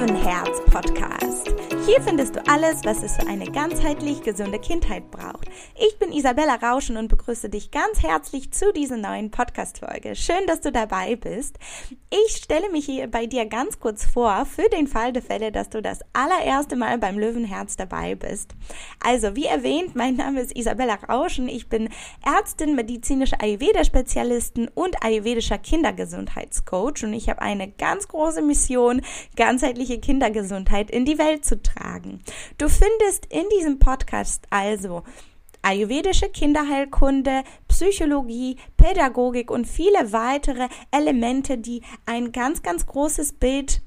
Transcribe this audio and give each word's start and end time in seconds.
Löwenherz 0.00 0.64
Podcast. 0.70 1.52
Hier 1.84 2.00
findest 2.00 2.34
du 2.34 2.40
alles, 2.48 2.82
was 2.84 3.02
es 3.02 3.16
für 3.16 3.26
eine 3.26 3.44
ganzheitlich 3.44 4.22
gesunde 4.22 4.58
Kindheit 4.58 5.10
braucht. 5.10 5.39
Ich 5.78 5.98
bin 5.98 6.12
Isabella 6.12 6.56
Rauschen 6.56 6.96
und 6.96 7.08
begrüße 7.08 7.48
dich 7.48 7.70
ganz 7.70 8.02
herzlich 8.02 8.52
zu 8.52 8.72
dieser 8.72 8.96
neuen 8.96 9.30
Podcast-Folge. 9.30 10.14
Schön, 10.14 10.46
dass 10.46 10.60
du 10.60 10.70
dabei 10.70 11.16
bist. 11.16 11.58
Ich 12.10 12.36
stelle 12.36 12.70
mich 12.70 12.86
hier 12.86 13.06
bei 13.06 13.26
dir 13.26 13.46
ganz 13.46 13.78
kurz 13.78 14.04
vor, 14.04 14.44
für 14.46 14.68
den 14.68 14.86
Fall 14.86 15.12
der 15.12 15.22
Fälle, 15.22 15.52
dass 15.52 15.70
du 15.70 15.80
das 15.80 16.00
allererste 16.12 16.76
Mal 16.76 16.98
beim 16.98 17.18
Löwenherz 17.18 17.76
dabei 17.76 18.14
bist. 18.14 18.54
Also, 19.02 19.36
wie 19.36 19.46
erwähnt, 19.46 19.94
mein 19.94 20.16
Name 20.16 20.40
ist 20.40 20.56
Isabella 20.56 20.94
Rauschen. 20.94 21.48
Ich 21.48 21.68
bin 21.68 21.88
Ärztin, 22.24 22.74
medizinische 22.74 23.40
Ayurveda-Spezialistin 23.40 24.68
und 24.74 25.02
ayurvedischer 25.02 25.58
Kindergesundheitscoach 25.58 27.04
und 27.04 27.12
ich 27.12 27.28
habe 27.28 27.42
eine 27.42 27.70
ganz 27.70 28.08
große 28.08 28.42
Mission, 28.42 29.02
ganzheitliche 29.36 30.00
Kindergesundheit 30.00 30.90
in 30.90 31.04
die 31.04 31.18
Welt 31.18 31.44
zu 31.44 31.62
tragen. 31.62 32.20
Du 32.58 32.68
findest 32.68 33.26
in 33.26 33.44
diesem 33.56 33.78
Podcast 33.78 34.46
also 34.50 35.04
ayurvedische 35.62 36.28
Kinderheilkunde, 36.28 37.42
Psychologie, 37.68 38.56
Pädagogik 38.76 39.50
und 39.50 39.66
viele 39.66 40.12
weitere 40.12 40.68
Elemente, 40.90 41.58
die 41.58 41.82
ein 42.06 42.32
ganz, 42.32 42.62
ganz 42.62 42.86
großes 42.86 43.34
Bild 43.34 43.82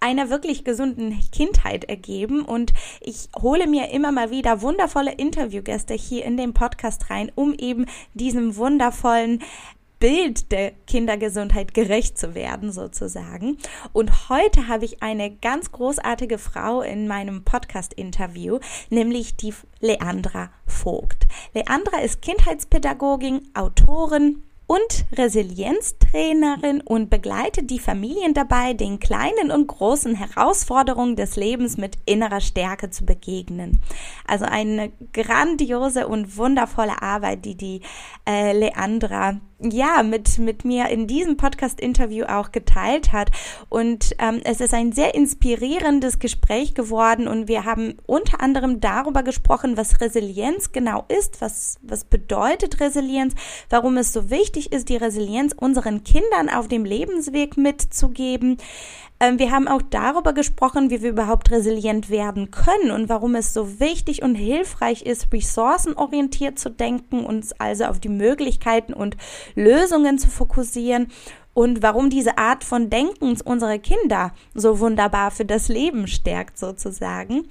einer 0.00 0.30
wirklich 0.30 0.64
gesunden 0.64 1.18
Kindheit 1.32 1.84
ergeben. 1.84 2.42
Und 2.44 2.72
ich 3.00 3.28
hole 3.40 3.66
mir 3.66 3.90
immer 3.90 4.12
mal 4.12 4.30
wieder 4.30 4.62
wundervolle 4.62 5.12
Interviewgäste 5.12 5.94
hier 5.94 6.24
in 6.24 6.36
den 6.36 6.54
Podcast 6.54 7.10
rein, 7.10 7.30
um 7.34 7.54
eben 7.54 7.86
diesem 8.14 8.56
wundervollen 8.56 9.42
Bild 9.98 10.52
der 10.52 10.72
Kindergesundheit 10.86 11.74
gerecht 11.74 12.18
zu 12.18 12.34
werden, 12.34 12.72
sozusagen. 12.72 13.58
Und 13.92 14.28
heute 14.28 14.68
habe 14.68 14.84
ich 14.84 15.02
eine 15.02 15.30
ganz 15.30 15.72
großartige 15.72 16.38
Frau 16.38 16.82
in 16.82 17.08
meinem 17.08 17.44
Podcast-Interview, 17.44 18.58
nämlich 18.90 19.36
die 19.36 19.54
Leandra 19.80 20.50
Vogt. 20.66 21.26
Leandra 21.54 22.00
ist 22.00 22.22
Kindheitspädagogin, 22.22 23.42
Autorin, 23.54 24.42
und 24.66 25.06
Resilienztrainerin 25.12 26.80
und 26.80 27.08
begleitet 27.08 27.70
die 27.70 27.78
Familien 27.78 28.34
dabei, 28.34 28.72
den 28.74 28.98
kleinen 28.98 29.50
und 29.52 29.68
großen 29.68 30.16
Herausforderungen 30.16 31.14
des 31.14 31.36
Lebens 31.36 31.76
mit 31.76 31.96
innerer 32.04 32.40
Stärke 32.40 32.90
zu 32.90 33.04
begegnen. 33.04 33.80
Also 34.26 34.44
eine 34.44 34.92
grandiose 35.12 36.08
und 36.08 36.36
wundervolle 36.36 37.00
Arbeit, 37.00 37.44
die 37.44 37.54
die 37.54 37.80
äh, 38.28 38.52
Leandra 38.58 39.40
ja, 39.58 40.02
mit, 40.02 40.38
mit 40.38 40.64
mir 40.64 40.88
in 40.88 41.06
diesem 41.06 41.36
Podcast-Interview 41.36 42.26
auch 42.26 42.52
geteilt 42.52 43.12
hat. 43.12 43.30
Und 43.68 44.14
ähm, 44.18 44.40
es 44.44 44.60
ist 44.60 44.74
ein 44.74 44.92
sehr 44.92 45.14
inspirierendes 45.14 46.18
Gespräch 46.18 46.74
geworden 46.74 47.26
und 47.26 47.48
wir 47.48 47.64
haben 47.64 47.94
unter 48.06 48.40
anderem 48.40 48.80
darüber 48.80 49.22
gesprochen, 49.22 49.76
was 49.76 50.00
Resilienz 50.00 50.72
genau 50.72 51.04
ist, 51.08 51.40
was, 51.40 51.78
was 51.82 52.04
bedeutet 52.04 52.80
Resilienz, 52.80 53.34
warum 53.70 53.96
es 53.96 54.12
so 54.12 54.30
wichtig 54.30 54.72
ist, 54.72 54.88
die 54.88 54.96
Resilienz 54.96 55.54
unseren 55.56 56.04
Kindern 56.04 56.50
auf 56.50 56.68
dem 56.68 56.84
Lebensweg 56.84 57.56
mitzugeben. 57.56 58.58
Ähm, 59.18 59.38
wir 59.38 59.50
haben 59.50 59.66
auch 59.66 59.80
darüber 59.82 60.34
gesprochen, 60.34 60.90
wie 60.90 61.00
wir 61.00 61.10
überhaupt 61.10 61.50
resilient 61.50 62.10
werden 62.10 62.50
können 62.50 62.90
und 62.90 63.08
warum 63.08 63.34
es 63.34 63.54
so 63.54 63.80
wichtig 63.80 64.22
und 64.22 64.34
hilfreich 64.34 65.02
ist, 65.02 65.32
ressourcenorientiert 65.32 66.58
zu 66.58 66.68
denken, 66.68 67.24
uns 67.24 67.52
also 67.58 67.84
auf 67.84 67.98
die 67.98 68.10
Möglichkeiten 68.10 68.92
und 68.92 69.16
Lösungen 69.54 70.18
zu 70.18 70.28
fokussieren 70.28 71.08
und 71.54 71.82
warum 71.82 72.10
diese 72.10 72.36
Art 72.36 72.64
von 72.64 72.90
Denkens 72.90 73.40
unsere 73.40 73.78
Kinder 73.78 74.32
so 74.54 74.78
wunderbar 74.80 75.30
für 75.30 75.46
das 75.46 75.68
Leben 75.68 76.06
stärkt 76.06 76.58
sozusagen. 76.58 77.48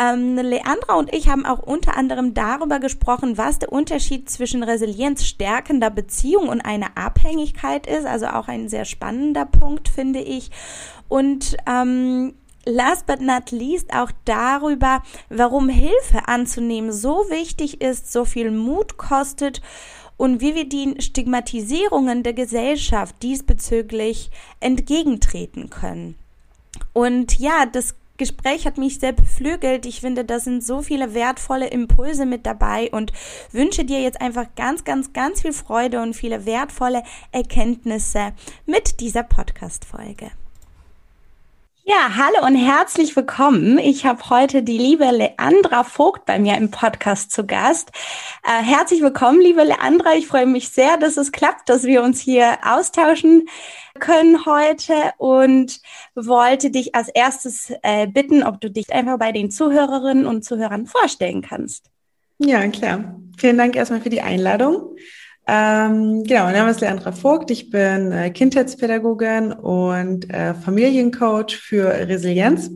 Ähm, 0.00 0.36
Leandra 0.36 0.94
und 0.94 1.12
ich 1.12 1.28
haben 1.28 1.44
auch 1.44 1.58
unter 1.58 1.96
anderem 1.96 2.32
darüber 2.32 2.78
gesprochen, 2.78 3.36
was 3.36 3.58
der 3.58 3.72
Unterschied 3.72 4.30
zwischen 4.30 4.62
Resilienz 4.62 5.24
stärkender 5.24 5.90
Beziehung 5.90 6.48
und 6.48 6.60
einer 6.60 6.90
Abhängigkeit 6.96 7.86
ist. 7.86 8.06
Also 8.06 8.26
auch 8.26 8.46
ein 8.46 8.68
sehr 8.68 8.84
spannender 8.84 9.44
Punkt, 9.44 9.88
finde 9.88 10.20
ich. 10.20 10.50
Und 11.08 11.56
ähm, 11.66 12.34
last 12.64 13.06
but 13.06 13.20
not 13.20 13.50
least 13.50 13.92
auch 13.92 14.12
darüber, 14.24 15.02
warum 15.30 15.68
Hilfe 15.68 16.28
anzunehmen 16.28 16.92
so 16.92 17.24
wichtig 17.30 17.80
ist, 17.80 18.12
so 18.12 18.24
viel 18.24 18.50
Mut 18.52 18.98
kostet 18.98 19.62
und 20.18 20.42
wie 20.42 20.54
wir 20.54 20.68
den 20.68 21.00
Stigmatisierungen 21.00 22.22
der 22.22 22.34
Gesellschaft 22.34 23.14
diesbezüglich 23.22 24.30
entgegentreten 24.60 25.70
können. 25.70 26.16
Und 26.92 27.38
ja, 27.38 27.64
das 27.64 27.94
Gespräch 28.18 28.66
hat 28.66 28.76
mich 28.76 28.98
sehr 28.98 29.12
beflügelt. 29.12 29.86
Ich 29.86 30.00
finde, 30.00 30.24
da 30.24 30.40
sind 30.40 30.62
so 30.64 30.82
viele 30.82 31.14
wertvolle 31.14 31.68
Impulse 31.68 32.26
mit 32.26 32.44
dabei 32.44 32.90
und 32.90 33.12
wünsche 33.52 33.84
dir 33.84 34.02
jetzt 34.02 34.20
einfach 34.20 34.46
ganz, 34.56 34.84
ganz, 34.84 35.12
ganz 35.12 35.42
viel 35.42 35.52
Freude 35.52 36.02
und 36.02 36.14
viele 36.14 36.44
wertvolle 36.44 37.04
Erkenntnisse 37.32 38.32
mit 38.66 39.00
dieser 39.00 39.22
Podcast-Folge. 39.22 40.32
Ja, 41.90 42.16
hallo 42.16 42.46
und 42.46 42.54
herzlich 42.54 43.16
willkommen. 43.16 43.78
Ich 43.78 44.04
habe 44.04 44.28
heute 44.28 44.62
die 44.62 44.76
liebe 44.76 45.06
Leandra 45.06 45.84
Vogt 45.84 46.26
bei 46.26 46.38
mir 46.38 46.54
im 46.58 46.70
Podcast 46.70 47.30
zu 47.30 47.46
Gast. 47.46 47.92
Äh, 48.44 48.62
herzlich 48.62 49.00
willkommen, 49.00 49.40
liebe 49.40 49.64
Leandra. 49.64 50.14
Ich 50.14 50.26
freue 50.26 50.44
mich 50.44 50.68
sehr, 50.68 50.98
dass 50.98 51.16
es 51.16 51.32
klappt, 51.32 51.70
dass 51.70 51.84
wir 51.84 52.02
uns 52.02 52.20
hier 52.20 52.58
austauschen 52.62 53.48
können 53.98 54.44
heute 54.44 54.92
und 55.16 55.80
wollte 56.14 56.70
dich 56.70 56.94
als 56.94 57.08
erstes 57.08 57.72
äh, 57.82 58.06
bitten, 58.06 58.42
ob 58.42 58.60
du 58.60 58.70
dich 58.70 58.92
einfach 58.92 59.18
bei 59.18 59.32
den 59.32 59.50
Zuhörerinnen 59.50 60.26
und 60.26 60.44
Zuhörern 60.44 60.84
vorstellen 60.84 61.40
kannst. 61.40 61.86
Ja, 62.36 62.68
klar. 62.68 63.18
Vielen 63.38 63.56
Dank 63.56 63.76
erstmal 63.76 64.02
für 64.02 64.10
die 64.10 64.20
Einladung. 64.20 64.94
Ähm, 65.50 66.24
genau, 66.24 66.44
mein 66.44 66.56
Name 66.56 66.70
ist 66.70 66.82
Leandra 66.82 67.10
Vogt. 67.10 67.50
Ich 67.50 67.70
bin 67.70 68.12
äh, 68.12 68.28
Kindheitspädagogin 68.28 69.52
und 69.52 70.28
äh, 70.28 70.52
Familiencoach 70.52 71.56
für 71.56 71.86
Resilienz. 71.88 72.70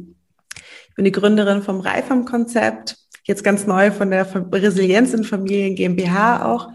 Ich 0.88 0.94
bin 0.94 1.04
die 1.04 1.12
Gründerin 1.12 1.60
vom 1.60 1.80
Reifam-Konzept, 1.80 2.96
jetzt 3.24 3.44
ganz 3.44 3.66
neu 3.66 3.90
von 3.90 4.10
der 4.10 4.26
Resilienz 4.50 5.12
in 5.12 5.24
Familien 5.24 5.74
GmbH 5.74 6.50
auch, 6.50 6.72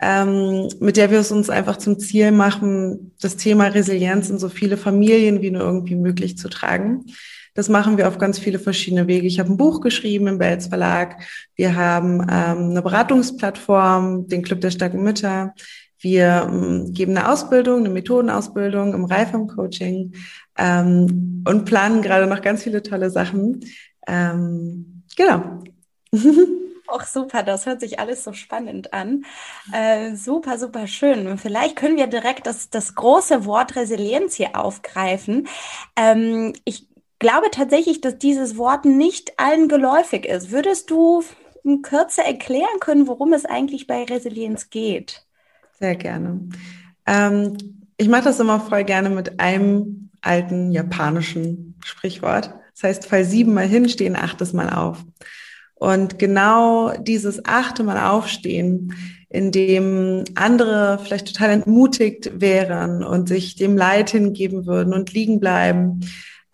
ähm, 0.00 0.68
mit 0.78 0.96
der 0.96 1.10
wir 1.10 1.18
es 1.18 1.32
uns 1.32 1.50
einfach 1.50 1.78
zum 1.78 1.98
Ziel 1.98 2.30
machen, 2.30 3.12
das 3.20 3.36
Thema 3.36 3.66
Resilienz 3.66 4.30
in 4.30 4.38
so 4.38 4.48
viele 4.48 4.76
Familien 4.76 5.42
wie 5.42 5.50
nur 5.50 5.62
irgendwie 5.62 5.96
möglich 5.96 6.38
zu 6.38 6.48
tragen. 6.48 7.06
Das 7.54 7.68
machen 7.68 7.96
wir 7.96 8.08
auf 8.08 8.18
ganz 8.18 8.38
viele 8.38 8.58
verschiedene 8.58 9.06
Wege. 9.06 9.26
Ich 9.26 9.38
habe 9.38 9.52
ein 9.52 9.56
Buch 9.56 9.80
geschrieben 9.80 10.26
im 10.26 10.38
Belz 10.38 10.66
Verlag. 10.66 11.22
Wir 11.54 11.76
haben 11.76 12.20
ähm, 12.22 12.70
eine 12.70 12.82
Beratungsplattform, 12.82 14.26
den 14.28 14.42
Club 14.42 14.60
der 14.60 14.72
starken 14.72 15.02
Mütter. 15.02 15.54
Wir 15.98 16.48
ähm, 16.50 16.92
geben 16.92 17.16
eine 17.16 17.30
Ausbildung, 17.30 17.78
eine 17.78 17.88
Methodenausbildung 17.88 18.92
im 18.92 19.04
Reifam-Coaching 19.04 20.14
ähm, 20.58 21.44
und 21.48 21.64
planen 21.64 22.02
gerade 22.02 22.26
noch 22.26 22.42
ganz 22.42 22.64
viele 22.64 22.82
tolle 22.82 23.10
Sachen. 23.10 23.60
Ähm, 24.06 25.04
genau. 25.16 25.60
Auch 26.86 27.04
super, 27.04 27.42
das 27.42 27.64
hört 27.64 27.80
sich 27.80 27.98
alles 27.98 28.22
so 28.22 28.34
spannend 28.34 28.92
an. 28.92 29.24
Äh, 29.72 30.14
super, 30.16 30.58
super 30.58 30.86
schön. 30.86 31.38
Vielleicht 31.38 31.76
können 31.76 31.96
wir 31.96 32.06
direkt 32.06 32.46
das, 32.46 32.68
das 32.68 32.94
große 32.94 33.46
Wort 33.46 33.74
Resilienz 33.74 34.34
hier 34.34 34.54
aufgreifen. 34.54 35.48
Ähm, 35.96 36.52
ich 36.64 36.86
glaube 37.24 37.50
tatsächlich, 37.50 38.02
dass 38.02 38.18
dieses 38.18 38.58
Wort 38.58 38.84
nicht 38.84 39.38
allen 39.38 39.68
geläufig 39.68 40.26
ist. 40.26 40.50
Würdest 40.50 40.90
du 40.90 41.24
in 41.64 41.80
Kürze 41.80 42.22
erklären 42.22 42.80
können, 42.80 43.08
worum 43.08 43.32
es 43.32 43.46
eigentlich 43.46 43.86
bei 43.86 44.04
Resilienz 44.04 44.68
geht? 44.68 45.24
Sehr 45.80 45.96
gerne. 45.96 46.50
Ähm, 47.06 47.56
ich 47.96 48.08
mache 48.10 48.24
das 48.24 48.40
immer 48.40 48.60
voll 48.60 48.84
gerne 48.84 49.08
mit 49.08 49.40
einem 49.40 50.10
alten 50.20 50.70
japanischen 50.70 51.76
Sprichwort. 51.82 52.52
Das 52.74 52.82
heißt, 52.82 53.06
fall 53.06 53.24
siebenmal 53.24 53.68
hinstehen, 53.68 54.16
achtes 54.16 54.52
Mal 54.52 54.68
auf. 54.68 55.02
Und 55.76 56.18
genau 56.18 56.90
dieses 56.90 57.42
achte 57.46 57.84
Mal 57.84 58.06
aufstehen, 58.06 58.92
in 59.30 59.50
dem 59.50 60.24
andere 60.34 61.00
vielleicht 61.02 61.28
total 61.28 61.52
entmutigt 61.52 62.38
wären 62.38 63.02
und 63.02 63.30
sich 63.30 63.56
dem 63.56 63.78
Leid 63.78 64.10
hingeben 64.10 64.66
würden 64.66 64.92
und 64.92 65.14
liegen 65.14 65.40
bleiben, 65.40 66.00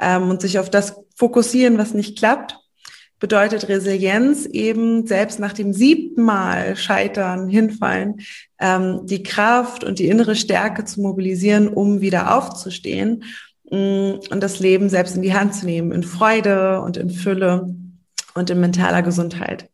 ähm, 0.01 0.31
und 0.31 0.41
sich 0.41 0.59
auf 0.59 0.71
das 0.71 0.97
fokussieren, 1.15 1.79
was 1.79 1.95
nicht 1.95 2.19
klappt, 2.19 2.59
bedeutet 3.21 3.69
Resilienz 3.69 4.47
eben 4.47 5.07
selbst 5.07 5.39
nach 5.39 5.53
dem 5.53 5.73
siebten 5.73 6.23
Mal 6.23 6.75
Scheitern, 6.75 7.49
Hinfallen, 7.49 8.23
ähm, 8.59 9.03
die 9.05 9.23
Kraft 9.23 9.85
und 9.85 9.99
die 9.99 10.09
innere 10.09 10.35
Stärke 10.35 10.85
zu 10.87 11.03
mobilisieren, 11.03 11.69
um 11.69 12.01
wieder 12.01 12.37
aufzustehen 12.37 13.25
mh, 13.71 13.79
mm, 13.79 14.21
und 14.31 14.41
das 14.43 14.59
Leben 14.59 14.89
selbst 14.89 15.15
in 15.15 15.23
die 15.23 15.35
Hand 15.35 15.55
zu 15.55 15.67
nehmen, 15.67 15.93
in 15.93 16.03
Freude 16.03 16.81
und 16.81 16.97
in 16.97 17.11
Fülle 17.11 17.75
und 18.35 18.49
in 18.49 18.59
mentaler 18.59 19.03
Gesundheit. 19.03 19.69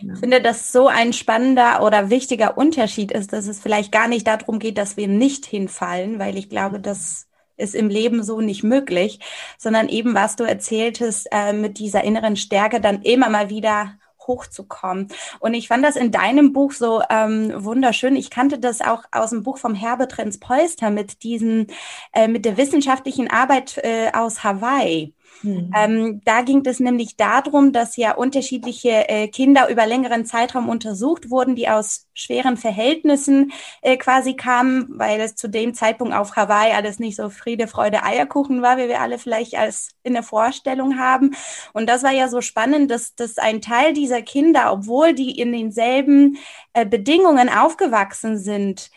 Ich 0.00 0.20
finde, 0.20 0.40
dass 0.40 0.70
so 0.70 0.86
ein 0.86 1.12
spannender 1.12 1.82
oder 1.82 2.08
wichtiger 2.08 2.56
Unterschied 2.56 3.10
ist, 3.10 3.32
dass 3.32 3.48
es 3.48 3.58
vielleicht 3.58 3.90
gar 3.90 4.06
nicht 4.06 4.28
darum 4.28 4.60
geht, 4.60 4.78
dass 4.78 4.96
wir 4.96 5.08
nicht 5.08 5.44
hinfallen, 5.44 6.20
weil 6.20 6.36
ich 6.36 6.48
glaube, 6.48 6.78
dass 6.78 7.27
ist 7.58 7.74
im 7.74 7.88
Leben 7.88 8.22
so 8.22 8.40
nicht 8.40 8.62
möglich, 8.62 9.20
sondern 9.58 9.88
eben, 9.88 10.14
was 10.14 10.36
du 10.36 10.44
erzähltest, 10.44 11.28
äh, 11.30 11.52
mit 11.52 11.78
dieser 11.78 12.04
inneren 12.04 12.36
Stärke 12.36 12.80
dann 12.80 13.02
immer 13.02 13.28
mal 13.28 13.50
wieder 13.50 13.92
hochzukommen. 14.28 15.08
Und 15.40 15.54
ich 15.54 15.68
fand 15.68 15.84
das 15.84 15.96
in 15.96 16.12
deinem 16.12 16.52
Buch 16.52 16.72
so 16.72 17.02
ähm, 17.10 17.52
wunderschön. 17.56 18.14
Ich 18.14 18.30
kannte 18.30 18.58
das 18.58 18.80
auch 18.80 19.04
aus 19.10 19.30
dem 19.30 19.42
Buch 19.42 19.58
vom 19.58 19.74
Herbert 19.74 20.18
Renz 20.18 20.38
Polster 20.38 20.90
mit 20.90 21.24
diesen, 21.24 21.66
äh, 22.12 22.28
mit 22.28 22.44
der 22.44 22.56
wissenschaftlichen 22.56 23.30
Arbeit 23.30 23.78
äh, 23.78 24.10
aus 24.12 24.44
Hawaii. 24.44 25.14
Hm. 25.42 25.70
Ähm, 25.76 26.20
da 26.24 26.42
ging 26.42 26.64
es 26.66 26.80
nämlich 26.80 27.16
darum, 27.16 27.72
dass 27.72 27.96
ja 27.96 28.14
unterschiedliche 28.14 29.08
äh, 29.08 29.28
Kinder 29.28 29.68
über 29.68 29.86
längeren 29.86 30.26
Zeitraum 30.26 30.68
untersucht 30.68 31.30
wurden, 31.30 31.54
die 31.54 31.68
aus 31.68 32.06
schweren 32.12 32.56
Verhältnissen 32.56 33.52
äh, 33.82 33.96
quasi 33.96 34.34
kamen, 34.34 34.98
weil 34.98 35.20
es 35.20 35.36
zu 35.36 35.48
dem 35.48 35.74
Zeitpunkt 35.74 36.14
auf 36.14 36.34
Hawaii 36.34 36.72
alles 36.72 36.98
nicht 36.98 37.16
so 37.16 37.30
Friede, 37.30 37.68
Freude, 37.68 38.02
Eierkuchen 38.02 38.62
war, 38.62 38.78
wie 38.78 38.88
wir 38.88 39.00
alle 39.00 39.18
vielleicht 39.18 39.54
als 39.54 39.90
in 40.02 40.14
der 40.14 40.24
Vorstellung 40.24 40.98
haben. 40.98 41.34
Und 41.72 41.88
das 41.88 42.02
war 42.02 42.12
ja 42.12 42.28
so 42.28 42.40
spannend, 42.40 42.90
dass, 42.90 43.14
dass 43.14 43.38
ein 43.38 43.60
Teil 43.60 43.92
dieser 43.92 44.22
Kinder, 44.22 44.72
obwohl 44.72 45.12
die 45.12 45.38
in 45.38 45.52
denselben 45.52 46.38
äh, 46.72 46.84
Bedingungen 46.84 47.48
aufgewachsen 47.48 48.38
sind, 48.38 48.90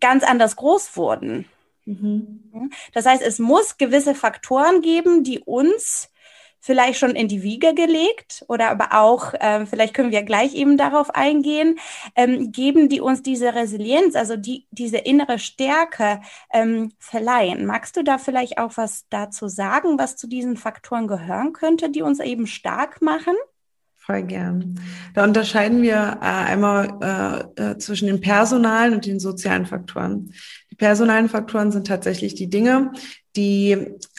ganz 0.00 0.24
anders 0.24 0.56
groß 0.56 0.96
wurden. 0.96 1.46
Mhm. 1.90 2.70
Das 2.92 3.06
heißt, 3.06 3.22
es 3.22 3.38
muss 3.38 3.78
gewisse 3.78 4.14
Faktoren 4.14 4.80
geben, 4.80 5.24
die 5.24 5.40
uns 5.40 6.10
vielleicht 6.60 6.98
schon 6.98 7.16
in 7.16 7.26
die 7.26 7.42
Wiege 7.42 7.74
gelegt 7.74 8.44
oder 8.48 8.70
aber 8.70 8.92
auch, 8.92 9.32
ähm, 9.40 9.66
vielleicht 9.66 9.94
können 9.94 10.12
wir 10.12 10.22
gleich 10.22 10.54
eben 10.54 10.76
darauf 10.76 11.14
eingehen, 11.14 11.78
ähm, 12.14 12.52
geben, 12.52 12.88
die 12.88 13.00
uns 13.00 13.22
diese 13.22 13.54
Resilienz, 13.54 14.14
also 14.14 14.36
die, 14.36 14.66
diese 14.70 14.98
innere 14.98 15.38
Stärke 15.38 16.20
ähm, 16.52 16.92
verleihen. 16.98 17.64
Magst 17.64 17.96
du 17.96 18.04
da 18.04 18.18
vielleicht 18.18 18.58
auch 18.58 18.76
was 18.76 19.06
dazu 19.08 19.48
sagen, 19.48 19.98
was 19.98 20.16
zu 20.16 20.28
diesen 20.28 20.56
Faktoren 20.56 21.08
gehören 21.08 21.54
könnte, 21.54 21.90
die 21.90 22.02
uns 22.02 22.20
eben 22.20 22.46
stark 22.46 23.00
machen? 23.00 23.34
Voll 24.10 24.22
gern. 24.22 24.80
Da 25.14 25.24
unterscheiden 25.24 25.82
wir 25.82 26.18
äh, 26.20 26.24
einmal 26.24 27.50
äh, 27.56 27.70
äh, 27.70 27.78
zwischen 27.78 28.06
den 28.08 28.20
personalen 28.20 28.94
und 28.94 29.06
den 29.06 29.20
sozialen 29.20 29.66
Faktoren 29.66 30.32
personalen 30.80 31.28
Faktoren 31.28 31.70
sind 31.70 31.86
tatsächlich 31.86 32.34
die 32.34 32.48
Dinge, 32.48 32.90
die 33.36 33.76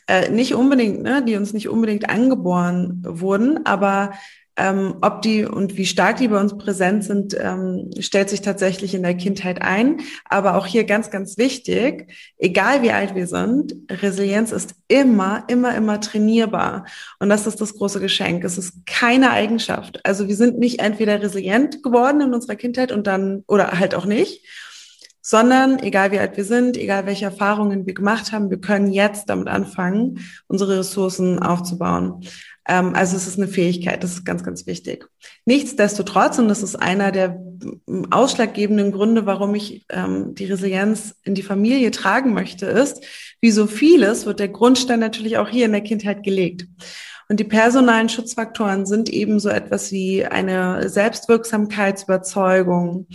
äh, 0.07 0.29
nicht 0.29 0.53
unbedingt, 0.53 1.01
ne, 1.01 1.25
die 1.25 1.35
uns 1.35 1.53
nicht 1.53 1.67
unbedingt 1.67 2.09
angeboren 2.09 3.01
wurden, 3.05 3.65
aber 3.65 4.13
ähm, 4.61 4.95
ob 5.01 5.23
die 5.23 5.43
und 5.43 5.75
wie 5.75 5.87
stark 5.87 6.17
die 6.17 6.27
bei 6.27 6.39
uns 6.39 6.55
präsent 6.55 7.03
sind, 7.03 7.35
ähm, 7.39 7.89
stellt 7.99 8.29
sich 8.29 8.41
tatsächlich 8.41 8.93
in 8.93 9.01
der 9.01 9.15
Kindheit 9.15 9.59
ein. 9.61 10.01
Aber 10.25 10.55
auch 10.55 10.67
hier 10.67 10.83
ganz, 10.83 11.09
ganz 11.09 11.37
wichtig, 11.39 12.11
egal 12.37 12.83
wie 12.83 12.91
alt 12.91 13.15
wir 13.15 13.25
sind, 13.25 13.73
Resilienz 13.89 14.51
ist 14.51 14.75
immer, 14.87 15.45
immer, 15.47 15.75
immer 15.75 15.99
trainierbar. 15.99 16.85
Und 17.19 17.29
das 17.29 17.47
ist 17.47 17.59
das 17.59 17.73
große 17.73 17.99
Geschenk. 17.99 18.43
Es 18.43 18.59
ist 18.59 18.85
keine 18.85 19.31
Eigenschaft. 19.31 19.99
Also 20.05 20.27
wir 20.27 20.35
sind 20.35 20.59
nicht 20.59 20.79
entweder 20.79 21.19
resilient 21.21 21.81
geworden 21.81 22.21
in 22.21 22.33
unserer 22.33 22.55
Kindheit 22.55 22.91
und 22.91 23.07
dann, 23.07 23.43
oder 23.47 23.79
halt 23.79 23.95
auch 23.95 24.05
nicht 24.05 24.45
sondern 25.23 25.79
egal 25.79 26.11
wie 26.11 26.19
alt 26.19 26.35
wir 26.35 26.43
sind, 26.43 26.75
egal 26.75 27.05
welche 27.05 27.25
Erfahrungen 27.25 27.85
wir 27.85 27.93
gemacht 27.93 28.31
haben, 28.31 28.49
wir 28.49 28.59
können 28.59 28.91
jetzt 28.91 29.29
damit 29.29 29.47
anfangen, 29.47 30.19
unsere 30.47 30.79
Ressourcen 30.79 31.39
aufzubauen. 31.39 32.25
Ähm, 32.71 32.95
also 32.95 33.15
es 33.17 33.27
ist 33.27 33.37
eine 33.37 33.49
Fähigkeit, 33.49 34.01
das 34.01 34.13
ist 34.13 34.23
ganz, 34.23 34.45
ganz 34.45 34.65
wichtig. 34.65 35.05
Nichtsdestotrotz, 35.45 36.39
und 36.39 36.47
das 36.47 36.63
ist 36.63 36.77
einer 36.77 37.11
der 37.11 37.37
ausschlaggebenden 38.11 38.93
Gründe, 38.93 39.25
warum 39.25 39.53
ich 39.55 39.85
ähm, 39.89 40.35
die 40.35 40.45
Resilienz 40.45 41.15
in 41.23 41.35
die 41.35 41.43
Familie 41.43 41.91
tragen 41.91 42.33
möchte, 42.33 42.67
ist, 42.67 43.03
wie 43.41 43.51
so 43.51 43.67
vieles 43.67 44.25
wird 44.25 44.39
der 44.39 44.47
Grundstein 44.47 45.01
natürlich 45.01 45.37
auch 45.37 45.49
hier 45.49 45.65
in 45.65 45.73
der 45.73 45.81
Kindheit 45.81 46.23
gelegt. 46.23 46.65
Und 47.27 47.41
die 47.41 47.45
personalen 47.45 48.07
Schutzfaktoren 48.07 48.85
sind 48.85 49.09
eben 49.09 49.41
so 49.41 49.49
etwas 49.49 49.91
wie 49.91 50.25
eine 50.25 50.87
Selbstwirksamkeitsüberzeugung, 50.87 53.07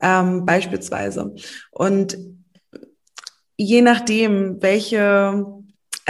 ähm, 0.00 0.46
beispielsweise. 0.46 1.34
Und 1.72 2.16
je 3.56 3.82
nachdem, 3.82 4.62
welche 4.62 5.59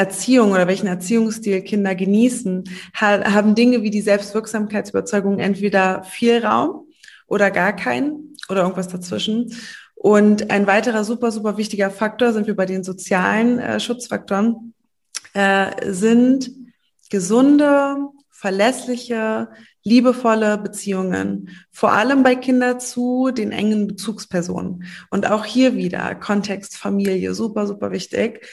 Erziehung 0.00 0.52
oder 0.52 0.66
welchen 0.66 0.86
Erziehungsstil 0.86 1.60
Kinder 1.60 1.94
genießen, 1.94 2.64
haben 2.94 3.54
Dinge 3.54 3.82
wie 3.82 3.90
die 3.90 4.00
Selbstwirksamkeitsüberzeugung 4.00 5.38
entweder 5.38 6.04
viel 6.04 6.42
Raum 6.42 6.86
oder 7.26 7.50
gar 7.50 7.74
keinen 7.76 8.34
oder 8.48 8.62
irgendwas 8.62 8.88
dazwischen. 8.88 9.54
Und 9.94 10.50
ein 10.50 10.66
weiterer 10.66 11.04
super, 11.04 11.30
super 11.30 11.58
wichtiger 11.58 11.90
Faktor 11.90 12.32
sind 12.32 12.46
wir 12.46 12.56
bei 12.56 12.64
den 12.64 12.82
sozialen 12.82 13.58
äh, 13.58 13.78
Schutzfaktoren, 13.78 14.72
äh, 15.34 15.92
sind 15.92 16.50
gesunde, 17.10 17.96
verlässliche, 18.30 19.50
liebevolle 19.84 20.56
Beziehungen, 20.56 21.50
vor 21.70 21.92
allem 21.92 22.22
bei 22.22 22.36
Kindern 22.36 22.80
zu 22.80 23.30
den 23.30 23.52
engen 23.52 23.86
Bezugspersonen. 23.86 24.84
Und 25.10 25.30
auch 25.30 25.44
hier 25.44 25.74
wieder 25.74 26.14
Kontext 26.14 26.78
Familie, 26.78 27.34
super, 27.34 27.66
super 27.66 27.90
wichtig. 27.90 28.46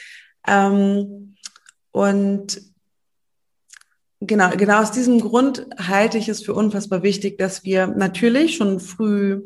Ähm, 0.46 1.36
und 1.98 2.62
genau, 4.20 4.50
genau 4.50 4.82
aus 4.82 4.92
diesem 4.92 5.20
Grund 5.20 5.66
halte 5.76 6.16
ich 6.16 6.28
es 6.28 6.44
für 6.44 6.54
unfassbar 6.54 7.02
wichtig, 7.02 7.38
dass 7.38 7.64
wir 7.64 7.88
natürlich 7.88 8.54
schon 8.54 8.78
früh 8.78 9.42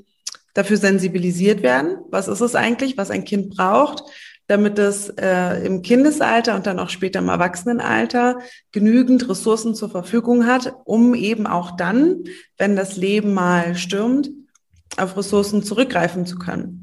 dafür 0.53 0.77
sensibilisiert 0.77 1.63
werden. 1.63 1.97
Was 2.11 2.29
ist 2.29 2.43
es 2.43 2.55
eigentlich, 2.55 2.99
was 2.99 3.11
ein 3.11 3.25
Kind 3.25 3.57
braucht? 3.57 4.03
damit 4.49 4.79
es 4.79 5.09
äh, 5.09 5.65
im 5.65 5.81
Kindesalter 5.81 6.57
und 6.57 6.67
dann 6.67 6.79
auch 6.81 6.91
später 6.91 7.21
im 7.21 7.29
Erwachsenenalter 7.31 8.41
genügend 8.71 9.27
Ressourcen 9.31 9.75
zur 9.75 9.89
Verfügung 9.89 10.45
hat, 10.47 10.75
um 10.85 11.15
eben 11.15 11.47
auch 11.47 11.77
dann, 11.77 12.25
wenn 12.59 12.77
das 12.77 12.97
Leben 12.97 13.33
mal 13.33 13.77
stürmt, 13.77 14.31
auf 14.99 15.17
Ressourcen 15.17 15.63
zurückgreifen 15.63 16.27
zu 16.27 16.39
können. 16.39 16.82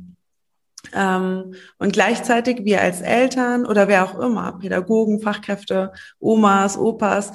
Ähm, 0.93 1.53
und 1.77 1.93
gleichzeitig 1.93 2.63
wir 2.63 2.81
als 2.81 3.01
Eltern 3.01 3.65
oder 3.65 3.87
wer 3.87 4.05
auch 4.05 4.19
immer, 4.19 4.57
Pädagogen, 4.59 5.19
Fachkräfte, 5.19 5.91
Omas, 6.19 6.77
Opas, 6.77 7.31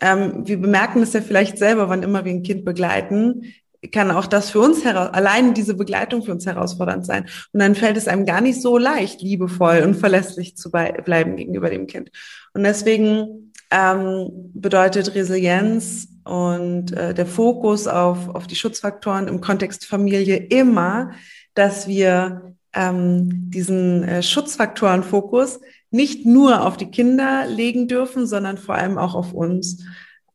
ähm, 0.00 0.46
wir 0.46 0.60
bemerken 0.60 1.02
es 1.02 1.12
ja 1.12 1.20
vielleicht 1.20 1.58
selber, 1.58 1.88
wann 1.88 2.02
immer 2.02 2.24
wir 2.24 2.32
ein 2.32 2.42
Kind 2.42 2.64
begleiten, 2.64 3.52
kann 3.92 4.10
auch 4.10 4.26
das 4.26 4.50
für 4.50 4.60
uns 4.60 4.84
heraus, 4.84 5.08
allein 5.12 5.54
diese 5.54 5.74
Begleitung 5.74 6.22
für 6.22 6.32
uns 6.32 6.46
herausfordernd 6.46 7.06
sein. 7.06 7.26
Und 7.52 7.60
dann 7.60 7.74
fällt 7.74 7.96
es 7.96 8.08
einem 8.08 8.26
gar 8.26 8.40
nicht 8.40 8.60
so 8.60 8.76
leicht, 8.76 9.22
liebevoll 9.22 9.82
und 9.84 9.94
verlässlich 9.94 10.56
zu 10.56 10.70
bleiben 10.70 11.36
gegenüber 11.36 11.70
dem 11.70 11.86
Kind. 11.86 12.10
Und 12.52 12.64
deswegen 12.64 13.52
ähm, 13.70 14.50
bedeutet 14.52 15.14
Resilienz 15.14 16.08
und 16.24 16.92
äh, 16.92 17.14
der 17.14 17.26
Fokus 17.26 17.86
auf, 17.86 18.28
auf 18.34 18.46
die 18.46 18.56
Schutzfaktoren 18.56 19.28
im 19.28 19.40
Kontext 19.40 19.86
Familie 19.86 20.36
immer, 20.36 21.12
dass 21.54 21.88
wir 21.88 22.54
ähm, 22.74 23.50
diesen 23.50 24.04
äh, 24.04 24.22
Schutzfaktorenfokus 24.22 25.60
nicht 25.90 26.24
nur 26.24 26.66
auf 26.66 26.76
die 26.76 26.90
Kinder 26.90 27.46
legen 27.46 27.88
dürfen, 27.88 28.26
sondern 28.26 28.58
vor 28.58 28.76
allem 28.76 28.96
auch 28.96 29.14
auf 29.14 29.32
uns. 29.32 29.84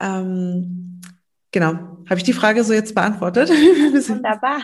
Ähm, 0.01 1.01
genau. 1.51 1.72
Habe 2.08 2.18
ich 2.18 2.24
die 2.24 2.34
Frage 2.34 2.63
so 2.63 2.74
jetzt 2.74 2.94
beantwortet? 2.94 3.50
Wunderbar. 4.10 4.62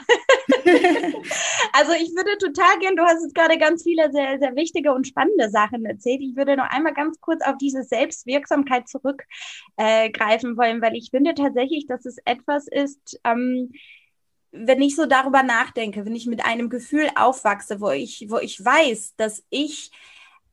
also 1.74 1.94
ich 1.94 2.12
würde 2.16 2.38
total 2.38 2.80
gern, 2.80 2.96
du 2.96 3.04
hast 3.04 3.24
jetzt 3.24 3.36
gerade 3.36 3.58
ganz 3.58 3.84
viele 3.84 4.12
sehr, 4.12 4.38
sehr 4.40 4.56
wichtige 4.56 4.94
und 4.94 5.08
spannende 5.08 5.50
Sachen 5.50 5.86
erzählt. 5.86 6.22
Ich 6.22 6.36
würde 6.36 6.58
noch 6.58 6.70
einmal 6.70 6.94
ganz 6.94 7.20
kurz 7.22 7.42
auf 7.44 7.56
diese 7.58 7.84
Selbstwirksamkeit 7.84 8.88
zurückgreifen 8.90 10.58
wollen, 10.58 10.82
weil 10.82 10.96
ich 10.96 11.10
finde 11.10 11.34
tatsächlich, 11.34 11.88
dass 11.88 12.06
es 12.06 12.18
etwas 12.26 12.68
ist, 12.68 13.20
ähm, 13.24 13.72
wenn 14.52 14.82
ich 14.82 14.96
so 14.96 15.06
darüber 15.06 15.44
nachdenke, 15.44 16.06
wenn 16.06 16.16
ich 16.16 16.26
mit 16.26 16.46
einem 16.46 16.70
Gefühl 16.70 17.10
aufwachse, 17.16 17.82
wo 17.82 17.90
ich, 17.90 18.28
wo 18.30 18.38
ich 18.38 18.64
weiß, 18.64 19.16
dass 19.16 19.44
ich 19.50 19.92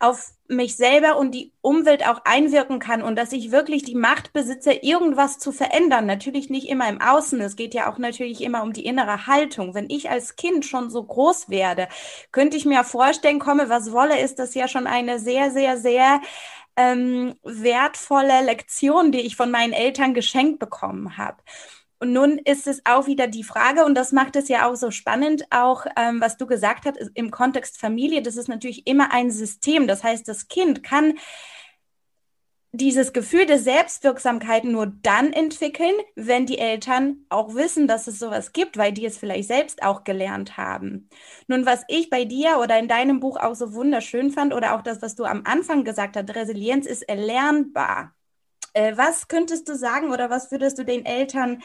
auf 0.01 0.33
mich 0.47 0.77
selber 0.77 1.19
und 1.19 1.33
die 1.33 1.53
Umwelt 1.61 2.07
auch 2.07 2.21
einwirken 2.25 2.79
kann 2.79 3.03
und 3.03 3.17
dass 3.17 3.33
ich 3.33 3.51
wirklich 3.51 3.83
die 3.83 3.97
Macht 3.97 4.33
besitze, 4.33 4.73
irgendwas 4.73 5.39
zu 5.39 5.51
verändern. 5.51 6.07
Natürlich 6.07 6.51
nicht 6.51 6.69
immer 6.69 6.89
im 6.89 7.01
Außen. 7.01 7.41
Es 7.41 7.57
geht 7.57 7.75
ja 7.75 7.93
auch 7.93 7.99
natürlich 7.99 8.41
immer 8.41 8.63
um 8.63 8.73
die 8.73 8.87
innere 8.87 9.27
Haltung. 9.27 9.75
Wenn 9.75 9.91
ich 9.91 10.09
als 10.09 10.37
Kind 10.37 10.65
schon 10.65 10.89
so 10.91 11.03
groß 11.03 11.51
werde, 11.51 11.89
könnte 12.31 12.57
ich 12.57 12.65
mir 12.65 12.85
vorstellen, 12.85 13.41
komme, 13.41 13.69
was 13.69 13.93
wolle, 13.93 14.21
ist 14.21 14.39
das 14.39 14.55
ja 14.55 14.69
schon 14.69 14.87
eine 14.87 15.19
sehr, 15.19 15.51
sehr, 15.51 15.77
sehr 15.77 16.21
ähm, 16.77 17.35
wertvolle 17.43 18.43
Lektion, 18.45 19.11
die 19.11 19.21
ich 19.21 19.37
von 19.37 19.51
meinen 19.51 19.73
Eltern 19.73 20.15
geschenkt 20.15 20.61
bekommen 20.61 21.19
habe. 21.19 21.39
Und 22.01 22.13
nun 22.13 22.39
ist 22.39 22.67
es 22.67 22.81
auch 22.85 23.07
wieder 23.07 23.27
die 23.27 23.43
Frage, 23.43 23.85
und 23.85 23.95
das 23.97 24.13
macht 24.13 24.37
es 24.37 24.49
ja 24.49 24.69
auch 24.69 24.77
so 24.77 24.91
spannend, 24.91 25.45
auch 25.51 25.85
ähm, 25.97 26.21
was 26.21 26.37
du 26.37 26.47
gesagt 26.47 26.87
hast, 26.87 26.97
im 27.15 27.31
Kontext 27.31 27.79
Familie, 27.79 28.23
das 28.23 28.37
ist 28.37 28.49
natürlich 28.49 28.87
immer 28.87 29.13
ein 29.13 29.31
System. 29.31 29.89
Das 29.89 30.05
heißt, 30.05 30.29
das 30.29 30.49
Kind 30.49 30.83
kann 30.85 31.15
dieses 32.73 33.13
Gefühl 33.13 33.47
der 33.47 33.59
Selbstwirksamkeit 33.59 34.65
nur 34.65 34.87
dann 34.87 35.33
entwickeln, 35.33 35.95
wenn 36.17 36.47
die 36.47 36.59
Eltern 36.59 37.25
auch 37.31 37.55
wissen, 37.55 37.89
dass 37.89 38.07
es 38.07 38.19
sowas 38.19 38.53
gibt, 38.53 38.77
weil 38.77 38.93
die 38.93 39.07
es 39.07 39.17
vielleicht 39.19 39.49
selbst 39.49 39.83
auch 39.83 40.05
gelernt 40.05 40.57
haben. 40.59 41.09
Nun, 41.47 41.65
was 41.65 41.83
ich 41.89 42.11
bei 42.11 42.25
dir 42.25 42.59
oder 42.63 42.79
in 42.79 42.89
deinem 42.89 43.21
Buch 43.21 43.39
auch 43.39 43.55
so 43.55 43.73
wunderschön 43.73 44.31
fand 44.31 44.55
oder 44.55 44.77
auch 44.77 44.83
das, 44.83 45.01
was 45.01 45.15
du 45.15 45.25
am 45.25 45.43
Anfang 45.45 45.85
gesagt 45.85 46.17
hast, 46.17 46.35
Resilienz 46.35 46.87
ist 46.87 47.03
erlernbar. 47.09 48.15
Äh, 48.79 48.97
was 48.97 49.27
könntest 49.29 49.69
du 49.69 49.77
sagen 49.77 50.13
oder 50.13 50.31
was 50.31 50.53
würdest 50.53 50.79
du 50.79 50.85
den 50.85 51.05
Eltern 51.05 51.63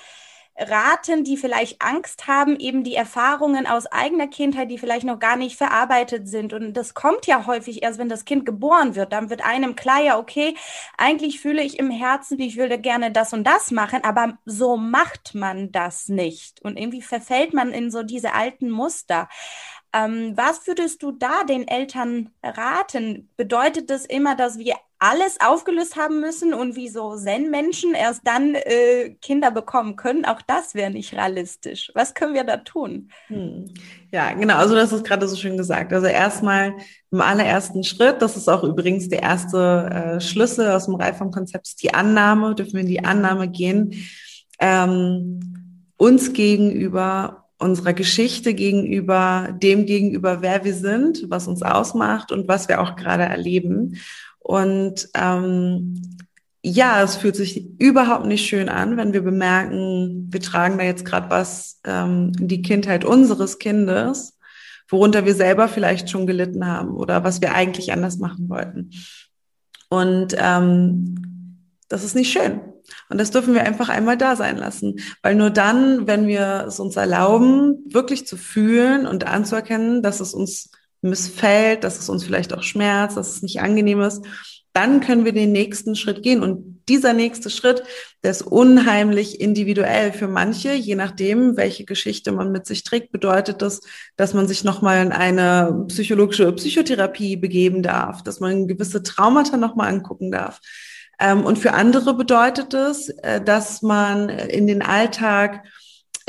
raten, 0.56 1.24
die 1.24 1.38
vielleicht 1.38 1.82
Angst 1.82 2.28
haben, 2.28 2.60
eben 2.60 2.84
die 2.84 2.96
Erfahrungen 2.96 3.66
aus 3.66 3.88
eigener 3.88 4.28
Kindheit, 4.28 4.70
die 4.70 4.78
vielleicht 4.78 5.06
noch 5.06 5.20
gar 5.20 5.36
nicht 5.36 5.58
verarbeitet 5.58 6.28
sind. 6.28 6.54
Und 6.54 6.74
das 6.74 6.94
kommt 6.94 7.26
ja 7.26 7.48
häufig 7.48 7.82
erst, 7.82 7.98
wenn 7.98 8.10
das 8.10 8.26
Kind 8.26 8.46
geboren 8.46 8.96
wird. 8.96 9.14
Dann 9.14 9.30
wird 9.32 9.44
einem 9.44 9.76
klar, 9.76 10.02
ja, 10.04 10.20
okay, 10.20 10.56
eigentlich 10.98 11.40
fühle 11.40 11.64
ich 11.64 11.80
im 11.80 11.90
Herzen, 11.90 12.40
ich 12.40 12.58
würde 12.58 12.80
gerne 12.80 13.12
das 13.12 13.34
und 13.34 13.46
das 13.46 13.72
machen, 13.72 14.04
aber 14.04 14.38
so 14.46 14.78
macht 14.78 15.34
man 15.34 15.72
das 15.72 16.08
nicht. 16.08 16.62
Und 16.62 16.78
irgendwie 16.78 17.02
verfällt 17.02 17.54
man 17.54 17.72
in 17.72 17.90
so 17.90 18.04
diese 18.04 18.34
alten 18.34 18.70
Muster. 18.70 19.30
Ähm, 19.92 20.34
was 20.36 20.68
würdest 20.68 21.04
du 21.04 21.12
da 21.12 21.44
den 21.44 21.68
Eltern 21.68 22.32
raten? 22.44 23.30
Bedeutet 23.38 23.90
das 23.90 24.06
immer, 24.06 24.36
dass 24.36 24.58
wir 24.58 24.76
alles 25.04 25.38
aufgelöst 25.46 25.98
haben 25.98 26.22
müssen 26.22 26.54
und 26.54 26.78
wie 26.78 26.88
so 26.88 27.14
Zen-Menschen 27.18 27.94
erst 27.94 28.22
dann 28.24 28.56
äh, 28.56 29.16
Kinder 29.22 29.52
bekommen 29.52 29.98
können? 29.98 30.24
Auch 30.24 30.42
das 30.42 30.76
wäre 30.76 30.92
nicht 30.92 31.14
realistisch. 31.14 31.92
Was 31.94 32.14
können 32.14 32.34
wir 32.34 32.46
da 32.46 32.58
tun? 32.58 33.10
Hm. 33.28 33.66
Ja, 34.14 34.32
genau. 34.32 34.56
Also 34.56 34.76
das 34.76 34.94
ist 34.94 35.04
gerade 35.04 35.28
so 35.28 35.36
schön 35.36 35.58
gesagt. 35.58 35.92
Also 35.92 36.08
erstmal 36.08 36.74
im 37.12 37.20
allerersten 37.20 37.84
Schritt, 37.84 38.22
das 38.22 38.38
ist 38.38 38.48
auch 38.48 38.64
übrigens 38.64 39.10
der 39.10 39.24
erste 39.24 39.90
äh, 39.92 40.22
Schlüssel 40.22 40.72
aus 40.72 40.86
dem 40.86 40.96
Reifung-Konzept, 40.96 41.84
die 41.84 41.94
Annahme, 41.94 42.56
dürfen 42.56 42.74
wir 42.74 42.82
in 42.82 42.88
die 42.88 43.04
Annahme 43.04 43.50
gehen, 43.50 43.94
ähm, 44.60 45.90
uns 45.98 46.32
gegenüber 46.32 47.44
unserer 47.60 47.94
Geschichte 47.94 48.54
gegenüber, 48.54 49.50
dem 49.54 49.86
gegenüber, 49.86 50.42
wer 50.42 50.64
wir 50.64 50.74
sind, 50.74 51.26
was 51.30 51.48
uns 51.48 51.64
ausmacht 51.64 52.32
und 52.32 52.48
was 52.48 52.68
wir 52.68 52.82
auch 52.82 52.96
gerade 52.96 53.24
erleben. 53.24 53.96
Und 54.44 55.10
ähm, 55.16 56.18
ja, 56.62 57.02
es 57.02 57.18
fühlt 57.18 57.36
sich 57.36 57.80
überhaupt 57.80 58.26
nicht 58.26 58.46
schön 58.46 58.70
an, 58.70 58.98
wenn 58.98 59.14
wir 59.14 59.22
bemerken, 59.22 60.28
wir 60.32 60.40
tragen 60.40 60.78
da 60.78 60.84
jetzt 60.84 61.06
gerade 61.06 61.30
was 61.30 61.80
ähm, 61.86 62.32
in 62.40 62.48
die 62.48 62.62
Kindheit 62.62 63.04
unseres 63.04 63.60
Kindes, 63.60 64.38
worunter 64.90 65.26
wir 65.26 65.34
selber 65.34 65.68
vielleicht 65.68 66.10
schon 66.10 66.28
gelitten 66.28 66.68
haben 66.68 66.92
oder 66.92 67.24
was 67.24 67.42
wir 67.42 67.54
eigentlich 67.54 67.92
anders 67.92 68.18
machen 68.18 68.50
wollten. 68.50 68.92
Und 69.90 70.36
ähm, 70.38 71.60
das 71.90 72.04
ist 72.04 72.16
nicht 72.16 72.32
schön. 72.32 72.62
Und 73.10 73.20
das 73.20 73.32
dürfen 73.32 73.54
wir 73.54 73.64
einfach 73.64 73.90
einmal 73.90 74.18
da 74.18 74.36
sein 74.36 74.58
lassen. 74.58 75.00
Weil 75.22 75.36
nur 75.36 75.50
dann, 75.50 76.08
wenn 76.08 76.28
wir 76.28 76.66
es 76.68 76.80
uns 76.80 76.96
erlauben, 76.96 77.84
wirklich 77.88 78.28
zu 78.28 78.38
fühlen 78.38 79.06
und 79.06 79.26
anzuerkennen, 79.26 80.02
dass 80.02 80.20
es 80.20 80.34
uns 80.34 80.72
missfällt, 81.04 81.84
dass 81.84 82.00
es 82.00 82.10
uns 82.10 82.24
vielleicht 82.24 82.54
auch 82.54 82.64
schmerzt, 82.64 83.18
dass 83.18 83.36
es 83.36 83.42
nicht 83.42 83.62
angenehm 83.62 84.02
ist, 84.02 84.26
dann 84.74 85.02
können 85.02 85.24
wir 85.24 85.34
den 85.34 85.52
nächsten 85.52 85.96
Schritt 85.96 86.24
gehen. 86.24 86.42
Und 86.42 86.82
dieser 86.90 87.14
nächste 87.14 87.52
Schritt, 87.52 87.84
der 88.24 88.32
ist 88.32 88.42
unheimlich 88.42 89.40
individuell 89.40 90.12
für 90.12 90.28
manche. 90.28 90.74
Je 90.74 90.96
nachdem, 90.96 91.56
welche 91.58 91.86
Geschichte 91.86 92.32
man 92.32 92.52
mit 92.52 92.66
sich 92.66 92.84
trägt, 92.84 93.12
bedeutet 93.12 93.62
das, 93.62 93.82
dass 94.16 94.34
man 94.34 94.48
sich 94.48 94.64
nochmal 94.64 95.06
in 95.06 95.12
eine 95.12 95.86
psychologische 95.90 96.52
Psychotherapie 96.54 97.38
begeben 97.38 97.84
darf, 97.84 98.24
dass 98.24 98.40
man 98.40 98.68
gewisse 98.68 99.04
Traumata 99.04 99.58
nochmal 99.58 99.90
angucken 99.90 100.32
darf. 100.32 100.60
Ähm, 101.20 101.46
und 101.46 101.60
für 101.60 101.74
andere 101.74 102.16
bedeutet 102.16 102.74
es, 102.74 103.10
äh, 103.10 103.42
dass 103.42 103.84
man 103.84 104.30
in 104.30 104.66
den 104.66 104.82
Alltag 104.82 105.64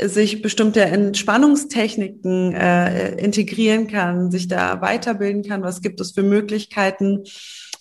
sich 0.01 0.41
bestimmte 0.41 0.81
Entspannungstechniken 0.81 2.53
äh, 2.53 3.15
integrieren 3.15 3.87
kann, 3.87 4.31
sich 4.31 4.47
da 4.47 4.81
weiterbilden 4.81 5.43
kann. 5.43 5.63
Was 5.63 5.81
gibt 5.81 6.01
es 6.01 6.11
für 6.11 6.23
Möglichkeiten, 6.23 7.23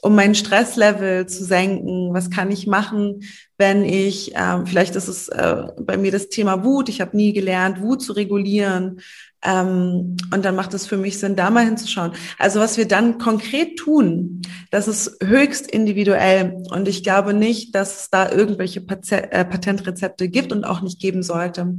um 0.01 0.15
mein 0.15 0.35
Stresslevel 0.35 1.27
zu 1.27 1.45
senken? 1.45 2.15
Was 2.15 2.31
kann 2.31 2.51
ich 2.51 2.67
machen, 2.67 3.23
wenn 3.59 3.85
ich, 3.85 4.35
äh, 4.37 4.65
vielleicht 4.67 4.97
ist 4.97 5.09
es 5.09 5.29
äh, 5.29 5.67
bei 5.81 5.97
mir 5.97 6.13
das 6.13 6.29
Thema 6.29 6.65
Wut, 6.65 6.89
ich 6.89 7.01
habe 7.01 7.17
nie 7.17 7.33
gelernt, 7.33 7.81
Wut 7.81 8.03
zu 8.03 8.13
regulieren. 8.13 9.01
Ähm, 9.45 10.17
und 10.33 10.45
dann 10.45 10.57
macht 10.57 10.75
es 10.75 10.87
für 10.87 10.97
mich 10.97 11.19
Sinn, 11.19 11.37
da 11.37 11.51
mal 11.51 11.65
hinzuschauen. 11.65 12.13
Also 12.39 12.61
was 12.61 12.79
wir 12.79 12.89
dann 12.89 13.19
konkret 13.19 13.77
tun, 13.77 14.43
das 14.71 14.89
ist 14.89 15.19
höchst 15.23 15.71
individuell. 15.71 16.63
Und 16.71 16.89
ich 16.89 17.05
glaube 17.05 17.35
nicht, 17.35 17.75
dass 17.75 18.03
es 18.03 18.11
da 18.11 18.31
irgendwelche 18.31 18.81
äh, 18.81 19.45
Patentrezepte 19.45 20.29
gibt 20.29 20.53
und 20.53 20.65
auch 20.65 20.81
nicht 20.81 20.99
geben 20.99 21.23
sollte. 21.23 21.77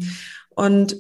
Und 0.50 0.96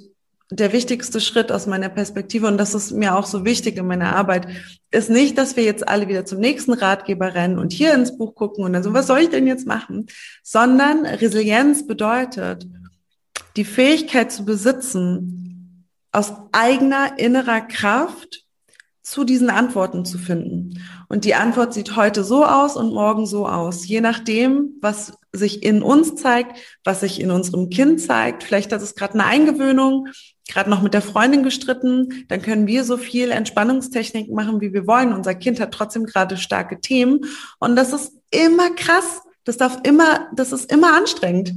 der 0.51 0.73
wichtigste 0.73 1.19
Schritt 1.19 1.51
aus 1.51 1.65
meiner 1.65 1.89
Perspektive, 1.89 2.47
und 2.47 2.57
das 2.57 2.75
ist 2.75 2.91
mir 2.91 3.15
auch 3.15 3.25
so 3.25 3.45
wichtig 3.45 3.77
in 3.77 3.87
meiner 3.87 4.15
Arbeit, 4.15 4.47
ist 4.91 5.09
nicht, 5.09 5.37
dass 5.37 5.55
wir 5.55 5.63
jetzt 5.63 5.87
alle 5.87 6.07
wieder 6.07 6.25
zum 6.25 6.39
nächsten 6.39 6.73
Ratgeber 6.73 7.33
rennen 7.33 7.57
und 7.57 7.73
hier 7.73 7.93
ins 7.93 8.17
Buch 8.17 8.35
gucken 8.35 8.63
und 8.63 8.73
dann 8.73 8.83
so, 8.83 8.93
was 8.93 9.07
soll 9.07 9.19
ich 9.19 9.29
denn 9.29 9.47
jetzt 9.47 9.65
machen? 9.65 10.05
Sondern 10.43 11.05
Resilienz 11.05 11.87
bedeutet, 11.87 12.67
die 13.55 13.65
Fähigkeit 13.65 14.31
zu 14.31 14.45
besitzen, 14.45 15.45
aus 16.15 16.31
eigener 16.53 17.19
innerer 17.19 17.59
Kraft 17.61 18.45
zu 19.01 19.23
diesen 19.23 19.49
Antworten 19.49 20.05
zu 20.05 20.17
finden. 20.17 20.81
Und 21.09 21.25
die 21.25 21.35
Antwort 21.35 21.73
sieht 21.73 21.95
heute 21.95 22.23
so 22.23 22.45
aus 22.45 22.75
und 22.77 22.93
morgen 22.93 23.27
so 23.27 23.47
aus, 23.47 23.85
je 23.85 24.01
nachdem, 24.01 24.77
was 24.81 25.13
sich 25.33 25.61
in 25.61 25.83
uns 25.83 26.15
zeigt, 26.15 26.57
was 26.83 27.01
sich 27.01 27.19
in 27.19 27.31
unserem 27.31 27.69
Kind 27.69 28.01
zeigt. 28.01 28.43
Vielleicht 28.43 28.71
hat 28.71 28.81
es 28.81 28.95
gerade 28.95 29.15
eine 29.15 29.25
Eingewöhnung, 29.25 30.07
gerade 30.47 30.69
noch 30.69 30.81
mit 30.81 30.93
der 30.93 31.01
Freundin 31.01 31.43
gestritten, 31.43 32.25
dann 32.29 32.41
können 32.41 32.65
wir 32.65 32.85
so 32.85 32.97
viel 32.97 33.29
Entspannungstechnik 33.29 34.31
machen, 34.31 34.61
wie 34.61 34.73
wir 34.73 34.87
wollen. 34.87 35.13
Unser 35.13 35.35
Kind 35.35 35.59
hat 35.59 35.73
trotzdem 35.73 36.05
gerade 36.05 36.37
starke 36.37 36.79
Themen 36.79 37.25
und 37.59 37.75
das 37.75 37.91
ist 37.91 38.13
immer 38.31 38.71
krass. 38.71 39.21
Das 39.43 39.57
darf 39.57 39.79
immer, 39.83 40.27
das 40.33 40.51
ist 40.51 40.71
immer 40.71 40.95
anstrengend. 40.95 41.53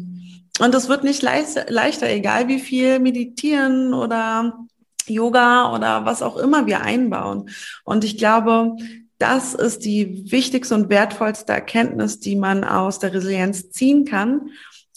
Und 0.58 0.74
es 0.74 0.88
wird 0.88 1.04
nicht 1.04 1.22
leichter, 1.22 2.08
egal 2.08 2.48
wie 2.48 2.58
viel 2.58 2.98
meditieren 2.98 3.94
oder 3.94 4.58
Yoga 5.06 5.74
oder 5.74 6.04
was 6.04 6.22
auch 6.22 6.36
immer 6.36 6.66
wir 6.66 6.82
einbauen. 6.82 7.50
Und 7.84 8.04
ich 8.04 8.18
glaube, 8.18 8.76
das 9.18 9.54
ist 9.54 9.84
die 9.84 10.30
wichtigste 10.30 10.74
und 10.74 10.90
wertvollste 10.90 11.52
Erkenntnis, 11.52 12.20
die 12.20 12.36
man 12.36 12.64
aus 12.64 12.98
der 12.98 13.14
Resilienz 13.14 13.70
ziehen 13.70 14.04
kann. 14.04 14.50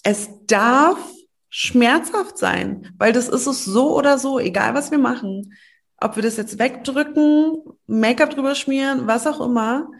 Es 0.04 0.30
darf 0.48 0.98
schmerzhaft 1.50 2.38
sein, 2.38 2.94
weil 2.98 3.14
das 3.14 3.30
ist 3.30 3.48
es 3.48 3.66
so 3.66 3.96
oder 3.96 4.18
so, 4.18 4.40
egal 4.40 4.74
was 4.74 4.92
wir 4.92 5.00
machen. 5.00 5.54
Ob 6.00 6.16
wir 6.16 6.24
das 6.24 6.38
jetzt 6.38 6.60
wegdrücken, 6.60 7.58
Make-up 7.88 8.32
drüber 8.32 8.56
schmieren, 8.56 9.06
was 9.06 9.28
auch 9.28 9.42
immer 9.42 9.92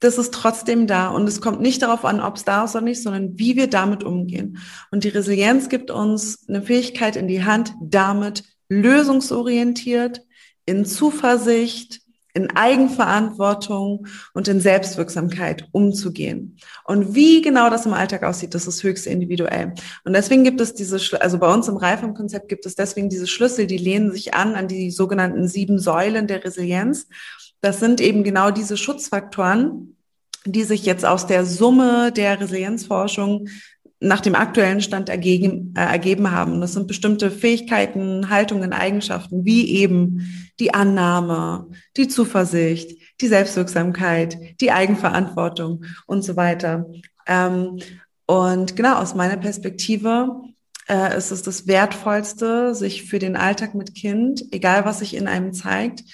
das 0.00 0.18
ist 0.18 0.34
trotzdem 0.34 0.86
da. 0.86 1.08
Und 1.08 1.28
es 1.28 1.40
kommt 1.40 1.60
nicht 1.60 1.82
darauf 1.82 2.04
an, 2.04 2.20
ob 2.20 2.36
es 2.36 2.44
da 2.44 2.64
ist 2.64 2.74
oder 2.74 2.84
nicht, 2.84 3.02
sondern 3.02 3.38
wie 3.38 3.56
wir 3.56 3.68
damit 3.68 4.04
umgehen. 4.04 4.58
Und 4.90 5.04
die 5.04 5.08
Resilienz 5.08 5.68
gibt 5.68 5.90
uns 5.90 6.46
eine 6.48 6.62
Fähigkeit 6.62 7.16
in 7.16 7.28
die 7.28 7.44
Hand, 7.44 7.72
damit 7.80 8.44
lösungsorientiert, 8.68 10.22
in 10.66 10.84
Zuversicht, 10.84 12.00
in 12.36 12.50
Eigenverantwortung 12.54 14.06
und 14.34 14.46
in 14.46 14.60
Selbstwirksamkeit 14.60 15.66
umzugehen. 15.72 16.58
Und 16.84 17.14
wie 17.14 17.40
genau 17.40 17.70
das 17.70 17.86
im 17.86 17.94
Alltag 17.94 18.24
aussieht, 18.24 18.54
das 18.54 18.66
ist 18.66 18.82
höchst 18.82 19.06
individuell. 19.06 19.72
Und 20.04 20.12
deswegen 20.12 20.44
gibt 20.44 20.60
es 20.60 20.74
diese, 20.74 20.98
also 21.22 21.38
bei 21.38 21.52
uns 21.52 21.66
im 21.66 21.78
Reifung-Konzept 21.78 22.50
gibt 22.50 22.66
es 22.66 22.74
deswegen 22.74 23.08
diese 23.08 23.26
Schlüssel, 23.26 23.66
die 23.66 23.78
lehnen 23.78 24.12
sich 24.12 24.34
an, 24.34 24.54
an 24.54 24.68
die 24.68 24.90
sogenannten 24.90 25.48
sieben 25.48 25.78
Säulen 25.78 26.26
der 26.26 26.44
Resilienz. 26.44 27.08
Das 27.66 27.80
sind 27.80 28.00
eben 28.00 28.22
genau 28.22 28.52
diese 28.52 28.76
Schutzfaktoren, 28.76 29.96
die 30.44 30.62
sich 30.62 30.86
jetzt 30.86 31.04
aus 31.04 31.26
der 31.26 31.44
Summe 31.44 32.12
der 32.12 32.40
Resilienzforschung 32.40 33.48
nach 33.98 34.20
dem 34.20 34.36
aktuellen 34.36 34.80
Stand 34.80 35.08
ergeben, 35.08 35.74
äh, 35.76 35.80
ergeben 35.80 36.30
haben. 36.30 36.60
Das 36.60 36.74
sind 36.74 36.86
bestimmte 36.86 37.28
Fähigkeiten, 37.28 38.30
Haltungen, 38.30 38.72
Eigenschaften, 38.72 39.44
wie 39.44 39.68
eben 39.68 40.48
die 40.60 40.74
Annahme, 40.74 41.66
die 41.96 42.06
Zuversicht, 42.06 43.00
die 43.20 43.26
Selbstwirksamkeit, 43.26 44.38
die 44.60 44.70
Eigenverantwortung 44.70 45.86
und 46.06 46.22
so 46.22 46.36
weiter. 46.36 46.86
Ähm, 47.26 47.80
und 48.26 48.76
genau 48.76 48.98
aus 48.98 49.16
meiner 49.16 49.38
Perspektive 49.38 50.40
äh, 50.88 51.18
ist 51.18 51.32
es 51.32 51.42
das 51.42 51.66
Wertvollste, 51.66 52.76
sich 52.76 53.10
für 53.10 53.18
den 53.18 53.34
Alltag 53.34 53.74
mit 53.74 53.96
Kind, 53.96 54.44
egal 54.52 54.84
was 54.84 55.00
sich 55.00 55.16
in 55.16 55.26
einem 55.26 55.52
zeigt, 55.52 56.04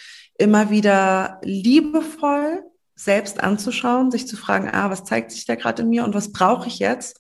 immer 0.43 0.71
wieder 0.71 1.41
liebevoll 1.43 2.65
selbst 2.95 3.43
anzuschauen, 3.43 4.11
sich 4.11 4.27
zu 4.27 4.37
fragen, 4.37 4.69
ah, 4.71 4.91
was 4.91 5.05
zeigt 5.05 5.31
sich 5.31 5.47
da 5.47 5.55
gerade 5.55 5.83
in 5.83 5.89
mir 5.89 6.05
und 6.05 6.15
was 6.15 6.33
brauche 6.33 6.69
ich 6.69 6.79
jetzt, 6.79 7.19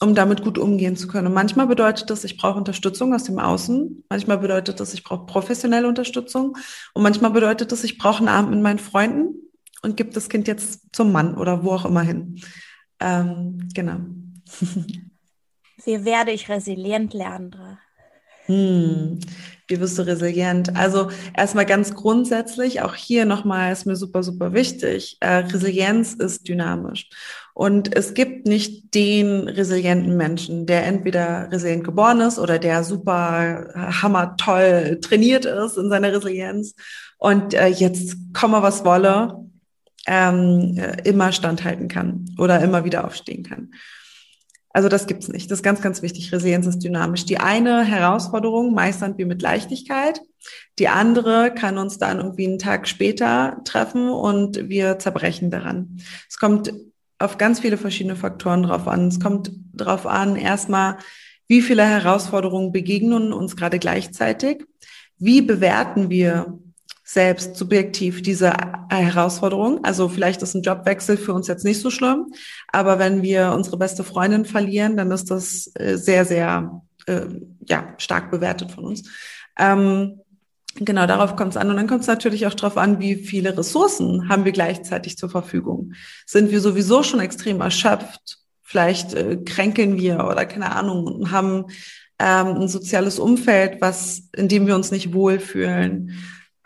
um 0.00 0.14
damit 0.14 0.42
gut 0.42 0.58
umgehen 0.58 0.96
zu 0.96 1.06
können. 1.06 1.28
Und 1.28 1.34
manchmal 1.34 1.66
bedeutet 1.66 2.10
das, 2.10 2.24
ich 2.24 2.36
brauche 2.36 2.58
Unterstützung 2.58 3.14
aus 3.14 3.24
dem 3.24 3.38
Außen. 3.38 4.04
Manchmal 4.08 4.38
bedeutet 4.38 4.80
das, 4.80 4.94
ich 4.94 5.04
brauche 5.04 5.26
professionelle 5.26 5.86
Unterstützung. 5.86 6.56
Und 6.94 7.02
manchmal 7.02 7.30
bedeutet 7.30 7.70
das, 7.72 7.84
ich 7.84 7.98
brauche 7.98 8.18
einen 8.18 8.28
Abend 8.28 8.50
mit 8.52 8.62
meinen 8.62 8.78
Freunden 8.78 9.34
und 9.82 9.96
gebe 9.96 10.10
das 10.10 10.28
Kind 10.28 10.48
jetzt 10.48 10.94
zum 10.94 11.12
Mann 11.12 11.36
oder 11.36 11.62
wo 11.62 11.72
auch 11.72 11.84
immer 11.84 12.02
hin. 12.02 12.40
Ähm, 12.98 13.68
genau. 13.74 13.98
Wie 15.84 16.04
werde 16.04 16.32
ich 16.32 16.48
resilient, 16.48 17.14
Leandra? 17.14 17.78
Hm, 18.46 19.20
wie 19.70 19.80
wirst 19.80 19.98
du 19.98 20.02
resilient? 20.02 20.76
Also 20.76 21.10
erstmal 21.36 21.66
ganz 21.66 21.94
grundsätzlich, 21.94 22.82
auch 22.82 22.94
hier 22.94 23.24
nochmal 23.24 23.72
ist 23.72 23.86
mir 23.86 23.96
super, 23.96 24.22
super 24.22 24.52
wichtig. 24.52 25.16
Äh, 25.20 25.36
Resilienz 25.36 26.14
ist 26.14 26.48
dynamisch. 26.48 27.08
Und 27.54 27.94
es 27.94 28.14
gibt 28.14 28.46
nicht 28.46 28.94
den 28.94 29.48
resilienten 29.48 30.16
Menschen, 30.16 30.66
der 30.66 30.86
entweder 30.86 31.50
resilient 31.50 31.84
geboren 31.84 32.20
ist 32.20 32.38
oder 32.38 32.58
der 32.58 32.84
super 32.84 33.68
hammertoll 33.74 34.98
trainiert 35.00 35.44
ist 35.44 35.76
in 35.76 35.90
seiner 35.90 36.12
Resilienz 36.12 36.74
und 37.18 37.54
äh, 37.54 37.66
jetzt 37.66 38.16
komme 38.32 38.62
was 38.62 38.84
wolle, 38.84 39.44
ähm, 40.06 40.76
äh, 40.78 41.02
immer 41.08 41.32
standhalten 41.32 41.88
kann 41.88 42.34
oder 42.38 42.60
immer 42.60 42.84
wieder 42.84 43.04
aufstehen 43.04 43.44
kann. 43.44 43.72
Also 44.72 44.88
das 44.88 45.06
gibt's 45.06 45.28
nicht. 45.28 45.50
Das 45.50 45.58
ist 45.58 45.62
ganz, 45.62 45.82
ganz 45.82 46.00
wichtig. 46.00 46.32
Resilienz 46.32 46.66
ist 46.66 46.78
dynamisch. 46.78 47.24
Die 47.24 47.38
eine 47.38 47.84
Herausforderung 47.84 48.72
meistern 48.72 49.18
wir 49.18 49.26
mit 49.26 49.42
Leichtigkeit. 49.42 50.20
Die 50.78 50.88
andere 50.88 51.52
kann 51.52 51.76
uns 51.76 51.98
dann 51.98 52.18
irgendwie 52.18 52.46
einen 52.46 52.58
Tag 52.58 52.86
später 52.86 53.60
treffen 53.64 54.08
und 54.08 54.68
wir 54.68 54.98
zerbrechen 54.98 55.50
daran. 55.50 55.98
Es 56.28 56.38
kommt 56.38 56.72
auf 57.18 57.36
ganz 57.36 57.60
viele 57.60 57.76
verschiedene 57.76 58.16
Faktoren 58.16 58.62
drauf 58.62 58.86
an. 58.86 59.08
Es 59.08 59.20
kommt 59.20 59.50
darauf 59.72 60.06
an, 60.06 60.36
erstmal, 60.36 60.96
wie 61.48 61.62
viele 61.62 61.84
Herausforderungen 61.84 62.72
begegnen 62.72 63.32
uns 63.32 63.56
gerade 63.56 63.78
gleichzeitig? 63.80 64.64
Wie 65.18 65.42
bewerten 65.42 66.08
wir 66.08 66.58
selbst 67.12 67.56
subjektiv 67.56 68.22
diese 68.22 68.52
Herausforderung. 68.88 69.84
Also 69.84 70.08
vielleicht 70.08 70.42
ist 70.42 70.54
ein 70.54 70.62
Jobwechsel 70.62 71.16
für 71.16 71.34
uns 71.34 71.48
jetzt 71.48 71.64
nicht 71.64 71.80
so 71.80 71.90
schlimm, 71.90 72.32
aber 72.68 73.00
wenn 73.00 73.20
wir 73.20 73.52
unsere 73.52 73.78
beste 73.78 74.04
Freundin 74.04 74.44
verlieren, 74.44 74.96
dann 74.96 75.10
ist 75.10 75.28
das 75.28 75.72
äh, 75.74 75.96
sehr, 75.96 76.24
sehr 76.24 76.82
äh, 77.06 77.22
ja, 77.66 77.94
stark 77.98 78.30
bewertet 78.30 78.70
von 78.70 78.84
uns. 78.84 79.10
Ähm, 79.58 80.20
genau, 80.76 81.08
darauf 81.08 81.34
kommt 81.34 81.50
es 81.50 81.56
an. 81.56 81.68
Und 81.68 81.76
dann 81.78 81.88
kommt 81.88 82.02
es 82.02 82.06
natürlich 82.06 82.46
auch 82.46 82.54
darauf 82.54 82.76
an, 82.76 83.00
wie 83.00 83.16
viele 83.16 83.58
Ressourcen 83.58 84.28
haben 84.28 84.44
wir 84.44 84.52
gleichzeitig 84.52 85.18
zur 85.18 85.30
Verfügung. 85.30 85.94
Sind 86.26 86.52
wir 86.52 86.60
sowieso 86.60 87.02
schon 87.02 87.18
extrem 87.18 87.60
erschöpft? 87.60 88.38
Vielleicht 88.62 89.14
äh, 89.14 89.36
kränkeln 89.44 89.98
wir 89.98 90.28
oder 90.30 90.46
keine 90.46 90.76
Ahnung 90.76 91.06
und 91.08 91.32
haben 91.32 91.64
ähm, 92.20 92.60
ein 92.60 92.68
soziales 92.68 93.18
Umfeld, 93.18 93.80
was, 93.80 94.28
in 94.36 94.46
dem 94.46 94.68
wir 94.68 94.76
uns 94.76 94.92
nicht 94.92 95.12
wohlfühlen. 95.12 96.16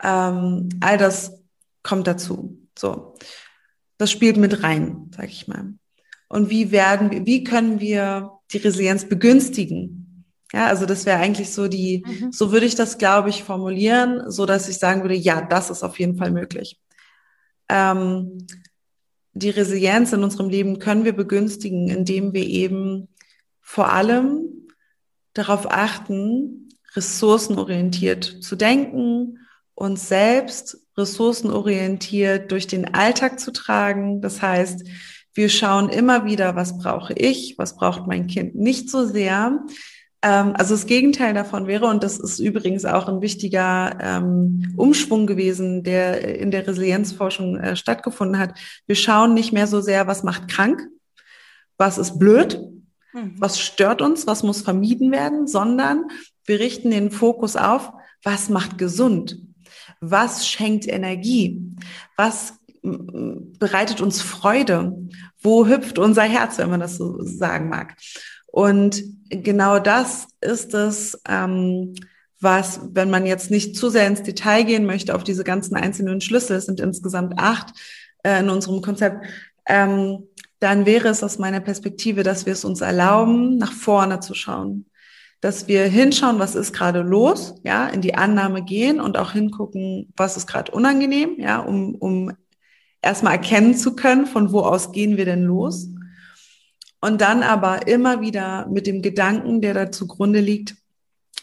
Ähm, 0.01 0.69
all 0.81 0.97
das 0.97 1.41
kommt 1.83 2.07
dazu. 2.07 2.59
So, 2.77 3.15
das 3.97 4.11
spielt 4.11 4.37
mit 4.37 4.63
rein, 4.63 5.11
sag 5.15 5.29
ich 5.29 5.47
mal. 5.47 5.73
Und 6.27 6.49
wie 6.49 6.71
werden 6.71 7.11
wir, 7.11 7.25
wie 7.25 7.43
können 7.43 7.79
wir 7.79 8.31
die 8.51 8.57
Resilienz 8.57 9.07
begünstigen? 9.07 10.25
Ja, 10.53 10.67
also 10.67 10.85
das 10.85 11.05
wäre 11.05 11.19
eigentlich 11.19 11.51
so 11.51 11.67
die, 11.67 12.03
mhm. 12.05 12.31
so 12.31 12.51
würde 12.51 12.65
ich 12.65 12.75
das, 12.75 12.97
glaube 12.97 13.29
ich, 13.29 13.43
formulieren, 13.43 14.29
so 14.31 14.45
dass 14.45 14.69
ich 14.69 14.77
sagen 14.77 15.01
würde, 15.01 15.15
ja, 15.15 15.41
das 15.41 15.69
ist 15.69 15.83
auf 15.83 15.99
jeden 15.99 16.17
Fall 16.17 16.31
möglich. 16.31 16.79
Ähm, 17.69 18.45
die 19.33 19.49
Resilienz 19.49 20.13
in 20.13 20.23
unserem 20.23 20.49
Leben 20.49 20.79
können 20.79 21.03
wir 21.03 21.13
begünstigen, 21.13 21.89
indem 21.89 22.33
wir 22.33 22.45
eben 22.47 23.09
vor 23.59 23.91
allem 23.91 24.67
darauf 25.33 25.69
achten, 25.69 26.69
ressourcenorientiert 26.95 28.23
zu 28.23 28.55
denken, 28.55 29.39
uns 29.75 30.07
selbst 30.07 30.79
ressourcenorientiert 30.97 32.51
durch 32.51 32.67
den 32.67 32.93
Alltag 32.93 33.39
zu 33.39 33.51
tragen. 33.51 34.21
Das 34.21 34.41
heißt, 34.41 34.87
wir 35.33 35.49
schauen 35.49 35.89
immer 35.89 36.25
wieder, 36.25 36.55
was 36.55 36.77
brauche 36.77 37.13
ich, 37.13 37.55
was 37.57 37.75
braucht 37.75 38.07
mein 38.07 38.27
Kind. 38.27 38.55
Nicht 38.55 38.89
so 38.89 39.05
sehr. 39.05 39.59
Ähm, 40.21 40.53
also 40.55 40.73
das 40.73 40.85
Gegenteil 40.85 41.33
davon 41.33 41.67
wäre, 41.67 41.87
und 41.87 42.03
das 42.03 42.17
ist 42.17 42.39
übrigens 42.39 42.85
auch 42.85 43.09
ein 43.09 43.21
wichtiger 43.21 43.97
ähm, 43.99 44.73
Umschwung 44.77 45.27
gewesen, 45.27 45.83
der 45.83 46.39
in 46.39 46.51
der 46.51 46.65
Resilienzforschung 46.65 47.57
äh, 47.57 47.75
stattgefunden 47.75 48.39
hat. 48.39 48.57
Wir 48.87 48.95
schauen 48.95 49.33
nicht 49.33 49.51
mehr 49.51 49.67
so 49.67 49.81
sehr, 49.81 50.07
was 50.07 50.23
macht 50.23 50.47
krank, 50.47 50.81
was 51.77 51.97
ist 51.97 52.17
blöd, 52.17 52.61
mhm. 53.13 53.35
was 53.37 53.59
stört 53.59 54.01
uns, 54.01 54.25
was 54.25 54.41
muss 54.41 54.61
vermieden 54.61 55.11
werden, 55.11 55.47
sondern 55.47 56.05
wir 56.45 56.59
richten 56.59 56.91
den 56.91 57.11
Fokus 57.11 57.57
auf, 57.57 57.91
was 58.23 58.47
macht 58.47 58.77
gesund, 58.77 59.37
was 60.01 60.47
schenkt 60.47 60.87
Energie? 60.87 61.61
Was 62.15 62.53
bereitet 62.81 64.01
uns 64.01 64.21
Freude? 64.21 64.95
Wo 65.41 65.67
hüpft 65.67 65.97
unser 65.97 66.23
Herz, 66.23 66.57
wenn 66.57 66.69
man 66.69 66.79
das 66.79 66.97
so 66.97 67.21
sagen 67.23 67.69
mag? 67.69 67.95
Und 68.47 69.03
genau 69.29 69.79
das 69.79 70.27
ist 70.39 70.73
es, 70.73 71.19
ähm, 71.27 71.95
was, 72.39 72.79
wenn 72.93 73.09
man 73.09 73.25
jetzt 73.25 73.49
nicht 73.49 73.75
zu 73.75 73.89
sehr 73.89 74.07
ins 74.07 74.23
Detail 74.23 74.63
gehen 74.63 74.85
möchte 74.85 75.15
auf 75.15 75.23
diese 75.23 75.43
ganzen 75.43 75.75
einzelnen 75.75 76.21
Schlüssel, 76.21 76.57
es 76.57 76.65
sind 76.65 76.79
insgesamt 76.79 77.33
acht 77.37 77.73
äh, 78.23 78.39
in 78.39 78.49
unserem 78.49 78.81
Konzept, 78.81 79.25
ähm, 79.65 80.23
dann 80.59 80.85
wäre 80.85 81.09
es 81.09 81.23
aus 81.23 81.39
meiner 81.39 81.59
Perspektive, 81.59 82.23
dass 82.23 82.45
wir 82.45 82.53
es 82.53 82.65
uns 82.65 82.81
erlauben, 82.81 83.57
nach 83.57 83.73
vorne 83.73 84.19
zu 84.19 84.33
schauen 84.33 84.85
dass 85.41 85.67
wir 85.67 85.85
hinschauen, 85.85 86.39
was 86.39 86.55
ist 86.55 86.73
gerade 86.73 87.01
los, 87.01 87.55
ja, 87.63 87.87
in 87.87 88.01
die 88.01 88.15
Annahme 88.15 88.63
gehen 88.63 88.99
und 88.99 89.17
auch 89.17 89.31
hingucken, 89.31 90.11
was 90.15 90.37
ist 90.37 90.47
gerade 90.47 90.71
unangenehm, 90.71 91.35
ja, 91.37 91.59
um, 91.59 91.95
um 91.95 92.31
erstmal 93.01 93.33
erkennen 93.33 93.75
zu 93.75 93.95
können, 93.95 94.25
von 94.25 94.51
wo 94.51 94.61
aus 94.61 94.91
gehen 94.91 95.17
wir 95.17 95.25
denn 95.25 95.43
los. 95.43 95.89
Und 97.01 97.21
dann 97.21 97.43
aber 97.43 97.87
immer 97.87 98.21
wieder 98.21 98.67
mit 98.67 98.87
dem 98.87 99.01
Gedanken, 99.03 99.61
der 99.61 99.75
da 99.75 99.91
zugrunde 99.91 100.39
liegt, 100.39 100.75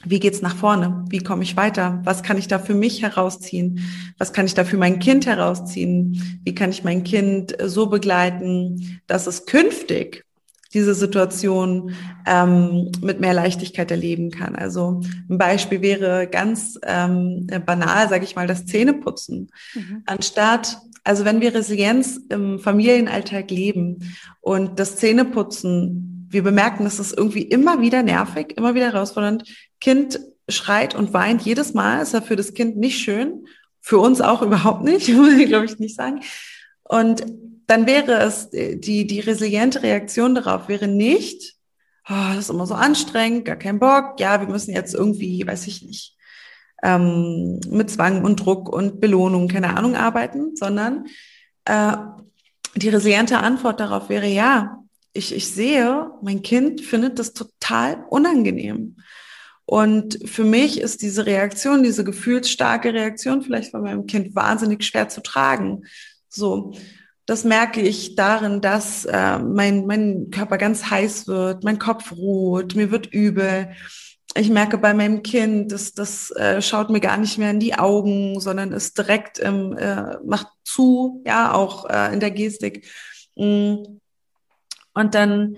wie 0.05 0.19
geht's 0.19 0.43
nach 0.43 0.57
vorne? 0.57 1.05
Wie 1.09 1.21
komme 1.21 1.45
ich 1.45 1.57
weiter? 1.57 2.01
Was 2.03 2.25
kann 2.25 2.37
ich 2.37 2.49
da 2.49 2.59
für 2.59 2.75
mich 2.75 3.03
herausziehen? 3.03 3.81
Was 4.19 4.33
kann 4.33 4.47
ich 4.47 4.55
da 4.55 4.65
für 4.65 4.77
mein 4.77 4.99
Kind 4.99 5.27
herausziehen? 5.27 6.41
Wie 6.43 6.55
kann 6.55 6.71
ich 6.71 6.83
mein 6.83 7.05
Kind 7.05 7.57
so 7.65 7.87
begleiten, 7.87 9.01
dass 9.07 9.29
es 9.29 9.47
künftig 9.47 10.25
diese 10.75 10.95
Situation 10.95 11.95
ähm, 12.27 12.91
mit 13.01 13.21
mehr 13.21 13.35
Leichtigkeit 13.35 13.91
erleben 13.91 14.31
kann. 14.31 14.57
Also 14.57 15.01
ein 15.29 15.39
Beispiel 15.39 15.83
wäre 15.83 16.27
ganz 16.27 16.79
ähm, 16.85 17.47
banal, 17.67 18.09
sage 18.09 18.25
ich 18.25 18.37
mal, 18.37 18.47
das 18.47 18.67
Zähneputzen. 18.67 19.51
Mhm. 19.75 20.03
Anstatt, 20.07 20.79
also 21.05 21.25
wenn 21.25 21.41
wir 21.41 21.55
Resilienz 21.55 22.21
im 22.29 22.59
Familienalltag 22.59 23.51
leben 23.51 24.15
und 24.41 24.79
das 24.79 24.97
Zähneputzen, 24.97 26.29
wir 26.31 26.43
bemerken, 26.43 26.85
dass 26.85 26.99
es 26.99 27.13
irgendwie 27.13 27.43
immer 27.43 27.81
wieder 27.81 28.03
nervig, 28.03 28.55
immer 28.57 28.75
wieder 28.75 28.87
herausfordernd. 28.87 29.45
Kind 29.81 30.21
schreit 30.49 30.95
und 30.95 31.13
weint 31.13 31.43
jedes 31.43 31.75
Mal, 31.75 32.03
ist 32.03 32.15
ja 32.15 32.21
für 32.21 32.37
das 32.37 32.55
Kind 32.55 32.77
nicht 32.77 32.99
schön, 32.99 33.47
für 33.81 33.99
uns 33.99 34.21
auch 34.21 34.43
überhaupt 34.43 34.85
nicht, 34.85 35.09
muss 35.11 35.35
ich 35.35 35.47
glaube 35.49 35.67
ich 35.67 35.79
nicht 35.79 35.97
sagen. 35.97 36.21
Und 36.85 37.25
dann 37.67 37.87
wäre 37.87 38.21
es, 38.21 38.51
die, 38.51 39.07
die 39.07 39.21
resiliente 39.21 39.83
Reaktion 39.83 40.35
darauf 40.35 40.69
wäre 40.69 40.89
nicht, 40.89 41.55
oh, 42.09 42.29
das 42.35 42.39
ist 42.39 42.51
immer 42.51 42.67
so 42.67 42.75
anstrengend, 42.75 43.45
gar 43.45 43.57
kein 43.57 43.79
Bock, 43.79 44.19
ja, 44.19 44.41
wir 44.41 44.49
müssen 44.49 44.75
jetzt 44.75 44.95
irgendwie, 44.95 45.47
weiß 45.47 45.67
ich 45.67 45.83
nicht, 45.83 46.17
ähm, 46.83 47.61
mit 47.69 47.91
Zwang 47.91 48.25
und 48.25 48.37
Druck 48.37 48.69
und 48.69 49.01
Belohnung, 49.01 49.49
keine 49.49 49.77
Ahnung, 49.77 49.97
arbeiten, 49.97 50.57
sondern 50.57 51.07
äh, 51.65 51.97
die 52.75 52.89
resiliente 52.89 53.39
Antwort 53.39 53.81
darauf 53.81 54.09
wäre, 54.09 54.27
ja, 54.27 54.79
ich, 55.13 55.35
ich 55.35 55.49
sehe, 55.49 56.11
mein 56.23 56.43
Kind 56.43 56.81
findet 56.81 57.19
das 57.19 57.35
total 57.35 58.05
unangenehm. 58.09 58.97
Und 59.65 60.19
für 60.29 60.45
mich 60.45 60.81
ist 60.81 61.03
diese 61.03 61.27
Reaktion, 61.27 61.83
diese 61.83 62.03
gefühlsstarke 62.03 62.93
Reaktion 62.93 63.43
vielleicht 63.43 63.71
von 63.71 63.83
meinem 63.83 64.07
Kind 64.07 64.35
wahnsinnig 64.35 64.85
schwer 64.85 65.09
zu 65.09 65.23
tragen. 65.23 65.85
So 66.33 66.73
das 67.27 67.45
merke 67.45 67.81
ich 67.81 68.17
darin, 68.17 68.61
dass 68.61 69.05
äh, 69.05 69.39
mein, 69.39 69.87
mein 69.87 70.31
Körper 70.31 70.59
ganz 70.59 70.91
heiß 70.91 71.29
wird, 71.29 71.63
mein 71.65 71.79
Kopf 71.79 72.13
ruht, 72.13 72.75
mir 72.75 72.91
wird 72.91 73.07
übel. 73.07 73.71
Ich 74.35 74.49
merke 74.49 74.79
bei 74.79 74.93
meinem 74.95 75.23
Kind, 75.23 75.73
dass 75.73 75.93
das 75.93 76.31
äh, 76.33 76.61
schaut 76.63 76.91
mir 76.91 77.01
gar 77.01 77.19
nicht 77.19 77.39
mehr 77.39 77.51
in 77.51 77.61
die 77.61 77.75
Augen, 77.75 78.41
sondern 78.41 78.73
ist 78.73 78.99
direkt 78.99 79.39
im, 79.39 79.77
äh, 79.77 80.17
macht 80.25 80.49
zu, 80.65 81.23
ja, 81.27 81.53
auch 81.53 81.89
äh, 81.89 82.13
in 82.13 82.21
der 82.21 82.31
Gestik. 82.31 82.87
Mm. 83.37 83.85
Und 84.95 85.15
dann 85.15 85.57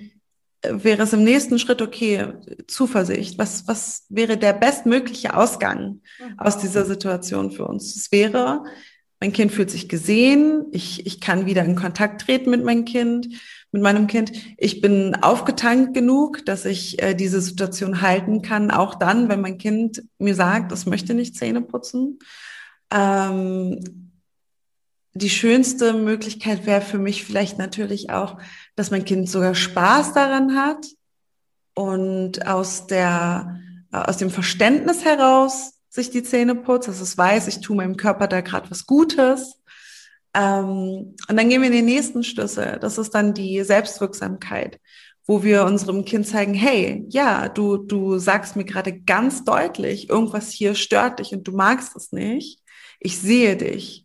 äh, 0.60 0.70
wäre 0.72 1.04
es 1.04 1.12
im 1.12 1.24
nächsten 1.24 1.58
Schritt, 1.58 1.80
okay, 1.80 2.34
Zuversicht. 2.66 3.38
Was, 3.38 3.66
was 3.68 4.06
wäre 4.10 4.36
der 4.36 4.52
bestmögliche 4.52 5.34
Ausgang 5.34 6.02
mhm. 6.18 6.38
aus 6.38 6.58
dieser 6.58 6.84
Situation 6.84 7.52
für 7.52 7.64
uns? 7.64 7.96
Es 7.96 8.12
wäre, 8.12 8.64
mein 9.24 9.32
Kind 9.32 9.52
fühlt 9.52 9.70
sich 9.70 9.88
gesehen. 9.88 10.66
Ich, 10.72 11.06
ich 11.06 11.18
kann 11.18 11.46
wieder 11.46 11.64
in 11.64 11.76
Kontakt 11.76 12.20
treten 12.20 12.50
mit 12.50 12.62
meinem 12.62 12.84
Kind, 12.84 13.26
mit 13.72 13.80
meinem 13.80 14.06
Kind. 14.06 14.32
Ich 14.58 14.82
bin 14.82 15.14
aufgetankt 15.14 15.94
genug, 15.94 16.44
dass 16.44 16.66
ich 16.66 17.02
äh, 17.02 17.14
diese 17.14 17.40
Situation 17.40 18.02
halten 18.02 18.42
kann, 18.42 18.70
auch 18.70 18.96
dann, 18.96 19.30
wenn 19.30 19.40
mein 19.40 19.56
Kind 19.56 20.02
mir 20.18 20.34
sagt, 20.34 20.72
es 20.72 20.84
möchte 20.84 21.14
nicht 21.14 21.36
Zähne 21.36 21.62
putzen. 21.62 22.18
Ähm, 22.92 24.12
die 25.14 25.30
schönste 25.30 25.94
Möglichkeit 25.94 26.66
wäre 26.66 26.82
für 26.82 26.98
mich 26.98 27.24
vielleicht 27.24 27.56
natürlich 27.56 28.10
auch, 28.10 28.36
dass 28.76 28.90
mein 28.90 29.06
Kind 29.06 29.30
sogar 29.30 29.54
Spaß 29.54 30.12
daran 30.12 30.54
hat 30.54 30.84
und 31.72 32.46
aus 32.46 32.88
der, 32.88 33.58
aus 33.90 34.18
dem 34.18 34.28
Verständnis 34.28 35.02
heraus 35.02 35.73
sich 35.94 36.10
die 36.10 36.24
Zähne 36.24 36.56
putzt, 36.56 36.88
dass 36.88 37.00
es 37.00 37.16
weiß, 37.16 37.46
ich 37.46 37.60
tue 37.60 37.76
meinem 37.76 37.96
Körper 37.96 38.26
da 38.26 38.40
gerade 38.40 38.68
was 38.68 38.84
Gutes. 38.84 39.60
Ähm, 40.34 41.14
und 41.28 41.36
dann 41.36 41.48
gehen 41.48 41.60
wir 41.60 41.68
in 41.68 41.72
den 41.72 41.84
nächsten 41.84 42.24
Schlüssel. 42.24 42.78
Das 42.80 42.98
ist 42.98 43.14
dann 43.14 43.32
die 43.32 43.62
Selbstwirksamkeit, 43.62 44.80
wo 45.24 45.44
wir 45.44 45.64
unserem 45.64 46.04
Kind 46.04 46.26
zeigen, 46.26 46.52
hey, 46.52 47.06
ja, 47.10 47.48
du, 47.48 47.76
du 47.76 48.18
sagst 48.18 48.56
mir 48.56 48.64
gerade 48.64 49.00
ganz 49.02 49.44
deutlich, 49.44 50.10
irgendwas 50.10 50.50
hier 50.50 50.74
stört 50.74 51.20
dich 51.20 51.32
und 51.32 51.46
du 51.46 51.52
magst 51.52 51.94
es 51.94 52.10
nicht. 52.10 52.60
Ich 52.98 53.20
sehe 53.20 53.56
dich 53.56 54.04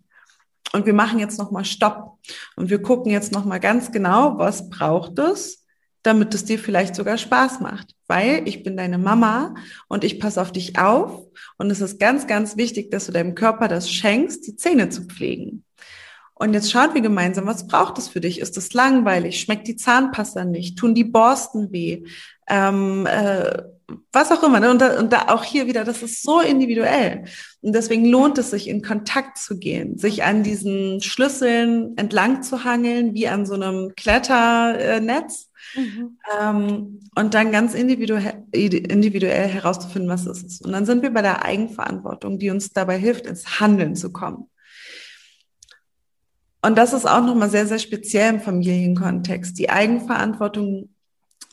und 0.73 0.85
wir 0.85 0.93
machen 0.93 1.17
jetzt 1.17 1.39
nochmal 1.39 1.65
Stopp 1.65 2.19
und 2.55 2.69
wir 2.69 2.83
gucken 2.83 3.11
jetzt 3.11 3.31
nochmal 3.31 3.59
ganz 3.59 3.91
genau, 3.91 4.37
was 4.37 4.69
braucht 4.69 5.17
es, 5.17 5.65
damit 6.03 6.33
es 6.33 6.45
dir 6.45 6.59
vielleicht 6.59 6.95
sogar 6.95 7.17
Spaß 7.17 7.59
macht. 7.59 7.95
Weil 8.07 8.47
ich 8.47 8.63
bin 8.63 8.77
deine 8.77 8.97
Mama 8.97 9.55
und 9.87 10.03
ich 10.03 10.19
passe 10.19 10.41
auf 10.41 10.51
dich 10.51 10.79
auf. 10.79 11.27
Und 11.57 11.69
es 11.69 11.81
ist 11.81 11.99
ganz, 11.99 12.27
ganz 12.27 12.57
wichtig, 12.57 12.91
dass 12.91 13.05
du 13.05 13.11
deinem 13.11 13.35
Körper 13.35 13.67
das 13.67 13.89
schenkst, 13.89 14.47
die 14.47 14.55
Zähne 14.55 14.89
zu 14.89 15.03
pflegen. 15.03 15.63
Und 16.39 16.53
jetzt 16.53 16.71
schauen 16.71 16.93
wir 16.93 17.01
gemeinsam, 17.01 17.45
was 17.47 17.67
braucht 17.67 17.97
es 17.97 18.07
für 18.07 18.21
dich? 18.21 18.39
Ist 18.39 18.57
es 18.57 18.73
langweilig? 18.73 19.41
Schmeckt 19.41 19.67
die 19.67 19.75
Zahnpasta 19.75 20.45
nicht? 20.45 20.77
Tun 20.77 20.95
die 20.95 21.03
Borsten 21.03 21.73
weh? 21.73 22.05
Ähm, 22.47 23.05
äh, 23.05 23.61
was 24.13 24.31
auch 24.31 24.41
immer. 24.43 24.61
Ne? 24.61 24.71
Und, 24.71 24.79
da, 24.79 24.99
und 24.99 25.11
da 25.11 25.27
auch 25.27 25.43
hier 25.43 25.67
wieder, 25.67 25.83
das 25.83 26.01
ist 26.01 26.23
so 26.23 26.39
individuell. 26.39 27.25
Und 27.61 27.73
deswegen 27.73 28.05
lohnt 28.05 28.37
es 28.37 28.51
sich, 28.51 28.69
in 28.69 28.81
Kontakt 28.81 29.37
zu 29.37 29.59
gehen, 29.59 29.97
sich 29.97 30.23
an 30.23 30.43
diesen 30.43 31.01
Schlüsseln 31.01 31.97
entlang 31.97 32.41
zu 32.41 32.63
hangeln, 32.63 33.13
wie 33.13 33.27
an 33.27 33.45
so 33.45 33.55
einem 33.55 33.93
Kletternetz. 33.97 35.48
Mhm. 35.75 36.17
Ähm, 36.39 36.99
und 37.15 37.33
dann 37.33 37.51
ganz 37.51 37.73
individuell, 37.73 38.43
individuell 38.51 39.47
herauszufinden, 39.47 40.09
was 40.09 40.25
es 40.25 40.43
ist. 40.43 40.65
Und 40.65 40.71
dann 40.71 40.85
sind 40.85 41.01
wir 41.01 41.11
bei 41.11 41.21
der 41.21 41.43
Eigenverantwortung, 41.43 42.39
die 42.39 42.49
uns 42.49 42.71
dabei 42.71 42.97
hilft, 42.97 43.25
ins 43.25 43.59
Handeln 43.59 43.95
zu 43.95 44.11
kommen. 44.11 44.49
Und 46.61 46.77
das 46.77 46.93
ist 46.93 47.05
auch 47.05 47.23
nochmal 47.23 47.49
sehr, 47.49 47.67
sehr 47.67 47.79
speziell 47.79 48.33
im 48.33 48.41
Familienkontext. 48.41 49.57
Die 49.57 49.69
Eigenverantwortung 49.69 50.89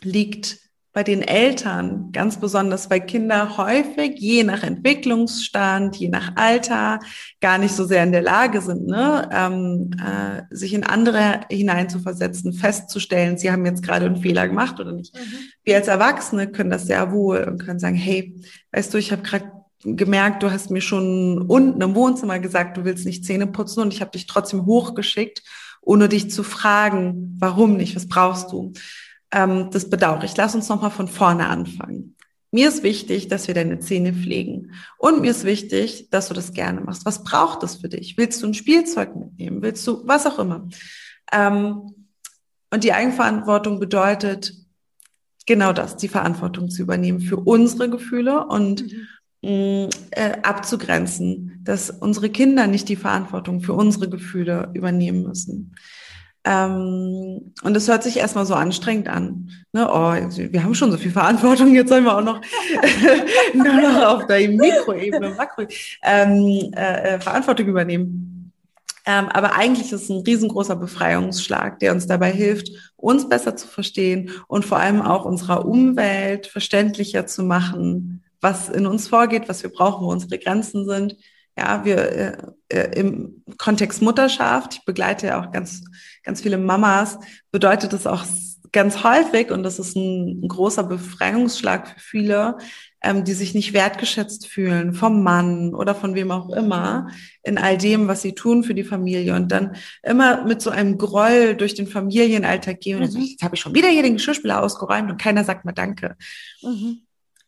liegt 0.02 0.58
bei 0.96 1.02
den 1.02 1.20
Eltern, 1.20 2.10
ganz 2.10 2.38
besonders 2.40 2.88
weil 2.88 3.04
Kinder 3.04 3.58
häufig, 3.58 4.18
je 4.18 4.44
nach 4.44 4.62
Entwicklungsstand, 4.62 5.94
je 5.96 6.08
nach 6.08 6.36
Alter, 6.36 7.00
gar 7.42 7.58
nicht 7.58 7.74
so 7.74 7.84
sehr 7.84 8.02
in 8.02 8.12
der 8.12 8.22
Lage 8.22 8.62
sind, 8.62 8.86
ne, 8.86 9.28
ähm, 9.30 9.90
äh, 10.00 10.44
sich 10.48 10.72
in 10.72 10.84
andere 10.84 11.40
hineinzuversetzen, 11.50 12.54
festzustellen, 12.54 13.36
sie 13.36 13.52
haben 13.52 13.66
jetzt 13.66 13.82
gerade 13.82 14.06
einen 14.06 14.22
Fehler 14.22 14.48
gemacht 14.48 14.80
oder 14.80 14.92
nicht. 14.92 15.14
Mhm. 15.14 15.36
Wir 15.64 15.76
als 15.76 15.88
Erwachsene 15.88 16.50
können 16.50 16.70
das 16.70 16.86
sehr 16.86 17.12
wohl 17.12 17.44
und 17.44 17.62
können 17.62 17.78
sagen, 17.78 17.96
hey, 17.96 18.34
weißt 18.72 18.94
du, 18.94 18.96
ich 18.96 19.12
habe 19.12 19.20
gerade 19.20 19.52
gemerkt, 19.84 20.42
du 20.42 20.50
hast 20.50 20.70
mir 20.70 20.80
schon 20.80 21.42
unten 21.42 21.82
im 21.82 21.94
Wohnzimmer 21.94 22.38
gesagt, 22.38 22.78
du 22.78 22.86
willst 22.86 23.04
nicht 23.04 23.26
Zähne 23.26 23.46
putzen 23.46 23.80
und 23.80 23.92
ich 23.92 24.00
habe 24.00 24.12
dich 24.12 24.26
trotzdem 24.26 24.64
hochgeschickt, 24.64 25.42
ohne 25.82 26.08
dich 26.08 26.30
zu 26.30 26.42
fragen, 26.42 27.36
warum 27.38 27.76
nicht, 27.76 27.94
was 27.94 28.08
brauchst 28.08 28.50
du 28.50 28.72
ähm, 29.32 29.70
das 29.70 29.90
bedauere 29.90 30.24
ich. 30.24 30.36
Lass 30.36 30.54
uns 30.54 30.68
nochmal 30.68 30.90
von 30.90 31.08
vorne 31.08 31.48
anfangen. 31.48 32.16
Mir 32.52 32.68
ist 32.68 32.82
wichtig, 32.82 33.28
dass 33.28 33.48
wir 33.48 33.54
deine 33.54 33.80
Zähne 33.80 34.12
pflegen. 34.12 34.72
Und 34.98 35.20
mir 35.20 35.30
ist 35.30 35.44
wichtig, 35.44 36.08
dass 36.10 36.28
du 36.28 36.34
das 36.34 36.52
gerne 36.52 36.80
machst. 36.80 37.04
Was 37.04 37.24
braucht 37.24 37.62
es 37.62 37.76
für 37.76 37.88
dich? 37.88 38.16
Willst 38.16 38.42
du 38.42 38.46
ein 38.46 38.54
Spielzeug 38.54 39.14
mitnehmen? 39.16 39.62
Willst 39.62 39.86
du 39.86 40.06
was 40.06 40.26
auch 40.26 40.38
immer? 40.38 40.68
Ähm, 41.32 41.92
und 42.70 42.84
die 42.84 42.92
Eigenverantwortung 42.92 43.80
bedeutet 43.80 44.52
genau 45.46 45.72
das, 45.72 45.96
die 45.96 46.08
Verantwortung 46.08 46.70
zu 46.70 46.82
übernehmen 46.82 47.20
für 47.20 47.36
unsere 47.36 47.88
Gefühle 47.90 48.46
und 48.46 48.84
mhm. 49.42 49.88
äh, 50.10 50.32
abzugrenzen, 50.42 51.60
dass 51.62 51.90
unsere 51.90 52.30
Kinder 52.30 52.66
nicht 52.66 52.88
die 52.88 52.96
Verantwortung 52.96 53.60
für 53.60 53.72
unsere 53.72 54.08
Gefühle 54.08 54.70
übernehmen 54.74 55.22
müssen. 55.22 55.74
Ähm, 56.46 57.52
und 57.64 57.76
es 57.76 57.88
hört 57.88 58.04
sich 58.04 58.18
erstmal 58.18 58.46
so 58.46 58.54
anstrengend 58.54 59.08
an. 59.08 59.50
Ne? 59.72 59.88
Oh, 59.90 60.12
wir 60.12 60.62
haben 60.62 60.76
schon 60.76 60.92
so 60.92 60.96
viel 60.96 61.10
Verantwortung, 61.10 61.74
jetzt 61.74 61.88
sollen 61.88 62.04
wir 62.04 62.16
auch 62.16 62.22
noch, 62.22 62.40
nur 63.52 63.64
noch 63.64 64.06
auf 64.06 64.26
der 64.28 64.48
Mikroebene, 64.48 65.30
Makro, 65.30 65.64
ähm, 66.04 66.72
äh, 66.76 67.14
äh, 67.14 67.20
Verantwortung 67.20 67.66
übernehmen. 67.66 68.52
Ähm, 69.06 69.28
aber 69.28 69.56
eigentlich 69.56 69.92
ist 69.92 70.04
es 70.04 70.08
ein 70.08 70.22
riesengroßer 70.22 70.76
Befreiungsschlag, 70.76 71.80
der 71.80 71.92
uns 71.92 72.06
dabei 72.06 72.30
hilft, 72.30 72.70
uns 72.96 73.28
besser 73.28 73.56
zu 73.56 73.66
verstehen 73.66 74.30
und 74.46 74.64
vor 74.64 74.78
allem 74.78 75.02
auch 75.02 75.24
unserer 75.24 75.66
Umwelt 75.66 76.46
verständlicher 76.46 77.26
zu 77.26 77.42
machen, 77.42 78.22
was 78.40 78.68
in 78.68 78.86
uns 78.86 79.08
vorgeht, 79.08 79.48
was 79.48 79.64
wir 79.64 79.70
brauchen, 79.70 80.06
wo 80.06 80.12
unsere 80.12 80.38
Grenzen 80.38 80.86
sind. 80.88 81.16
Ja, 81.56 81.84
wir 81.84 81.98
äh, 81.98 82.36
äh 82.68 83.00
im 83.00 83.42
Kontext 83.58 84.02
Mutterschaft, 84.02 84.74
ich 84.74 84.84
begleite 84.84 85.28
ja 85.28 85.40
auch 85.40 85.52
ganz 85.52 85.82
ganz 86.22 86.42
viele 86.42 86.58
Mamas 86.58 87.18
bedeutet 87.50 87.92
es 87.92 88.06
auch 88.06 88.24
ganz 88.72 89.04
häufig, 89.04 89.50
und 89.50 89.62
das 89.62 89.78
ist 89.78 89.96
ein, 89.96 90.42
ein 90.42 90.48
großer 90.48 90.84
Befreiungsschlag 90.84 91.88
für 91.88 92.00
viele, 92.00 92.58
ähm, 93.00 93.24
die 93.24 93.32
sich 93.32 93.54
nicht 93.54 93.72
wertgeschätzt 93.72 94.46
fühlen 94.48 94.92
vom 94.92 95.22
Mann 95.22 95.74
oder 95.74 95.94
von 95.94 96.14
wem 96.14 96.30
auch 96.30 96.50
immer 96.50 97.08
in 97.42 97.56
all 97.56 97.78
dem, 97.78 98.06
was 98.06 98.20
sie 98.20 98.34
tun 98.34 98.64
für 98.64 98.74
die 98.74 98.84
Familie 98.84 99.34
und 99.34 99.50
dann 99.50 99.76
immer 100.02 100.44
mit 100.44 100.60
so 100.60 100.68
einem 100.68 100.98
Groll 100.98 101.54
durch 101.54 101.74
den 101.74 101.86
Familienalltag 101.86 102.80
gehen 102.80 103.02
und 103.02 103.14
mhm. 103.14 103.20
jetzt 103.20 103.42
habe 103.42 103.54
ich 103.54 103.62
schon 103.62 103.74
wieder 103.74 103.88
hier 103.88 104.02
den 104.02 104.16
Geschirrspüler 104.16 104.62
ausgeräumt 104.62 105.10
und 105.10 105.20
keiner 105.20 105.44
sagt 105.44 105.64
mal 105.64 105.72
Danke. 105.72 106.16
Mhm. 106.60 106.98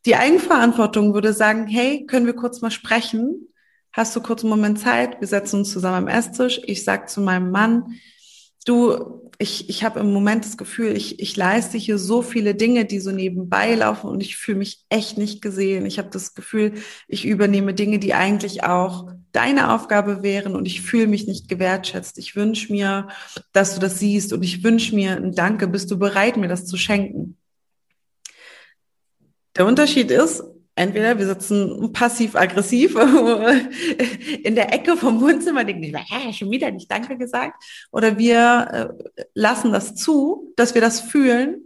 Die 0.07 0.17
Eigenverantwortung 0.17 1.13
würde 1.13 1.35
sagen, 1.35 1.67
hey, 1.67 2.07
können 2.07 2.25
wir 2.25 2.37
kurz 2.37 2.63
mal 2.63 2.71
sprechen? 2.71 3.49
Hast 3.93 4.15
du 4.15 4.21
kurz 4.21 4.43
einen 4.43 4.51
Moment 4.51 4.79
Zeit? 4.79 5.21
Wir 5.21 5.29
setzen 5.29 5.61
uns 5.61 5.73
zusammen 5.73 6.09
am 6.09 6.09
Esstisch. 6.09 6.61
Ich 6.65 6.85
sag 6.85 7.09
zu 7.09 7.21
meinem 7.21 7.51
Mann, 7.51 7.99
du, 8.65 9.31
ich, 9.39 9.69
ich 9.69 9.85
habe 9.85 10.01
im 10.01 10.13
Moment 10.13 10.45
das 10.45 10.57
Gefühl, 10.57 10.97
ich, 10.97 11.21
ich 11.21 11.37
leiste 11.37 11.79
hier 11.79 11.99
so 11.99 12.23
viele 12.23 12.55
Dinge, 12.55 12.85
die 12.85 13.01
so 13.01 13.13
nebenbei 13.13 13.75
laufen 13.75 14.11
und 14.11 14.21
ich 14.21 14.37
fühle 14.37 14.59
mich 14.59 14.85
echt 14.91 15.17
nicht 15.17 15.41
gesehen. 15.41 15.87
Ich 15.87 15.99
habe 15.99 16.11
das 16.11 16.35
Gefühl, 16.35 16.75
ich 17.07 17.25
übernehme 17.25 17.73
Dinge, 17.73 17.99
die 17.99 18.15
eigentlich 18.15 18.65
auch 18.65 19.11
deine 19.33 19.73
Aufgabe 19.73 20.23
wären 20.23 20.55
und 20.55 20.67
ich 20.67 20.83
fühle 20.83 21.07
mich 21.07 21.27
nicht 21.27 21.49
gewertschätzt. 21.49 22.19
Ich 22.19 22.37
wünsche 22.37 22.73
mir, 22.73 23.09
dass 23.53 23.75
du 23.75 23.81
das 23.81 23.99
siehst 23.99 24.33
und 24.33 24.43
ich 24.43 24.63
wünsche 24.65 24.95
mir 24.95 25.17
ein 25.17 25.33
Danke. 25.33 25.69
Bist 25.69 25.91
du 25.91 25.99
bereit, 25.99 26.37
mir 26.37 26.49
das 26.49 26.67
zu 26.67 26.77
schenken? 26.77 27.39
Der 29.57 29.67
Unterschied 29.67 30.11
ist, 30.11 30.43
entweder 30.79 31.19
wir 31.19 31.27
sitzen 31.27 31.93
passiv-aggressiv 31.93 32.95
in 34.43 34.55
der 34.55 34.73
Ecke 34.73 34.97
vom 34.97 35.21
Wohnzimmer, 35.21 35.65
denken, 35.65 35.95
äh, 35.95 36.33
schon 36.33 36.51
wieder 36.51 36.71
nicht 36.71 36.91
Danke 36.91 37.19
gesagt, 37.19 37.63
oder 37.91 38.17
wir 38.19 38.95
äh, 39.17 39.25
lassen 39.35 39.73
das 39.73 39.95
zu, 39.95 40.53
dass 40.57 40.75
wir 40.75 40.81
das 40.81 41.01
fühlen 41.01 41.65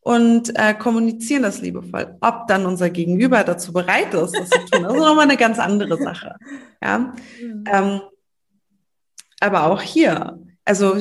und 0.00 0.58
äh, 0.58 0.74
kommunizieren 0.74 1.42
das 1.42 1.60
liebevoll. 1.60 2.16
Ob 2.20 2.46
dann 2.48 2.66
unser 2.66 2.90
Gegenüber 2.90 3.44
dazu 3.44 3.72
bereit 3.72 4.14
ist, 4.14 4.36
das 4.36 4.50
zu 4.50 4.58
tun, 4.70 4.82
das 4.82 4.92
ist 4.92 4.98
nochmal 4.98 5.24
eine 5.24 5.36
ganz 5.36 5.58
andere 5.58 5.96
Sache. 5.96 6.34
Ja, 6.82 6.98
mhm. 6.98 7.64
ähm, 7.70 8.00
aber 9.40 9.64
auch 9.66 9.80
hier, 9.80 10.38
also 10.64 10.96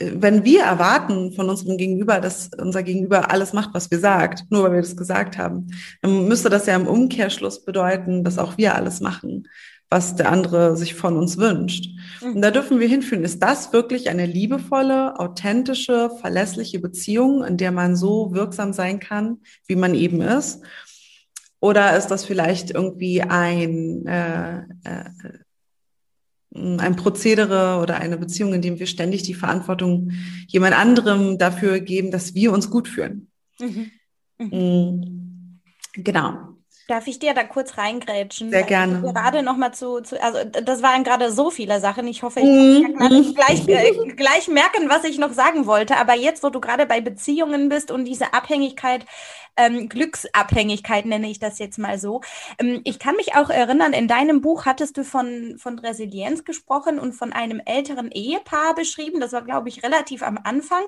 wenn 0.00 0.44
wir 0.44 0.62
erwarten 0.62 1.32
von 1.32 1.50
unserem 1.50 1.76
Gegenüber, 1.76 2.20
dass 2.20 2.50
unser 2.58 2.82
Gegenüber 2.82 3.30
alles 3.30 3.52
macht, 3.52 3.74
was 3.74 3.90
wir 3.90 3.98
sagt, 3.98 4.44
nur 4.50 4.64
weil 4.64 4.72
wir 4.72 4.80
das 4.80 4.96
gesagt 4.96 5.36
haben, 5.36 5.68
dann 6.00 6.26
müsste 6.26 6.48
das 6.48 6.66
ja 6.66 6.74
im 6.74 6.86
Umkehrschluss 6.86 7.64
bedeuten, 7.64 8.24
dass 8.24 8.38
auch 8.38 8.56
wir 8.56 8.74
alles 8.74 9.00
machen, 9.00 9.46
was 9.90 10.16
der 10.16 10.30
andere 10.30 10.76
sich 10.76 10.94
von 10.94 11.16
uns 11.16 11.36
wünscht. 11.36 11.90
Mhm. 12.22 12.36
Und 12.36 12.42
da 12.42 12.50
dürfen 12.50 12.80
wir 12.80 12.88
hinführen. 12.88 13.24
Ist 13.24 13.42
das 13.42 13.72
wirklich 13.72 14.08
eine 14.08 14.24
liebevolle, 14.24 15.18
authentische, 15.18 16.10
verlässliche 16.20 16.80
Beziehung, 16.80 17.44
in 17.44 17.58
der 17.58 17.72
man 17.72 17.94
so 17.94 18.32
wirksam 18.32 18.72
sein 18.72 19.00
kann, 19.00 19.38
wie 19.66 19.76
man 19.76 19.94
eben 19.94 20.22
ist? 20.22 20.62
Oder 21.60 21.94
ist 21.96 22.06
das 22.06 22.24
vielleicht 22.24 22.70
irgendwie 22.70 23.20
ein 23.20 24.06
äh, 24.06 24.60
äh, 24.60 25.04
ein 26.54 26.96
Prozedere 26.96 27.80
oder 27.80 27.96
eine 27.96 28.18
Beziehung, 28.18 28.54
in 28.54 28.62
dem 28.62 28.78
wir 28.78 28.86
ständig 28.86 29.22
die 29.22 29.34
Verantwortung 29.34 30.10
jemand 30.48 30.76
anderem 30.76 31.38
dafür 31.38 31.80
geben, 31.80 32.10
dass 32.10 32.34
wir 32.34 32.52
uns 32.52 32.70
gut 32.70 32.88
fühlen. 32.88 33.28
Mhm. 33.60 33.90
Mhm. 34.38 35.60
Genau. 35.94 36.49
Darf 36.90 37.06
ich 37.06 37.20
dir 37.20 37.34
da 37.34 37.44
kurz 37.44 37.78
reingrätschen? 37.78 38.50
Sehr 38.50 38.64
gerne. 38.64 39.00
Gerade 39.00 39.44
noch 39.44 39.56
mal 39.56 39.70
zu, 39.70 40.00
zu, 40.00 40.20
also 40.20 40.40
das 40.44 40.82
waren 40.82 41.04
gerade 41.04 41.30
so 41.30 41.52
viele 41.52 41.78
Sachen. 41.78 42.08
Ich 42.08 42.24
hoffe, 42.24 42.40
ich 42.40 42.46
mm. 42.46 42.98
kann 42.98 43.32
gleich, 43.32 43.68
äh, 43.68 43.92
gleich 44.16 44.48
merken, 44.48 44.88
was 44.88 45.04
ich 45.04 45.16
noch 45.16 45.32
sagen 45.32 45.66
wollte. 45.66 45.98
Aber 45.98 46.16
jetzt, 46.16 46.42
wo 46.42 46.50
du 46.50 46.60
gerade 46.60 46.86
bei 46.86 47.00
Beziehungen 47.00 47.68
bist 47.68 47.92
und 47.92 48.06
diese 48.06 48.34
Abhängigkeit 48.34 49.06
ähm, 49.56 49.88
Glücksabhängigkeit 49.88 51.06
nenne 51.06 51.30
ich 51.30 51.38
das 51.38 51.58
jetzt 51.58 51.78
mal 51.78 51.98
so. 51.98 52.20
Ähm, 52.58 52.80
ich 52.84 52.98
kann 52.98 53.16
mich 53.16 53.34
auch 53.34 53.50
erinnern, 53.50 53.92
in 53.92 54.08
deinem 54.08 54.40
Buch 54.40 54.64
hattest 54.64 54.96
du 54.96 55.04
von, 55.04 55.56
von 55.58 55.78
Resilienz 55.78 56.44
gesprochen 56.44 56.98
und 56.98 57.12
von 57.12 57.32
einem 57.32 57.60
älteren 57.64 58.10
Ehepaar 58.10 58.74
beschrieben. 58.74 59.20
Das 59.20 59.32
war, 59.32 59.42
glaube 59.42 59.68
ich, 59.68 59.82
relativ 59.82 60.22
am 60.22 60.38
Anfang. 60.42 60.82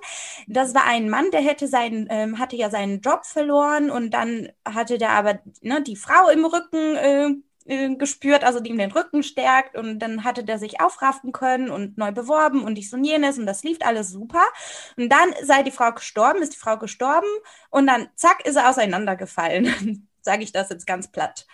Das 0.46 0.74
war 0.74 0.86
ein 0.86 1.08
Mann, 1.08 1.30
der 1.32 1.42
hätte 1.42 1.68
seinen, 1.68 2.06
ähm, 2.10 2.38
hatte 2.38 2.56
ja 2.56 2.70
seinen 2.70 3.00
Job 3.00 3.24
verloren 3.24 3.90
und 3.90 4.14
dann 4.14 4.48
hatte 4.64 4.98
der 4.98 5.10
aber 5.10 5.40
ne, 5.60 5.82
die 5.82 5.91
Frau 5.96 6.28
im 6.28 6.44
Rücken 6.44 6.96
äh, 6.96 7.30
äh, 7.64 7.94
gespürt, 7.94 8.44
also 8.44 8.60
die 8.60 8.70
ihm 8.70 8.78
den 8.78 8.90
Rücken 8.90 9.22
stärkt 9.22 9.76
und 9.76 10.00
dann 10.00 10.24
hatte 10.24 10.42
der 10.42 10.58
sich 10.58 10.80
aufraffen 10.80 11.32
können 11.32 11.70
und 11.70 11.96
neu 11.96 12.10
beworben 12.10 12.64
und 12.64 12.74
dies 12.76 12.92
und 12.92 13.04
jenes 13.04 13.38
und 13.38 13.46
das 13.46 13.62
lief 13.62 13.78
alles 13.82 14.10
super. 14.10 14.42
Und 14.96 15.10
dann 15.10 15.32
sei 15.44 15.62
die 15.62 15.70
Frau 15.70 15.92
gestorben, 15.92 16.42
ist 16.42 16.54
die 16.54 16.58
Frau 16.58 16.76
gestorben 16.76 17.28
und 17.70 17.86
dann 17.86 18.08
zack 18.16 18.44
ist 18.44 18.56
er 18.56 18.68
auseinandergefallen. 18.68 20.08
Sage 20.22 20.42
ich 20.42 20.52
das 20.52 20.70
jetzt 20.70 20.86
ganz 20.86 21.10
platt. 21.10 21.46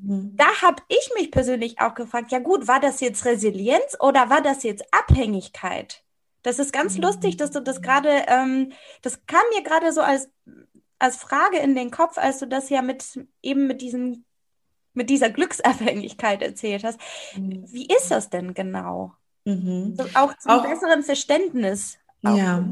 Mhm. 0.00 0.32
Da 0.36 0.46
habe 0.62 0.82
ich 0.88 1.10
mich 1.16 1.30
persönlich 1.30 1.80
auch 1.80 1.94
gefragt, 1.94 2.32
ja 2.32 2.38
gut, 2.40 2.68
war 2.68 2.80
das 2.80 3.00
jetzt 3.00 3.24
Resilienz 3.24 3.96
oder 4.00 4.30
war 4.30 4.42
das 4.42 4.62
jetzt 4.62 4.84
Abhängigkeit? 4.92 6.02
Das 6.42 6.58
ist 6.58 6.72
ganz 6.72 6.96
mhm. 6.96 7.04
lustig, 7.04 7.36
dass 7.38 7.50
du 7.50 7.60
das 7.60 7.80
gerade, 7.80 8.10
ähm, 8.28 8.72
das 9.02 9.24
kam 9.26 9.42
mir 9.54 9.62
gerade 9.62 9.92
so 9.92 10.02
als, 10.02 10.28
als 10.98 11.16
Frage 11.16 11.58
in 11.58 11.74
den 11.74 11.90
Kopf, 11.90 12.18
als 12.18 12.38
du 12.38 12.46
das 12.46 12.70
ja 12.70 12.82
mit 12.82 13.04
eben 13.42 13.66
mit 13.66 13.80
diesem 13.80 14.24
mit 14.94 15.10
dieser 15.10 15.30
Glücksabhängigkeit 15.30 16.40
erzählt 16.40 16.84
hast. 16.84 17.00
Mhm. 17.36 17.64
Wie 17.70 17.86
ist 17.86 18.10
das 18.10 18.30
denn 18.30 18.54
genau? 18.54 19.14
Mhm. 19.44 19.96
So 19.96 20.04
auch 20.14 20.36
zum 20.38 20.52
auch, 20.52 20.66
besseren 20.66 21.02
Verständnis. 21.02 21.98
ja. 22.22 22.64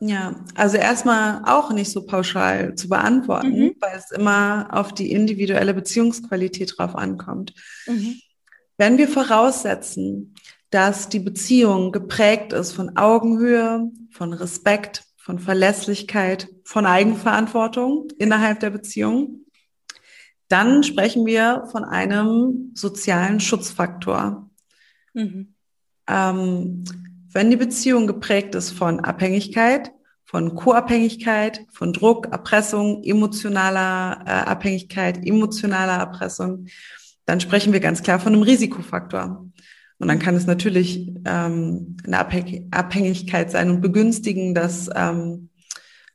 Ja, 0.00 0.34
also 0.54 0.76
erstmal 0.76 1.42
auch 1.46 1.70
nicht 1.70 1.90
so 1.90 2.04
pauschal 2.04 2.74
zu 2.74 2.88
beantworten, 2.88 3.58
mhm. 3.58 3.76
weil 3.80 3.96
es 3.96 4.10
immer 4.10 4.68
auf 4.72 4.92
die 4.92 5.10
individuelle 5.12 5.72
Beziehungsqualität 5.72 6.74
drauf 6.76 6.94
ankommt. 6.94 7.54
Mhm. 7.86 8.20
Wenn 8.76 8.98
wir 8.98 9.08
voraussetzen, 9.08 10.34
dass 10.70 11.08
die 11.08 11.20
Beziehung 11.20 11.92
geprägt 11.92 12.52
ist 12.52 12.72
von 12.72 12.96
Augenhöhe, 12.96 13.92
von 14.10 14.32
Respekt, 14.32 15.03
von 15.24 15.38
Verlässlichkeit, 15.38 16.48
von 16.64 16.84
Eigenverantwortung 16.84 18.08
innerhalb 18.18 18.60
der 18.60 18.68
Beziehung, 18.68 19.46
dann 20.48 20.82
sprechen 20.82 21.24
wir 21.24 21.64
von 21.72 21.82
einem 21.82 22.72
sozialen 22.74 23.40
Schutzfaktor. 23.40 24.50
Mhm. 25.14 25.54
Ähm, 26.06 26.84
wenn 27.32 27.50
die 27.50 27.56
Beziehung 27.56 28.06
geprägt 28.06 28.54
ist 28.54 28.72
von 28.72 29.00
Abhängigkeit, 29.00 29.92
von 30.26 30.54
Co-Abhängigkeit, 30.56 31.64
von 31.72 31.94
Druck, 31.94 32.26
Erpressung, 32.26 33.02
emotionaler 33.02 34.24
äh, 34.26 34.30
Abhängigkeit, 34.30 35.24
emotionaler 35.24 36.00
Erpressung, 36.00 36.66
dann 37.24 37.40
sprechen 37.40 37.72
wir 37.72 37.80
ganz 37.80 38.02
klar 38.02 38.20
von 38.20 38.34
einem 38.34 38.42
Risikofaktor. 38.42 39.46
Und 39.98 40.08
dann 40.08 40.18
kann 40.18 40.34
es 40.34 40.46
natürlich 40.46 41.12
ähm, 41.24 41.96
eine 42.04 42.18
Abhängigkeit 42.18 43.50
sein 43.50 43.70
und 43.70 43.80
begünstigen, 43.80 44.54
dass 44.54 44.90
ähm, 44.94 45.50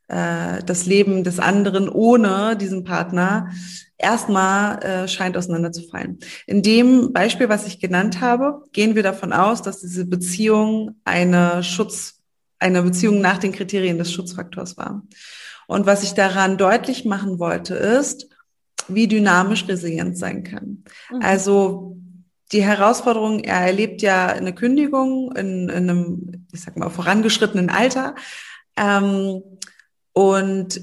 äh, 0.10 0.63
das 0.65 0.86
Leben 0.86 1.24
des 1.24 1.39
anderen 1.39 1.88
ohne 1.88 2.58
diesen 2.58 2.84
Partner 2.84 3.50
erstmal 3.98 4.84
äh, 4.84 5.08
scheint 5.08 5.38
auseinanderzufallen. 5.38 6.20
In 6.48 6.62
dem 6.62 7.13
Beispiel, 7.13 7.48
was 7.48 7.68
ich 7.68 7.80
genannt 7.80 8.20
habe, 8.22 8.63
gehen 8.74 8.96
wir 8.96 9.04
davon 9.04 9.34
aus, 9.34 9.62
dass 9.62 9.82
diese 9.82 10.06
Beziehung 10.06 10.96
eine 11.06 11.63
Schutz, 11.63 12.22
eine 12.60 12.82
Beziehung 12.82 13.22
nach 13.22 13.38
den 13.38 13.52
Kriterien 13.52 13.98
des 13.98 14.12
Schutzfaktors 14.12 14.78
war. 14.78 15.04
Und 15.68 15.86
was 15.86 16.04
ich 16.04 16.13
daran 16.13 16.58
deutlich 16.58 17.06
machen 17.06 17.38
wollte, 17.38 17.76
ist, 17.76 18.28
wie 18.88 19.08
dynamisch 19.08 19.68
resilient 19.68 20.18
sein 20.18 20.44
kann. 20.44 20.84
Mhm. 21.12 21.22
Also 21.22 21.98
die 22.52 22.64
Herausforderung, 22.64 23.40
er 23.42 23.62
erlebt 23.62 24.02
ja 24.02 24.28
eine 24.28 24.54
Kündigung 24.54 25.32
in, 25.36 25.70
in 25.70 25.90
einem, 25.90 26.48
ich 26.52 26.62
sag 26.62 26.78
mal, 26.78 26.90
vorangeschrittenen 26.90 27.70
Alter. 27.70 28.16
Ähm, 28.76 29.42
und 30.14 30.82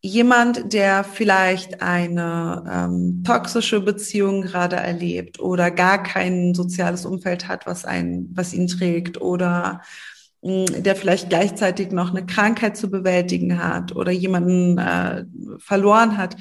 jemand, 0.00 0.72
der 0.72 1.04
vielleicht 1.04 1.82
eine 1.82 2.64
ähm, 2.68 3.22
toxische 3.24 3.80
Beziehung 3.80 4.42
gerade 4.42 4.76
erlebt 4.76 5.38
oder 5.38 5.70
gar 5.70 6.02
kein 6.02 6.54
soziales 6.54 7.06
Umfeld 7.06 7.46
hat, 7.46 7.66
was 7.66 7.84
ein, 7.84 8.28
was 8.32 8.52
ihn 8.52 8.66
trägt 8.66 9.20
oder 9.20 9.82
hm, 10.42 10.82
der 10.82 10.96
vielleicht 10.96 11.28
gleichzeitig 11.28 11.92
noch 11.92 12.10
eine 12.10 12.26
Krankheit 12.26 12.76
zu 12.76 12.90
bewältigen 12.90 13.62
hat 13.62 13.94
oder 13.94 14.10
jemanden 14.10 14.78
äh, 14.78 15.24
verloren 15.58 16.16
hat, 16.16 16.36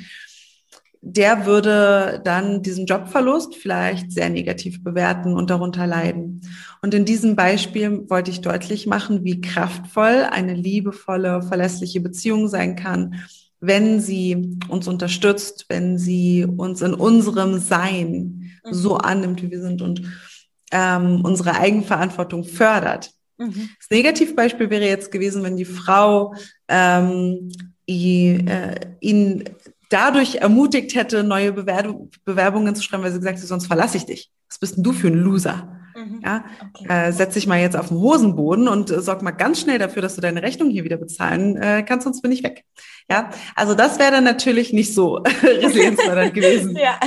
der 1.01 1.47
würde 1.47 2.21
dann 2.23 2.61
diesen 2.61 2.85
Jobverlust 2.85 3.55
vielleicht 3.55 4.11
sehr 4.11 4.29
negativ 4.29 4.83
bewerten 4.83 5.33
und 5.33 5.49
darunter 5.49 5.87
leiden. 5.87 6.41
Und 6.83 6.93
in 6.93 7.05
diesem 7.05 7.35
Beispiel 7.35 8.07
wollte 8.07 8.29
ich 8.29 8.41
deutlich 8.41 8.85
machen, 8.85 9.23
wie 9.23 9.41
kraftvoll 9.41 10.27
eine 10.29 10.53
liebevolle, 10.53 11.41
verlässliche 11.41 12.01
Beziehung 12.01 12.47
sein 12.47 12.75
kann, 12.75 13.15
wenn 13.59 13.99
sie 13.99 14.59
uns 14.69 14.87
unterstützt, 14.87 15.65
wenn 15.69 15.97
sie 15.97 16.45
uns 16.45 16.81
in 16.81 16.93
unserem 16.93 17.59
Sein 17.59 18.51
mhm. 18.63 18.73
so 18.73 18.97
annimmt, 18.97 19.41
wie 19.41 19.51
wir 19.51 19.61
sind 19.61 19.81
und 19.81 20.03
ähm, 20.71 21.21
unsere 21.23 21.57
Eigenverantwortung 21.57 22.43
fördert. 22.43 23.11
Mhm. 23.37 23.69
Das 23.79 23.89
Negativbeispiel 23.89 24.69
wäre 24.69 24.85
jetzt 24.85 25.11
gewesen, 25.11 25.43
wenn 25.43 25.57
die 25.57 25.65
Frau 25.65 26.35
ähm, 26.67 27.51
ihn, 27.85 28.47
äh, 28.47 28.79
ihn 28.99 29.43
dadurch 29.91 30.35
ermutigt 30.35 30.95
hätte, 30.95 31.23
neue 31.23 31.51
Bewerbung, 31.51 32.09
Bewerbungen 32.25 32.75
zu 32.75 32.81
schreiben, 32.81 33.03
weil 33.03 33.11
sie 33.11 33.19
gesagt 33.19 33.39
hat, 33.39 33.45
sonst 33.45 33.67
verlasse 33.67 33.97
ich 33.97 34.05
dich. 34.05 34.31
Was 34.49 34.59
bist 34.59 34.77
denn 34.77 34.83
du 34.83 34.93
für 34.93 35.07
ein 35.07 35.15
Loser? 35.15 35.77
Mhm. 35.95 36.21
Ja, 36.23 36.45
okay. 36.73 36.87
äh, 36.87 37.11
setz 37.11 37.33
dich 37.33 37.47
mal 37.47 37.59
jetzt 37.59 37.75
auf 37.75 37.89
den 37.89 37.97
Hosenboden 37.97 38.67
und 38.67 38.89
äh, 38.89 39.01
sorg 39.01 39.21
mal 39.21 39.31
ganz 39.31 39.59
schnell 39.59 39.77
dafür, 39.77 40.01
dass 40.01 40.15
du 40.15 40.21
deine 40.21 40.41
Rechnung 40.41 40.69
hier 40.69 40.85
wieder 40.85 40.97
bezahlen 40.97 41.57
äh, 41.57 41.83
kannst, 41.83 42.05
sonst 42.05 42.21
bin 42.21 42.31
ich 42.31 42.43
weg. 42.43 42.63
Ja, 43.09 43.29
also 43.55 43.75
das 43.75 43.99
wäre 43.99 44.11
dann 44.11 44.23
natürlich 44.23 44.71
nicht 44.71 44.93
so 44.93 45.15
resilienzfördernd 45.43 46.33
gewesen. 46.33 46.77
ja. 46.77 46.97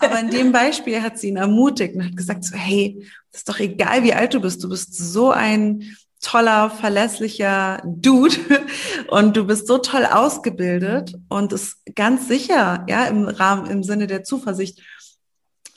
Aber 0.00 0.18
in 0.20 0.30
dem 0.30 0.52
Beispiel 0.52 1.02
hat 1.02 1.18
sie 1.18 1.28
ihn 1.28 1.36
ermutigt 1.36 1.94
und 1.94 2.04
hat 2.04 2.16
gesagt 2.16 2.44
so, 2.44 2.56
hey, 2.56 3.06
ist 3.32 3.48
doch 3.48 3.60
egal, 3.60 4.02
wie 4.02 4.14
alt 4.14 4.32
du 4.34 4.40
bist, 4.40 4.62
du 4.64 4.68
bist 4.68 4.96
so 4.96 5.30
ein 5.30 5.82
toller, 6.22 6.70
verlässlicher 6.70 7.82
Dude 7.84 8.36
und 9.08 9.36
du 9.36 9.44
bist 9.44 9.66
so 9.66 9.78
toll 9.78 10.06
ausgebildet 10.06 11.14
und 11.28 11.52
ist 11.52 11.78
ganz 11.94 12.28
sicher, 12.28 12.86
ja, 12.88 13.04
im 13.04 13.28
Rahmen, 13.28 13.68
im 13.70 13.82
Sinne 13.82 14.06
der 14.06 14.24
Zuversicht, 14.24 14.80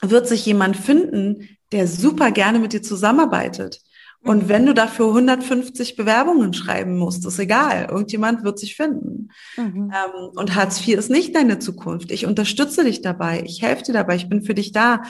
wird 0.00 0.28
sich 0.28 0.46
jemand 0.46 0.76
finden, 0.76 1.48
der 1.72 1.86
super 1.88 2.30
gerne 2.30 2.58
mit 2.58 2.72
dir 2.72 2.82
zusammenarbeitet. 2.82 3.80
Und 4.22 4.44
mhm. 4.44 4.48
wenn 4.48 4.66
du 4.66 4.74
dafür 4.74 5.08
150 5.08 5.96
Bewerbungen 5.96 6.52
schreiben 6.52 6.96
musst, 6.96 7.24
ist 7.26 7.38
egal. 7.38 7.88
Irgendjemand 7.90 8.44
wird 8.44 8.58
sich 8.58 8.76
finden. 8.76 9.30
Mhm. 9.56 9.92
Ähm, 9.94 10.30
und 10.34 10.54
Hartz 10.54 10.80
IV 10.86 10.98
ist 10.98 11.10
nicht 11.10 11.34
deine 11.34 11.58
Zukunft. 11.58 12.10
Ich 12.10 12.26
unterstütze 12.26 12.84
dich 12.84 13.02
dabei. 13.02 13.42
Ich 13.44 13.62
helfe 13.62 13.84
dir 13.84 13.92
dabei. 13.92 14.16
Ich 14.16 14.28
bin 14.28 14.42
für 14.42 14.54
dich 14.54 14.72
da. 14.72 15.02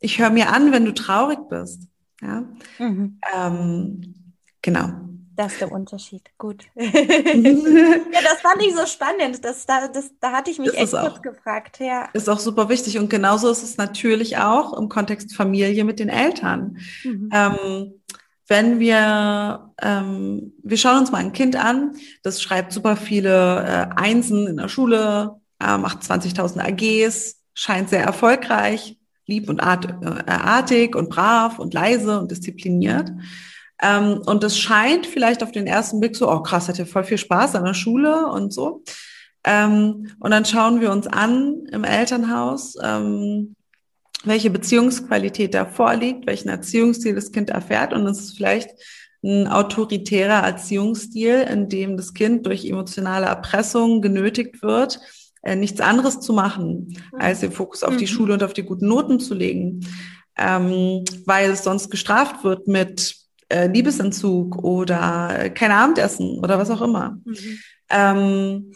Ich 0.00 0.18
höre 0.18 0.30
mir 0.30 0.52
an, 0.52 0.72
wenn 0.72 0.84
du 0.84 0.94
traurig 0.94 1.38
bist. 1.48 1.82
Ja. 2.20 2.44
Mhm. 2.78 3.20
Ähm, 3.34 4.15
Genau. 4.66 4.88
Das 5.36 5.52
ist 5.52 5.60
der 5.60 5.70
Unterschied. 5.70 6.22
Gut. 6.38 6.64
ja, 6.74 6.90
das 6.90 8.40
fand 8.42 8.62
ich 8.62 8.74
so 8.74 8.84
spannend. 8.84 9.44
Das, 9.44 9.64
da, 9.64 9.86
das, 9.86 10.10
da 10.18 10.32
hatte 10.32 10.50
ich 10.50 10.58
mich 10.58 10.68
ist 10.68 10.76
echt 10.76 10.90
kurz 10.90 11.22
gefragt. 11.22 11.78
Ja. 11.78 12.08
Ist 12.14 12.28
auch 12.28 12.40
super 12.40 12.68
wichtig. 12.68 12.98
Und 12.98 13.08
genauso 13.08 13.48
ist 13.48 13.62
es 13.62 13.76
natürlich 13.76 14.38
auch 14.38 14.76
im 14.76 14.88
Kontext 14.88 15.36
Familie 15.36 15.84
mit 15.84 16.00
den 16.00 16.08
Eltern. 16.08 16.78
Mhm. 17.04 17.30
Ähm, 17.32 17.92
wenn 18.48 18.80
wir, 18.80 19.72
ähm, 19.80 20.52
wir 20.64 20.78
schauen 20.78 20.98
uns 20.98 21.12
mal 21.12 21.18
ein 21.18 21.32
Kind 21.32 21.54
an, 21.54 21.92
das 22.24 22.42
schreibt 22.42 22.72
super 22.72 22.96
viele 22.96 23.62
äh, 23.64 23.94
Einsen 23.94 24.48
in 24.48 24.56
der 24.56 24.68
Schule, 24.68 25.36
äh, 25.60 25.78
macht 25.78 26.02
20.000 26.02 26.60
AGs, 26.60 27.36
scheint 27.54 27.88
sehr 27.90 28.02
erfolgreich, 28.02 28.98
lieb 29.26 29.48
und 29.48 29.60
art, 29.60 29.86
äh, 30.02 30.30
artig 30.30 30.96
und 30.96 31.08
brav 31.08 31.60
und 31.60 31.72
leise 31.72 32.18
und 32.18 32.32
diszipliniert. 32.32 33.12
Ähm, 33.82 34.22
und 34.24 34.42
es 34.42 34.58
scheint 34.58 35.06
vielleicht 35.06 35.42
auf 35.42 35.52
den 35.52 35.66
ersten 35.66 36.00
Blick 36.00 36.16
so, 36.16 36.30
oh 36.30 36.40
krass, 36.40 36.68
hat 36.68 36.78
ja 36.78 36.86
voll 36.86 37.04
viel 37.04 37.18
Spaß 37.18 37.54
an 37.56 37.64
der 37.64 37.74
Schule 37.74 38.26
und 38.28 38.52
so. 38.52 38.82
Ähm, 39.44 40.10
und 40.18 40.30
dann 40.30 40.44
schauen 40.44 40.80
wir 40.80 40.90
uns 40.90 41.06
an 41.06 41.66
im 41.70 41.84
Elternhaus, 41.84 42.76
ähm, 42.82 43.54
welche 44.24 44.50
Beziehungsqualität 44.50 45.54
da 45.54 45.66
vorliegt, 45.66 46.26
welchen 46.26 46.48
Erziehungsstil 46.48 47.14
das 47.14 47.30
Kind 47.30 47.50
erfährt. 47.50 47.92
Und 47.92 48.06
es 48.06 48.18
ist 48.20 48.36
vielleicht 48.36 48.70
ein 49.22 49.46
autoritärer 49.46 50.44
Erziehungsstil, 50.44 51.46
in 51.50 51.68
dem 51.68 51.96
das 51.96 52.14
Kind 52.14 52.46
durch 52.46 52.64
emotionale 52.64 53.26
Erpressung 53.26 54.00
genötigt 54.00 54.62
wird, 54.62 55.00
äh, 55.42 55.54
nichts 55.54 55.80
anderes 55.80 56.20
zu 56.20 56.32
machen, 56.32 56.88
mhm. 57.12 57.20
als 57.20 57.40
den 57.40 57.52
Fokus 57.52 57.82
auf 57.82 57.96
die 57.96 58.04
mhm. 58.04 58.10
Schule 58.10 58.34
und 58.34 58.42
auf 58.42 58.52
die 58.52 58.64
guten 58.64 58.88
Noten 58.88 59.20
zu 59.20 59.34
legen, 59.34 59.86
ähm, 60.36 61.04
weil 61.24 61.50
es 61.50 61.62
sonst 61.62 61.90
gestraft 61.90 62.42
wird 62.42 62.66
mit 62.66 63.25
äh, 63.48 63.66
Liebesentzug 63.68 64.62
oder 64.62 65.50
kein 65.50 65.70
Abendessen 65.70 66.38
oder 66.38 66.58
was 66.58 66.70
auch 66.70 66.82
immer. 66.82 67.18
Mhm. 67.24 67.58
Ähm, 67.90 68.72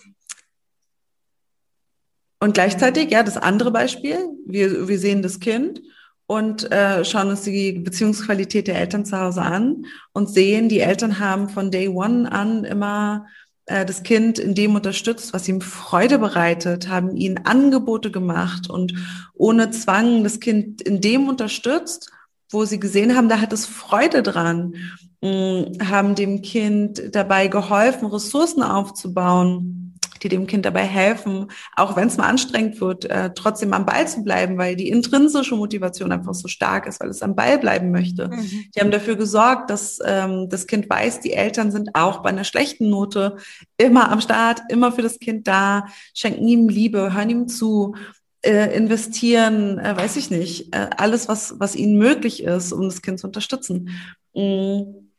und 2.41 2.55
gleichzeitig, 2.55 3.11
ja, 3.11 3.23
das 3.23 3.37
andere 3.37 3.71
Beispiel, 3.71 4.19
wir, 4.47 4.89
wir 4.89 4.99
sehen 4.99 5.23
das 5.23 5.41
Kind 5.41 5.83
und 6.27 6.71
äh, 6.73 7.05
schauen 7.05 7.29
uns 7.29 7.43
die 7.43 7.73
Beziehungsqualität 7.73 8.69
der 8.69 8.79
Eltern 8.79 9.05
zu 9.05 9.19
Hause 9.19 9.43
an 9.43 9.85
und 10.13 10.31
sehen, 10.31 10.69
die 10.69 10.81
Eltern 10.81 11.19
haben 11.19 11.49
von 11.49 11.71
Day 11.71 11.89
One 11.89 12.31
an 12.31 12.65
immer 12.65 13.27
äh, 13.67 13.85
das 13.85 14.03
Kind 14.03 14.39
in 14.39 14.55
dem 14.55 14.75
unterstützt, 14.75 15.35
was 15.35 15.49
ihm 15.49 15.61
Freude 15.61 16.19
bereitet, 16.19 16.89
haben 16.89 17.15
ihnen 17.17 17.45
Angebote 17.45 18.11
gemacht 18.11 18.71
und 18.71 18.95
ohne 19.35 19.71
Zwang 19.71 20.25
das 20.25 20.41
Kind 20.41 20.81
in 20.83 21.01
dem 21.01 21.29
unterstützt, 21.29 22.11
wo 22.51 22.65
sie 22.65 22.81
gesehen 22.81 23.17
haben, 23.17 23.29
da 23.29 23.41
hat 23.41 23.53
es 23.53 23.67
Freude 23.67 24.23
dran, 24.23 24.75
mh, 25.23 25.87
haben 25.89 26.15
dem 26.15 26.43
Kind 26.43 27.15
dabei 27.15 27.49
geholfen, 27.49 28.07
Ressourcen 28.07 28.63
aufzubauen 28.63 29.81
die 30.23 30.29
dem 30.29 30.47
Kind 30.47 30.67
dabei 30.67 30.85
helfen, 30.85 31.47
auch 31.77 31.97
wenn 31.97 32.09
es 32.09 32.17
mal 32.17 32.29
anstrengend 32.29 32.81
wird, 32.81 33.05
äh, 33.07 33.31
trotzdem 33.35 33.73
am 33.73 33.87
Ball 33.87 34.07
zu 34.07 34.23
bleiben, 34.23 34.59
weil 34.59 34.77
die 34.77 34.89
intrinsische 34.89 35.57
Motivation 35.57 36.13
einfach 36.13 36.35
so 36.35 36.49
stark 36.49 36.87
ist, 36.87 37.01
weil 37.01 37.09
es 37.09 37.23
am 37.23 37.35
Ball 37.35 37.59
bleiben 37.59 37.91
möchte. 37.91 38.29
Mhm. 38.29 38.65
Die 38.75 38.81
haben 38.81 38.91
dafür 38.91 39.17
gesorgt, 39.17 39.71
dass 39.71 39.99
ähm, 40.05 40.49
das 40.49 40.67
Kind 40.67 40.89
weiß, 40.89 41.21
die 41.21 41.33
Eltern 41.33 41.71
sind 41.71 41.95
auch 41.95 42.23
bei 42.23 42.31
einer 42.31 42.45
schlechten 42.45 42.91
Note 42.91 43.37
immer 43.77 44.11
am 44.11 44.21
Start, 44.21 44.61
immer 44.69 44.93
für 44.93 45.03
das 45.03 45.19
Kind 45.19 45.47
da, 45.49 45.87
schenken 46.15 46.47
ihm 46.47 46.69
Liebe, 46.69 47.15
hören 47.15 47.31
ihm 47.31 47.49
zu, 47.49 47.95
äh, 48.43 48.75
investieren, 48.77 49.79
äh, 49.79 49.97
weiß 49.97 50.17
ich 50.17 50.31
nicht, 50.31 50.75
äh, 50.75 50.91
alles, 50.97 51.29
was, 51.29 51.59
was 51.59 51.77
ihnen 51.77 51.99
möglich 51.99 52.43
ist, 52.43 52.73
um 52.73 52.85
das 52.85 53.03
Kind 53.03 53.19
zu 53.21 53.27
unterstützen. 53.27 53.91
Mhm. 54.35 55.11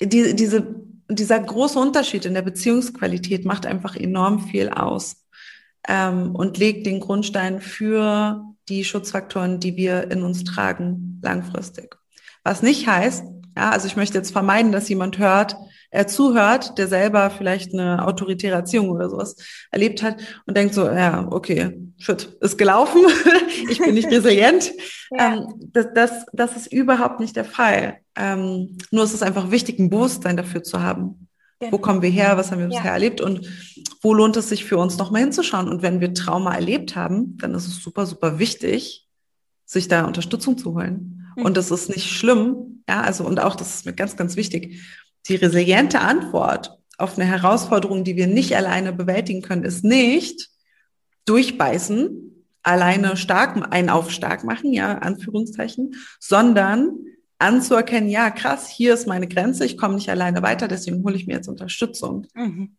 Die, 0.00 0.34
diese 0.34 0.88
dieser 1.10 1.40
große 1.40 1.78
Unterschied 1.78 2.24
in 2.26 2.34
der 2.34 2.42
Beziehungsqualität 2.42 3.44
macht 3.44 3.66
einfach 3.66 3.96
enorm 3.96 4.40
viel 4.48 4.68
aus 4.68 5.24
ähm, 5.86 6.34
und 6.34 6.58
legt 6.58 6.86
den 6.86 7.00
Grundstein 7.00 7.60
für 7.60 8.44
die 8.68 8.84
Schutzfaktoren, 8.84 9.60
die 9.60 9.76
wir 9.76 10.10
in 10.10 10.22
uns 10.22 10.44
tragen, 10.44 11.20
langfristig. 11.22 11.96
Was 12.44 12.62
nicht 12.62 12.86
heißt, 12.86 13.24
ja, 13.56 13.70
also 13.70 13.86
ich 13.86 13.96
möchte 13.96 14.18
jetzt 14.18 14.32
vermeiden, 14.32 14.72
dass 14.72 14.88
jemand 14.88 15.18
hört, 15.18 15.56
er 15.90 16.06
zuhört, 16.06 16.76
der 16.76 16.86
selber 16.86 17.30
vielleicht 17.30 17.72
eine 17.72 18.06
autoritäre 18.06 18.56
Erziehung 18.56 18.90
oder 18.90 19.08
sowas 19.08 19.36
erlebt 19.70 20.02
hat 20.02 20.16
und 20.46 20.56
denkt 20.56 20.74
so, 20.74 20.86
ja, 20.86 21.26
okay, 21.30 21.78
shit, 21.96 22.36
ist 22.40 22.58
gelaufen, 22.58 23.00
ich 23.70 23.78
bin 23.78 23.94
nicht 23.94 24.10
resilient. 24.10 24.70
ja. 25.10 25.34
ähm, 25.34 25.54
das, 25.72 25.86
das, 25.94 26.26
das 26.32 26.56
ist 26.56 26.72
überhaupt 26.72 27.20
nicht 27.20 27.36
der 27.36 27.46
Fall. 27.46 27.98
Ähm, 28.16 28.76
nur 28.90 29.04
ist 29.04 29.14
es 29.14 29.22
einfach 29.22 29.50
wichtig, 29.50 29.78
ein 29.78 29.90
Bewusstsein 29.90 30.36
dafür 30.36 30.62
zu 30.62 30.82
haben. 30.82 31.28
Genau. 31.60 31.72
Wo 31.72 31.78
kommen 31.78 32.02
wir 32.02 32.10
her? 32.10 32.36
Was 32.36 32.52
haben 32.52 32.60
wir 32.60 32.68
bisher 32.68 32.84
ja. 32.84 32.92
erlebt? 32.92 33.20
Und 33.20 33.48
wo 34.02 34.14
lohnt 34.14 34.36
es 34.36 34.48
sich 34.48 34.64
für 34.64 34.78
uns 34.78 34.96
nochmal 34.98 35.22
hinzuschauen? 35.22 35.68
Und 35.68 35.82
wenn 35.82 36.00
wir 36.00 36.14
Trauma 36.14 36.54
erlebt 36.54 36.94
haben, 36.94 37.36
dann 37.38 37.54
ist 37.54 37.66
es 37.66 37.82
super, 37.82 38.06
super 38.06 38.38
wichtig, 38.38 39.08
sich 39.64 39.88
da 39.88 40.04
Unterstützung 40.04 40.56
zu 40.56 40.74
holen. 40.74 41.32
Mhm. 41.36 41.44
Und 41.44 41.56
das 41.56 41.70
ist 41.70 41.88
nicht 41.88 42.10
schlimm. 42.10 42.82
Ja, 42.88 43.00
also, 43.00 43.24
und 43.24 43.40
auch, 43.40 43.56
das 43.56 43.74
ist 43.74 43.86
mir 43.86 43.92
ganz, 43.92 44.16
ganz 44.16 44.36
wichtig 44.36 44.80
die 45.28 45.36
resiliente 45.36 46.00
Antwort 46.00 46.78
auf 46.96 47.16
eine 47.16 47.26
Herausforderung, 47.26 48.04
die 48.04 48.16
wir 48.16 48.26
nicht 48.26 48.56
alleine 48.56 48.92
bewältigen 48.92 49.42
können, 49.42 49.64
ist 49.64 49.84
nicht 49.84 50.48
durchbeißen, 51.26 52.44
alleine 52.62 53.16
stark, 53.16 53.72
einen 53.72 53.90
auf 53.90 54.10
stark 54.10 54.44
machen, 54.44 54.72
ja, 54.72 54.98
Anführungszeichen, 54.98 55.94
sondern 56.18 56.90
anzuerkennen, 57.38 58.08
ja, 58.08 58.30
krass, 58.30 58.68
hier 58.68 58.94
ist 58.94 59.06
meine 59.06 59.28
Grenze, 59.28 59.64
ich 59.64 59.78
komme 59.78 59.94
nicht 59.94 60.10
alleine 60.10 60.42
weiter, 60.42 60.66
deswegen 60.66 61.04
hole 61.04 61.14
ich 61.14 61.26
mir 61.26 61.34
jetzt 61.34 61.48
Unterstützung. 61.48 62.26
Mhm. 62.34 62.76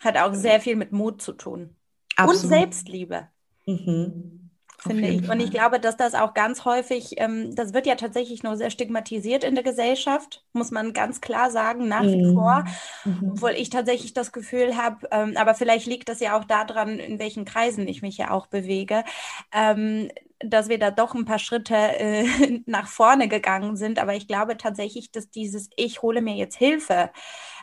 Hat 0.00 0.16
auch 0.18 0.34
sehr 0.34 0.60
viel 0.60 0.76
mit 0.76 0.92
Mut 0.92 1.22
zu 1.22 1.32
tun. 1.32 1.76
Absolut. 2.16 2.42
Und 2.42 2.48
Selbstliebe. 2.50 3.28
Mhm 3.66 4.39
finde 4.82 5.08
ich. 5.08 5.26
Fall. 5.26 5.36
Und 5.36 5.42
ich 5.42 5.50
glaube, 5.50 5.80
dass 5.80 5.96
das 5.96 6.14
auch 6.14 6.34
ganz 6.34 6.64
häufig, 6.64 7.14
ähm, 7.18 7.54
das 7.54 7.74
wird 7.74 7.86
ja 7.86 7.94
tatsächlich 7.94 8.42
nur 8.42 8.56
sehr 8.56 8.70
stigmatisiert 8.70 9.44
in 9.44 9.54
der 9.54 9.64
Gesellschaft, 9.64 10.44
muss 10.52 10.70
man 10.70 10.92
ganz 10.92 11.20
klar 11.20 11.50
sagen, 11.50 11.88
nach 11.88 12.02
mhm. 12.02 12.12
wie 12.12 12.34
vor. 12.34 12.64
Mhm. 13.04 13.32
Obwohl 13.32 13.50
ich 13.50 13.70
tatsächlich 13.70 14.14
das 14.14 14.32
Gefühl 14.32 14.76
habe, 14.76 15.08
ähm, 15.10 15.34
aber 15.36 15.54
vielleicht 15.54 15.86
liegt 15.86 16.08
das 16.08 16.20
ja 16.20 16.38
auch 16.38 16.44
daran, 16.44 16.98
in 16.98 17.18
welchen 17.18 17.44
Kreisen 17.44 17.88
ich 17.88 18.02
mich 18.02 18.18
ja 18.18 18.30
auch 18.30 18.46
bewege, 18.46 19.04
ähm, 19.52 20.10
dass 20.42 20.68
wir 20.68 20.78
da 20.78 20.90
doch 20.90 21.14
ein 21.14 21.26
paar 21.26 21.38
Schritte 21.38 21.74
äh, 21.74 22.24
nach 22.66 22.88
vorne 22.88 23.28
gegangen 23.28 23.76
sind. 23.76 23.98
Aber 23.98 24.14
ich 24.14 24.26
glaube 24.26 24.56
tatsächlich, 24.56 25.12
dass 25.12 25.30
dieses 25.30 25.68
Ich 25.76 26.02
hole 26.02 26.22
mir 26.22 26.34
jetzt 26.34 26.56
Hilfe 26.56 27.10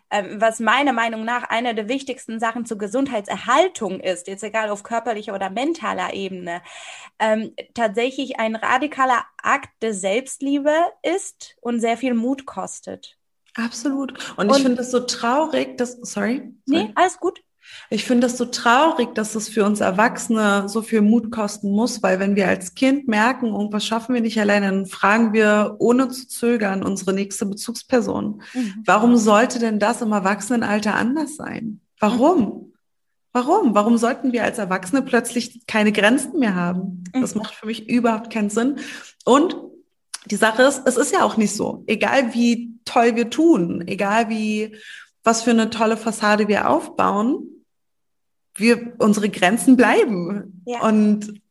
was 0.10 0.60
meiner 0.60 0.94
Meinung 0.94 1.26
nach 1.26 1.44
eine 1.44 1.76
der 1.76 1.90
wichtigsten 1.90 2.40
Sachen 2.40 2.66
zur 2.66 2.78
Gesundheitserhaltung 2.78 4.00
ist, 4.00 4.28
jetzt 4.28 4.44
egal 4.44 4.70
auf 4.70 4.84
körperlicher 4.84 5.34
oder 5.36 5.50
mentaler 5.50 6.14
Ebene, 6.14 6.62
ähm, 7.20 7.54
tatsächlich 7.74 8.40
ein 8.40 8.56
radikaler 8.56 9.26
Akt 9.42 9.70
der 9.82 9.94
Selbstliebe 9.94 10.74
ist 11.04 11.56
und 11.62 11.80
sehr 11.80 11.98
viel 11.98 12.14
Mut 12.14 12.46
kostet. 12.46 13.18
Absolut. 13.56 14.14
Und, 14.38 14.50
und 14.50 14.56
ich 14.56 14.64
finde 14.64 14.82
es 14.82 14.92
so 14.92 15.00
traurig, 15.02 15.78
dass, 15.78 15.94
sorry, 15.94 16.54
sorry. 16.66 16.86
Nee, 16.86 16.92
alles 16.96 17.20
gut. 17.20 17.42
Ich 17.90 18.04
finde 18.04 18.28
es 18.28 18.38
so 18.38 18.46
traurig, 18.46 19.16
dass 19.16 19.36
es 19.36 19.48
für 19.48 19.64
uns 19.64 19.80
Erwachsene 19.80 20.68
so 20.68 20.82
viel 20.82 21.02
Mut 21.02 21.32
kosten 21.32 21.72
muss, 21.72 22.04
weil 22.04 22.20
wenn 22.20 22.36
wir 22.36 22.48
als 22.48 22.76
Kind 22.76 23.08
merken, 23.08 23.48
irgendwas 23.48 23.86
schaffen 23.86 24.14
wir 24.14 24.22
nicht 24.22 24.40
alleine, 24.40 24.68
dann 24.68 24.86
fragen 24.88 25.32
wir 25.32 25.78
ohne 25.80 26.10
zu 26.10 26.28
zögern 26.28 26.84
unsere 26.84 27.14
nächste 27.14 27.46
Bezugsperson. 27.46 28.42
Mhm. 28.54 28.84
Warum 28.86 29.16
sollte 29.16 29.60
denn 29.60 29.80
das 29.80 30.02
im 30.02 30.12
Erwachsenenalter 30.12 30.96
anders 30.96 31.38
sein? 31.38 31.80
Warum? 32.00 32.74
Warum? 33.32 33.74
Warum 33.74 33.98
sollten 33.98 34.34
wir 34.34 34.44
als 34.44 34.58
Erwachsene 34.58 35.02
plötzlich 35.02 35.66
keine 35.66 35.94
Grenzen 35.94 36.40
mehr 36.40 36.56
haben? 36.56 37.06
Das 37.14 37.36
mhm. 37.36 37.42
macht 37.42 37.56
für 37.56 37.68
mich 37.68 37.88
überhaupt 37.88 38.34
keinen 38.34 38.50
Sinn. 38.50 38.80
Und 39.24 39.56
die 40.26 40.36
Sache 40.36 40.64
ist, 40.64 40.82
es 40.86 40.98
ist 40.98 41.14
ja 41.14 41.24
auch 41.24 41.38
nicht 41.38 41.56
so. 41.56 41.84
Egal 41.88 42.34
wie 42.34 42.74
toll 42.84 43.16
wir 43.16 43.30
tun, 43.30 43.88
egal 43.88 44.30
wie, 44.30 44.76
was 45.24 45.44
für 45.44 45.52
eine 45.52 45.70
tolle 45.70 45.96
Fassade 45.96 46.50
wir 46.50 46.70
aufbauen, 46.70 47.57
wir, 48.58 48.94
unsere 49.00 49.30
Grenzen 49.30 49.78
bleiben. 49.78 50.64
Ja. 50.66 50.82
Und 50.82 51.42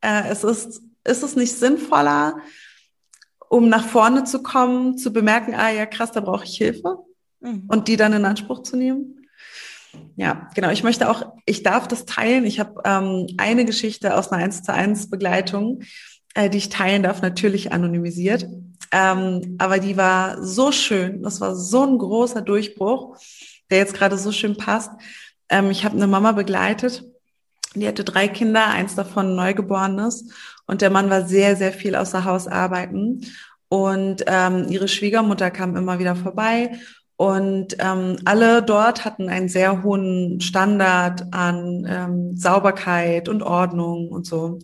äh, 0.00 0.28
es 0.30 0.44
ist, 0.44 0.82
ist 1.04 1.22
es 1.22 1.36
nicht 1.36 1.54
sinnvoller, 1.54 2.38
um 3.48 3.68
nach 3.68 3.86
vorne 3.86 4.24
zu 4.24 4.42
kommen, 4.42 4.96
zu 4.96 5.12
bemerken, 5.12 5.54
ah 5.54 5.70
ja, 5.70 5.86
krass, 5.86 6.12
da 6.12 6.20
brauche 6.20 6.44
ich 6.44 6.56
Hilfe 6.56 6.98
mhm. 7.40 7.64
und 7.68 7.88
die 7.88 7.96
dann 7.96 8.12
in 8.12 8.24
Anspruch 8.24 8.62
zu 8.62 8.76
nehmen? 8.76 9.26
Ja, 10.16 10.48
genau. 10.54 10.70
Ich 10.70 10.82
möchte 10.82 11.08
auch, 11.08 11.34
ich 11.46 11.62
darf 11.62 11.86
das 11.88 12.04
teilen. 12.04 12.44
Ich 12.44 12.58
habe 12.58 12.80
ähm, 12.84 13.26
eine 13.36 13.64
Geschichte 13.64 14.16
aus 14.16 14.30
einer 14.30 14.42
1 14.42 14.62
zu 14.62 14.72
1 14.72 15.10
Begleitung, 15.10 15.82
äh, 16.34 16.50
die 16.50 16.58
ich 16.58 16.68
teilen 16.68 17.02
darf, 17.02 17.22
natürlich 17.22 17.72
anonymisiert. 17.72 18.46
Ähm, 18.92 19.56
aber 19.58 19.78
die 19.78 19.96
war 19.96 20.42
so 20.42 20.72
schön. 20.72 21.22
Das 21.22 21.40
war 21.40 21.56
so 21.56 21.82
ein 21.82 21.98
großer 21.98 22.42
Durchbruch, 22.42 23.16
der 23.70 23.78
jetzt 23.78 23.94
gerade 23.94 24.18
so 24.18 24.32
schön 24.32 24.56
passt. 24.56 24.90
Ähm, 25.48 25.70
ich 25.70 25.84
habe 25.84 25.96
eine 25.96 26.06
Mama 26.06 26.32
begleitet, 26.32 27.04
die 27.74 27.88
hatte 27.88 28.04
drei 28.04 28.28
Kinder, 28.28 28.66
eins 28.66 28.94
davon 28.94 29.34
neugeborenes. 29.34 30.32
Und 30.66 30.80
der 30.80 30.90
Mann 30.90 31.10
war 31.10 31.26
sehr, 31.26 31.56
sehr 31.56 31.72
viel 31.72 31.96
außer 31.96 32.24
Haus 32.24 32.46
arbeiten. 32.46 33.22
Und 33.68 34.24
ähm, 34.26 34.66
ihre 34.68 34.88
Schwiegermutter 34.88 35.50
kam 35.50 35.76
immer 35.76 35.98
wieder 35.98 36.14
vorbei. 36.14 36.78
Und 37.16 37.76
ähm, 37.78 38.16
alle 38.24 38.62
dort 38.62 39.04
hatten 39.04 39.28
einen 39.28 39.48
sehr 39.48 39.82
hohen 39.82 40.40
Standard 40.40 41.32
an 41.32 41.86
ähm, 41.88 42.36
Sauberkeit 42.36 43.28
und 43.28 43.42
Ordnung 43.42 44.08
und 44.08 44.26
so. 44.26 44.58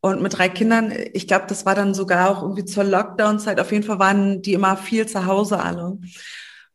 Und 0.00 0.20
mit 0.20 0.36
drei 0.36 0.48
Kindern, 0.48 0.92
ich 1.12 1.28
glaube, 1.28 1.46
das 1.48 1.64
war 1.64 1.76
dann 1.76 1.94
sogar 1.94 2.30
auch 2.30 2.42
irgendwie 2.42 2.64
zur 2.64 2.84
Lockdown-Zeit. 2.84 3.60
Auf 3.60 3.70
jeden 3.70 3.84
Fall 3.84 4.00
waren 4.00 4.42
die 4.42 4.52
immer 4.52 4.76
viel 4.76 5.06
zu 5.06 5.26
Hause 5.26 5.60
alle. 5.60 5.98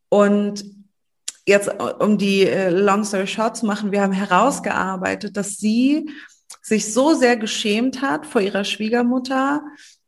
Und 0.10 0.64
jetzt, 1.48 1.70
um 2.00 2.18
die 2.18 2.44
äh, 2.44 2.70
Long 2.70 3.04
Story 3.04 3.26
Short 3.26 3.58
zu 3.58 3.66
machen, 3.66 3.92
wir 3.92 4.02
haben 4.02 4.14
herausgearbeitet, 4.14 5.38
dass 5.38 5.58
sie 5.58 6.10
sich 6.62 6.94
so 6.94 7.14
sehr 7.14 7.38
geschämt 7.38 8.02
hat 8.02 8.26
vor 8.26 8.42
ihrer 8.42 8.66
Schwiegermutter, 8.66 9.64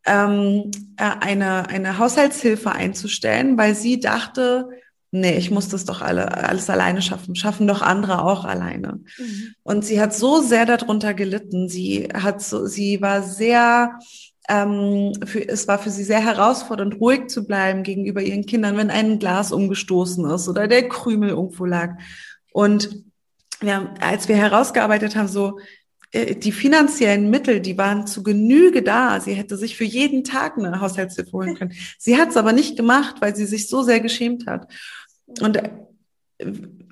ähm, 0.05 0.69
äh, 0.97 1.09
eine, 1.21 1.69
eine 1.69 1.97
Haushaltshilfe 1.97 2.71
einzustellen, 2.71 3.57
weil 3.57 3.75
sie 3.75 3.99
dachte, 3.99 4.69
nee, 5.11 5.37
ich 5.37 5.49
muss 5.49 5.69
das 5.69 5.85
doch 5.85 6.01
alle, 6.01 6.37
alles 6.37 6.69
alleine 6.69 7.01
schaffen, 7.01 7.35
schaffen 7.35 7.67
doch 7.67 7.81
andere 7.81 8.23
auch 8.23 8.45
alleine. 8.45 8.99
Mhm. 9.17 9.55
Und 9.63 9.85
sie 9.85 9.99
hat 9.99 10.13
so 10.13 10.41
sehr 10.41 10.65
darunter 10.65 11.13
gelitten. 11.13 11.67
Sie 11.67 12.09
hat 12.13 12.41
so, 12.41 12.67
sie 12.67 13.01
war 13.01 13.23
sehr 13.23 13.97
ähm, 14.49 15.13
für, 15.25 15.47
es 15.47 15.67
war 15.67 15.79
für 15.79 15.91
sie 15.91 16.03
sehr 16.03 16.23
herausfordernd, 16.23 16.99
ruhig 16.99 17.27
zu 17.27 17.45
bleiben 17.45 17.83
gegenüber 17.83 18.21
ihren 18.21 18.45
Kindern, 18.45 18.75
wenn 18.77 18.89
ein 18.89 19.19
Glas 19.19 19.51
umgestoßen 19.51 20.29
ist 20.31 20.49
oder 20.49 20.67
der 20.67 20.89
Krümel 20.89 21.29
irgendwo 21.29 21.65
lag. 21.65 21.97
Und 22.51 23.03
haben, 23.63 23.89
als 23.99 24.27
wir 24.27 24.35
herausgearbeitet 24.35 25.15
haben, 25.15 25.27
so 25.27 25.59
äh, 26.11 26.35
die 26.35 26.51
finanziellen 26.51 27.29
Mittel, 27.29 27.59
die 27.59 27.77
waren 27.77 28.07
zu 28.07 28.23
Genüge 28.23 28.81
da. 28.81 29.19
Sie 29.19 29.33
hätte 29.33 29.55
sich 29.55 29.77
für 29.77 29.83
jeden 29.83 30.23
Tag 30.23 30.57
eine 30.57 30.81
Haushaltshilfe 30.81 31.31
holen 31.31 31.55
können. 31.55 31.73
Sie 31.99 32.17
hat 32.17 32.29
es 32.29 32.37
aber 32.37 32.51
nicht 32.51 32.75
gemacht, 32.75 33.17
weil 33.19 33.35
sie 33.35 33.45
sich 33.45 33.69
so 33.69 33.83
sehr 33.83 33.99
geschämt 33.99 34.47
hat. 34.47 34.71
Und 35.41 35.57
äh, 35.57 35.69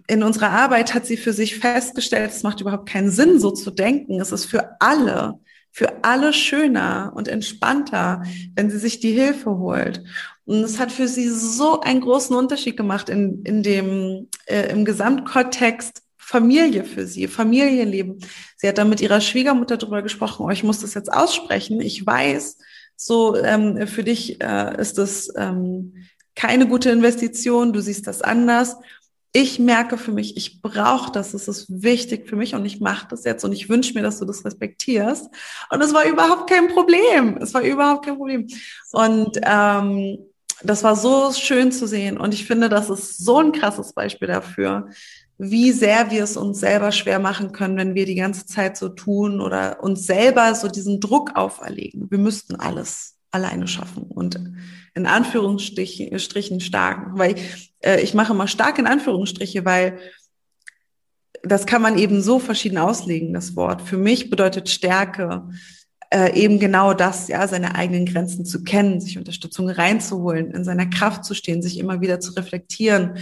in 0.07 0.23
unserer 0.23 0.51
Arbeit 0.51 0.93
hat 0.93 1.05
sie 1.05 1.17
für 1.17 1.33
sich 1.33 1.57
festgestellt, 1.57 2.31
es 2.31 2.43
macht 2.43 2.61
überhaupt 2.61 2.87
keinen 2.87 3.09
Sinn, 3.09 3.39
so 3.39 3.51
zu 3.51 3.71
denken. 3.71 4.21
Es 4.21 4.31
ist 4.31 4.45
für 4.45 4.79
alle, 4.79 5.39
für 5.77 6.03
alle 6.03 6.33
schöner 6.33 7.11
und 7.13 7.27
entspannter, 7.27 8.23
wenn 8.55 8.71
sie 8.71 8.79
sich 8.79 8.99
die 8.99 9.11
Hilfe 9.11 9.59
holt. 9.59 10.03
Und 10.45 10.63
es 10.63 10.79
hat 10.79 10.91
für 10.91 11.07
sie 11.07 11.29
so 11.29 11.81
einen 11.81 12.01
großen 12.01 12.35
Unterschied 12.35 12.75
gemacht 12.75 13.09
in, 13.09 13.43
in 13.43 13.61
dem, 13.61 14.27
äh, 14.47 14.71
im 14.71 14.85
Gesamtkontext 14.85 16.01
Familie 16.17 16.83
für 16.83 17.05
sie, 17.05 17.27
Familienleben. 17.27 18.17
Sie 18.55 18.67
hat 18.67 18.79
dann 18.79 18.89
mit 18.89 19.01
ihrer 19.01 19.21
Schwiegermutter 19.21 19.77
darüber 19.77 20.01
gesprochen, 20.01 20.47
oh, 20.47 20.49
ich 20.49 20.63
muss 20.63 20.81
das 20.81 20.95
jetzt 20.95 21.13
aussprechen. 21.13 21.79
Ich 21.79 22.03
weiß, 22.03 22.57
so 22.95 23.35
ähm, 23.35 23.85
für 23.85 24.03
dich 24.03 24.41
äh, 24.41 24.81
ist 24.81 24.97
das 24.97 25.31
ähm, 25.37 25.93
keine 26.33 26.67
gute 26.67 26.89
Investition, 26.89 27.71
du 27.71 27.81
siehst 27.81 28.07
das 28.07 28.23
anders 28.23 28.77
ich 29.39 29.59
merke 29.59 29.99
für 29.99 30.11
mich, 30.11 30.35
ich 30.35 30.63
brauche 30.63 31.11
das, 31.11 31.35
es 31.35 31.47
ist 31.47 31.67
wichtig 31.69 32.27
für 32.27 32.35
mich 32.35 32.55
und 32.55 32.65
ich 32.65 32.79
mache 32.79 33.05
das 33.07 33.23
jetzt 33.23 33.45
und 33.45 33.51
ich 33.51 33.69
wünsche 33.69 33.93
mir, 33.93 34.01
dass 34.01 34.17
du 34.17 34.25
das 34.25 34.43
respektierst. 34.43 35.29
Und 35.69 35.83
es 35.83 35.93
war 35.93 36.05
überhaupt 36.05 36.49
kein 36.49 36.69
Problem. 36.69 37.37
Es 37.39 37.53
war 37.53 37.61
überhaupt 37.61 38.03
kein 38.03 38.17
Problem. 38.17 38.47
Und 38.93 39.39
ähm, 39.43 40.17
das 40.63 40.83
war 40.83 40.95
so 40.95 41.31
schön 41.33 41.71
zu 41.71 41.85
sehen. 41.85 42.17
Und 42.17 42.33
ich 42.33 42.47
finde, 42.47 42.67
das 42.67 42.89
ist 42.89 43.19
so 43.19 43.37
ein 43.37 43.51
krasses 43.51 43.93
Beispiel 43.93 44.27
dafür, 44.27 44.89
wie 45.37 45.71
sehr 45.71 46.09
wir 46.09 46.23
es 46.23 46.35
uns 46.35 46.59
selber 46.59 46.91
schwer 46.91 47.19
machen 47.19 47.51
können, 47.51 47.77
wenn 47.77 47.93
wir 47.93 48.07
die 48.07 48.15
ganze 48.15 48.47
Zeit 48.47 48.75
so 48.75 48.89
tun 48.89 49.39
oder 49.39 49.83
uns 49.83 50.07
selber 50.07 50.55
so 50.55 50.67
diesen 50.67 50.99
Druck 50.99 51.35
auferlegen. 51.35 52.09
Wir 52.09 52.17
müssten 52.17 52.55
alles 52.55 53.17
alleine 53.29 53.67
schaffen 53.67 54.01
und 54.01 54.39
in 54.95 55.05
Anführungsstrichen 55.05 56.59
stark, 56.59 57.19
weil 57.19 57.35
äh, 57.79 58.01
ich 58.01 58.13
mache 58.13 58.33
mal 58.33 58.47
stark 58.47 58.79
in 58.79 58.87
Anführungsstriche, 58.87 59.65
weil 59.65 59.99
das 61.43 61.65
kann 61.65 61.81
man 61.81 61.97
eben 61.97 62.21
so 62.21 62.39
verschieden 62.39 62.77
auslegen, 62.77 63.33
das 63.33 63.55
Wort. 63.55 63.81
Für 63.81 63.97
mich 63.97 64.29
bedeutet 64.29 64.69
Stärke 64.69 65.49
äh, 66.09 66.33
eben 66.39 66.59
genau 66.59 66.93
das, 66.93 67.27
ja, 67.27 67.47
seine 67.47 67.75
eigenen 67.75 68.05
Grenzen 68.05 68.45
zu 68.45 68.63
kennen, 68.63 69.01
sich 69.01 69.17
Unterstützung 69.17 69.69
reinzuholen, 69.69 70.51
in 70.51 70.63
seiner 70.63 70.85
Kraft 70.85 71.25
zu 71.25 71.33
stehen, 71.33 71.61
sich 71.61 71.77
immer 71.79 72.01
wieder 72.01 72.19
zu 72.19 72.33
reflektieren, 72.33 73.17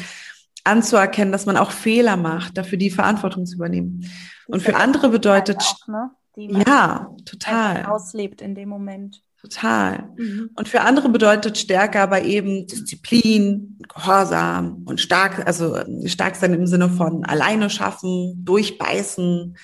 anzuerkennen, 0.64 1.32
dass 1.32 1.45
man 1.45 1.58
auch 1.58 1.72
Fehler 1.72 2.18
macht, 2.18 2.58
dafür 2.58 2.78
die 2.78 2.91
Verantwortung 2.91 3.45
zu 3.45 3.56
übernehmen. 3.56 4.10
Und 4.47 4.62
für 4.62 4.76
andere 4.76 5.10
bedeutet, 5.10 5.58
auch, 5.58 5.88
ne? 5.88 6.12
ja, 6.36 7.12
total 7.26 7.86
auslebt 7.86 8.41
in 8.41 8.56
dem 8.56 8.70
Moment. 8.70 9.22
Total. 9.46 10.10
Mhm. 10.18 10.50
Und 10.56 10.68
für 10.68 10.82
andere 10.82 11.08
bedeutet 11.10 11.60
Stärke 11.60 12.00
aber 12.00 12.24
eben 12.24 12.66
Disziplin, 12.66 13.78
Gehorsam 13.93 14.84
und 14.86 15.00
stark, 15.00 15.46
also 15.46 15.78
stark 16.06 16.36
sein 16.36 16.54
im 16.56 16.66
Sinne 16.66 16.89
von 16.89 17.24
alleine 17.26 17.70
schaffen, 17.70 18.43
durchbeißen, 18.43 19.56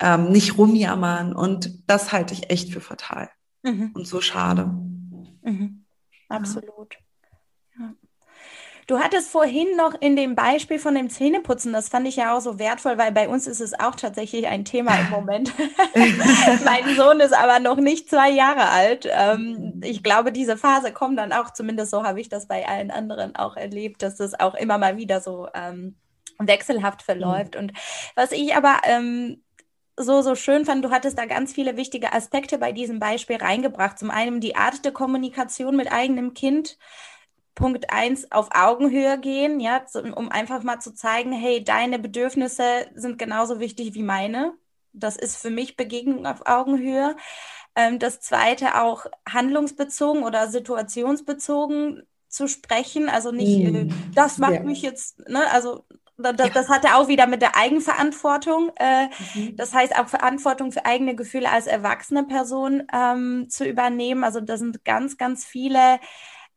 ähm, 0.00 0.28
nicht 0.30 0.58
rumjammern. 0.58 1.34
Und 1.34 1.88
das 1.88 2.12
halte 2.12 2.34
ich 2.34 2.50
echt 2.50 2.70
für 2.70 2.82
fatal 2.82 3.30
mhm. 3.62 3.92
und 3.94 4.06
so 4.06 4.20
schade. 4.20 4.66
Mhm. 5.42 5.86
Absolut. 6.28 6.96
Ja. 7.78 7.94
Du 8.90 8.98
hattest 8.98 9.30
vorhin 9.30 9.76
noch 9.76 9.94
in 10.00 10.16
dem 10.16 10.34
Beispiel 10.34 10.80
von 10.80 10.96
dem 10.96 11.10
Zähneputzen, 11.10 11.72
das 11.72 11.88
fand 11.88 12.08
ich 12.08 12.16
ja 12.16 12.36
auch 12.36 12.40
so 12.40 12.58
wertvoll, 12.58 12.98
weil 12.98 13.12
bei 13.12 13.28
uns 13.28 13.46
ist 13.46 13.60
es 13.60 13.78
auch 13.78 13.94
tatsächlich 13.94 14.48
ein 14.48 14.64
Thema 14.64 14.98
im 14.98 15.10
Moment. 15.10 15.52
mein 16.64 16.96
Sohn 16.96 17.20
ist 17.20 17.32
aber 17.32 17.60
noch 17.60 17.76
nicht 17.76 18.10
zwei 18.10 18.30
Jahre 18.30 18.68
alt. 18.68 19.08
Ähm, 19.08 19.80
ich 19.84 20.02
glaube, 20.02 20.32
diese 20.32 20.56
Phase 20.56 20.90
kommt 20.90 21.20
dann 21.20 21.32
auch, 21.32 21.52
zumindest 21.52 21.92
so 21.92 22.02
habe 22.02 22.20
ich 22.20 22.30
das 22.30 22.48
bei 22.48 22.66
allen 22.66 22.90
anderen 22.90 23.36
auch 23.36 23.56
erlebt, 23.56 24.02
dass 24.02 24.18
es 24.18 24.40
auch 24.40 24.56
immer 24.56 24.76
mal 24.76 24.96
wieder 24.96 25.20
so 25.20 25.46
ähm, 25.54 25.94
wechselhaft 26.40 27.02
verläuft. 27.02 27.54
Mhm. 27.54 27.60
Und 27.60 27.72
was 28.16 28.32
ich 28.32 28.56
aber 28.56 28.78
ähm, 28.82 29.40
so, 29.96 30.20
so 30.22 30.34
schön 30.34 30.64
fand, 30.64 30.84
du 30.84 30.90
hattest 30.90 31.16
da 31.16 31.26
ganz 31.26 31.52
viele 31.52 31.76
wichtige 31.76 32.12
Aspekte 32.12 32.58
bei 32.58 32.72
diesem 32.72 32.98
Beispiel 32.98 33.36
reingebracht. 33.36 34.00
Zum 34.00 34.10
einen 34.10 34.40
die 34.40 34.56
Art 34.56 34.84
der 34.84 34.90
Kommunikation 34.90 35.76
mit 35.76 35.92
eigenem 35.92 36.34
Kind, 36.34 36.76
Punkt 37.60 37.92
eins 37.92 38.32
auf 38.32 38.48
Augenhöhe 38.52 39.18
gehen, 39.18 39.60
ja, 39.60 39.84
um 40.14 40.30
einfach 40.30 40.62
mal 40.62 40.80
zu 40.80 40.94
zeigen, 40.94 41.30
hey, 41.32 41.62
deine 41.62 41.98
Bedürfnisse 41.98 42.64
sind 42.94 43.18
genauso 43.18 43.60
wichtig 43.60 43.94
wie 43.94 44.02
meine. 44.02 44.54
Das 44.92 45.16
ist 45.16 45.36
für 45.36 45.50
mich 45.50 45.76
Begegnung 45.76 46.26
auf 46.26 46.46
Augenhöhe. 46.46 47.16
Ähm, 47.76 47.98
das 47.98 48.20
zweite 48.20 48.80
auch 48.80 49.06
handlungsbezogen 49.28 50.24
oder 50.24 50.48
situationsbezogen 50.48 52.02
zu 52.28 52.48
sprechen, 52.48 53.08
also 53.08 53.30
nicht, 53.30 53.60
äh, 53.60 53.88
das 54.14 54.38
macht 54.38 54.54
ja. 54.54 54.62
mich 54.62 54.82
jetzt, 54.82 55.18
ne, 55.28 55.50
also 55.52 55.84
das, 56.16 56.34
ja. 56.38 56.48
das 56.48 56.68
hatte 56.68 56.94
auch 56.94 57.08
wieder 57.08 57.26
mit 57.26 57.42
der 57.42 57.56
Eigenverantwortung. 57.56 58.72
Äh, 58.76 59.06
mhm. 59.34 59.56
Das 59.56 59.74
heißt 59.74 59.98
auch 59.98 60.08
Verantwortung 60.08 60.72
für 60.72 60.84
eigene 60.84 61.14
Gefühle 61.14 61.50
als 61.50 61.66
erwachsene 61.66 62.24
Person 62.24 62.84
ähm, 62.92 63.46
zu 63.48 63.66
übernehmen. 63.66 64.24
Also 64.24 64.40
da 64.40 64.56
sind 64.56 64.84
ganz, 64.84 65.16
ganz 65.16 65.44
viele 65.44 65.98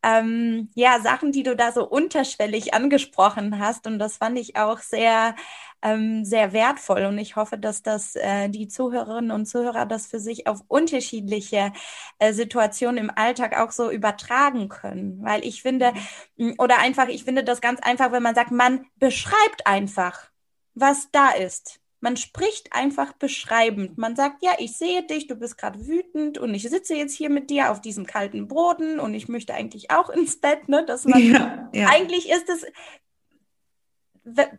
ähm, 0.03 0.69
ja, 0.75 0.99
Sachen, 1.01 1.31
die 1.31 1.43
du 1.43 1.55
da 1.55 1.71
so 1.71 1.87
unterschwellig 1.87 2.73
angesprochen 2.73 3.59
hast. 3.59 3.87
Und 3.87 3.99
das 3.99 4.17
fand 4.17 4.37
ich 4.37 4.57
auch 4.57 4.79
sehr, 4.79 5.35
ähm, 5.81 6.25
sehr 6.25 6.53
wertvoll. 6.53 7.05
Und 7.05 7.17
ich 7.17 7.35
hoffe, 7.35 7.57
dass 7.57 7.81
das 7.81 8.15
äh, 8.15 8.49
die 8.49 8.67
Zuhörerinnen 8.67 9.31
und 9.31 9.45
Zuhörer 9.45 9.85
das 9.85 10.07
für 10.07 10.19
sich 10.19 10.47
auf 10.47 10.61
unterschiedliche 10.67 11.71
äh, 12.19 12.33
Situationen 12.33 12.97
im 12.97 13.11
Alltag 13.15 13.57
auch 13.57 13.71
so 13.71 13.89
übertragen 13.89 14.69
können. 14.69 15.23
Weil 15.23 15.45
ich 15.45 15.61
finde, 15.61 15.93
mhm. 16.35 16.55
oder 16.57 16.79
einfach, 16.79 17.07
ich 17.07 17.23
finde 17.23 17.43
das 17.43 17.61
ganz 17.61 17.79
einfach, 17.81 18.11
wenn 18.11 18.23
man 18.23 18.35
sagt, 18.35 18.51
man 18.51 18.85
beschreibt 18.97 19.65
einfach, 19.65 20.29
was 20.75 21.09
da 21.11 21.31
ist. 21.31 21.82
Man 22.03 22.17
spricht 22.17 22.73
einfach 22.73 23.13
beschreibend. 23.13 23.97
Man 23.97 24.17
sagt, 24.17 24.43
ja, 24.43 24.51
ich 24.57 24.75
sehe 24.77 25.03
dich, 25.03 25.27
du 25.27 25.35
bist 25.35 25.57
gerade 25.57 25.87
wütend 25.87 26.37
und 26.37 26.53
ich 26.53 26.63
sitze 26.63 26.95
jetzt 26.95 27.15
hier 27.15 27.29
mit 27.29 27.49
dir 27.49 27.71
auf 27.71 27.79
diesem 27.79 28.05
kalten 28.05 28.49
Boden 28.49 28.99
und 28.99 29.13
ich 29.13 29.29
möchte 29.29 29.53
eigentlich 29.53 29.89
auch 29.89 30.09
ins 30.09 30.35
Bett, 30.41 30.67
ne? 30.67 30.83
Dass 30.85 31.05
man 31.05 31.23
ja, 31.23 31.69
ja. 31.71 31.87
eigentlich 31.87 32.29
ist 32.29 32.49
es, 32.49 32.65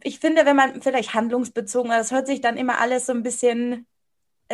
ich 0.02 0.20
finde, 0.20 0.46
wenn 0.46 0.56
man 0.56 0.80
vielleicht 0.80 1.12
handlungsbezogen, 1.12 1.90
das 1.90 2.12
hört 2.12 2.26
sich 2.26 2.40
dann 2.40 2.56
immer 2.56 2.78
alles 2.78 3.04
so 3.04 3.12
ein 3.12 3.22
bisschen 3.22 3.86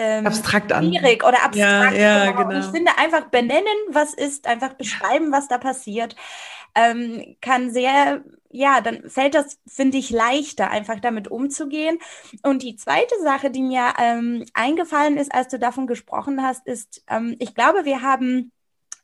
ähm, 0.00 0.26
abstrakt 0.26 0.72
an. 0.72 0.86
Schwierig 0.86 1.24
oder 1.24 1.42
abstrakt. 1.44 1.56
Ja, 1.56 2.24
ja, 2.24 2.30
genau. 2.30 2.58
Ich 2.58 2.66
finde 2.66 2.92
einfach 2.98 3.26
benennen, 3.26 3.66
was 3.88 4.14
ist, 4.14 4.46
einfach 4.46 4.74
beschreiben, 4.74 5.32
was 5.32 5.48
da 5.48 5.58
passiert, 5.58 6.16
ähm, 6.74 7.36
kann 7.40 7.70
sehr 7.70 8.22
ja, 8.52 8.80
dann 8.80 9.08
fällt 9.08 9.34
das, 9.34 9.58
finde 9.66 9.98
ich, 9.98 10.10
leichter, 10.10 10.70
einfach 10.70 10.98
damit 10.98 11.28
umzugehen. 11.28 11.98
Und 12.42 12.62
die 12.62 12.74
zweite 12.74 13.14
Sache, 13.22 13.50
die 13.50 13.62
mir 13.62 13.94
ähm, 13.98 14.44
eingefallen 14.54 15.16
ist, 15.16 15.32
als 15.32 15.48
du 15.48 15.58
davon 15.58 15.86
gesprochen 15.86 16.42
hast, 16.42 16.66
ist, 16.66 17.04
ähm, 17.08 17.36
ich 17.38 17.54
glaube, 17.54 17.84
wir 17.84 18.02
haben 18.02 18.50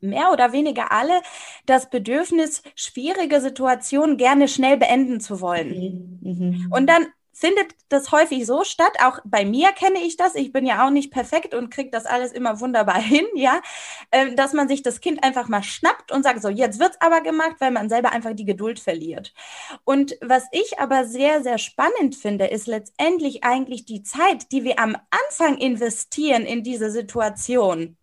mehr 0.01 0.33
oder 0.33 0.53
weniger 0.53 0.93
alle 0.93 1.23
das 1.65 1.89
Bedürfnis, 1.91 2.63
schwierige 2.75 3.41
Situationen 3.41 4.17
gerne 4.17 4.49
schnell 4.49 4.77
beenden 4.77 5.21
zu 5.21 5.41
wollen. 5.41 6.19
Mhm. 6.21 6.33
mhm. 6.33 6.67
Und 6.71 6.89
dann 6.89 7.07
findet 7.37 7.75
das 7.91 8.13
häufig 8.13 8.47
so 8.47 8.65
statt. 8.65 8.95
Auch 9.03 9.19
bei 9.25 9.45
mir 9.45 9.73
kenne 9.73 9.99
ich 9.99 10.17
das. 10.17 10.35
Ich 10.35 10.53
bin 10.53 10.65
ja 10.65 10.87
auch 10.87 10.91
nicht 10.91 11.13
perfekt 11.13 11.55
und 11.55 11.71
kriege 11.71 11.91
das 11.91 12.07
alles 12.07 12.33
immer 12.33 12.61
wunderbar 12.61 12.99
hin, 13.01 13.27
ja, 13.35 13.61
ähm, 14.11 14.37
dass 14.37 14.55
man 14.55 14.69
sich 14.69 14.83
das 14.83 15.01
Kind 15.01 15.23
einfach 15.23 15.49
mal 15.49 15.63
schnappt 15.63 16.13
und 16.13 16.23
sagt, 16.23 16.41
so, 16.41 16.49
jetzt 16.49 16.81
wird's 16.81 17.01
aber 17.01 17.21
gemacht, 17.21 17.57
weil 17.59 17.73
man 17.73 17.91
selber 17.91 18.11
einfach 18.13 18.33
die 18.33 18.47
Geduld 18.47 18.81
verliert. 18.81 19.35
Und 19.85 20.17
was 20.23 20.45
ich 20.51 20.79
aber 20.79 21.05
sehr, 21.05 21.43
sehr 21.43 21.59
spannend 21.59 22.17
finde, 22.17 22.47
ist 22.47 22.67
letztendlich 22.67 23.45
eigentlich 23.45 23.85
die 23.85 24.03
Zeit, 24.03 24.51
die 24.51 24.65
wir 24.65 24.79
am 24.79 24.97
Anfang 25.11 25.59
investieren 25.59 26.47
in 26.47 26.63
diese 26.63 26.91
Situation 26.91 27.99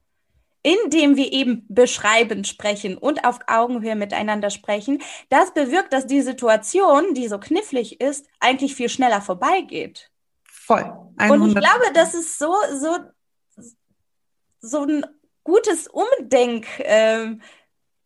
indem 0.64 1.18
wir 1.18 1.32
eben 1.32 1.66
beschreibend 1.68 2.48
sprechen 2.48 2.98
und 2.98 3.26
auf 3.26 3.40
Augenhöhe 3.48 3.96
miteinander 3.96 4.50
sprechen, 4.50 5.02
das 5.30 5.54
bewirkt, 5.54 5.92
dass 5.94 6.08
die 6.08 6.22
Situation, 6.22 7.14
die 7.14 7.28
so 7.28 7.38
knifflig 7.38 8.00
ist, 8.02 8.28
eigentlich 8.40 8.74
viel 8.74 8.90
schneller 8.90 9.22
vorbeigeht. 9.22 10.10
Voll. 10.46 10.92
100%. 11.18 11.32
Und 11.32 11.48
ich 11.50 11.56
glaube, 11.56 11.92
das 11.94 12.14
ist 12.14 12.40
so, 12.40 12.54
so, 12.80 12.98
so 14.62 14.84
ein 14.84 15.06
gutes 15.44 15.88
Umdenk, 15.88 16.66
äh, 16.80 17.36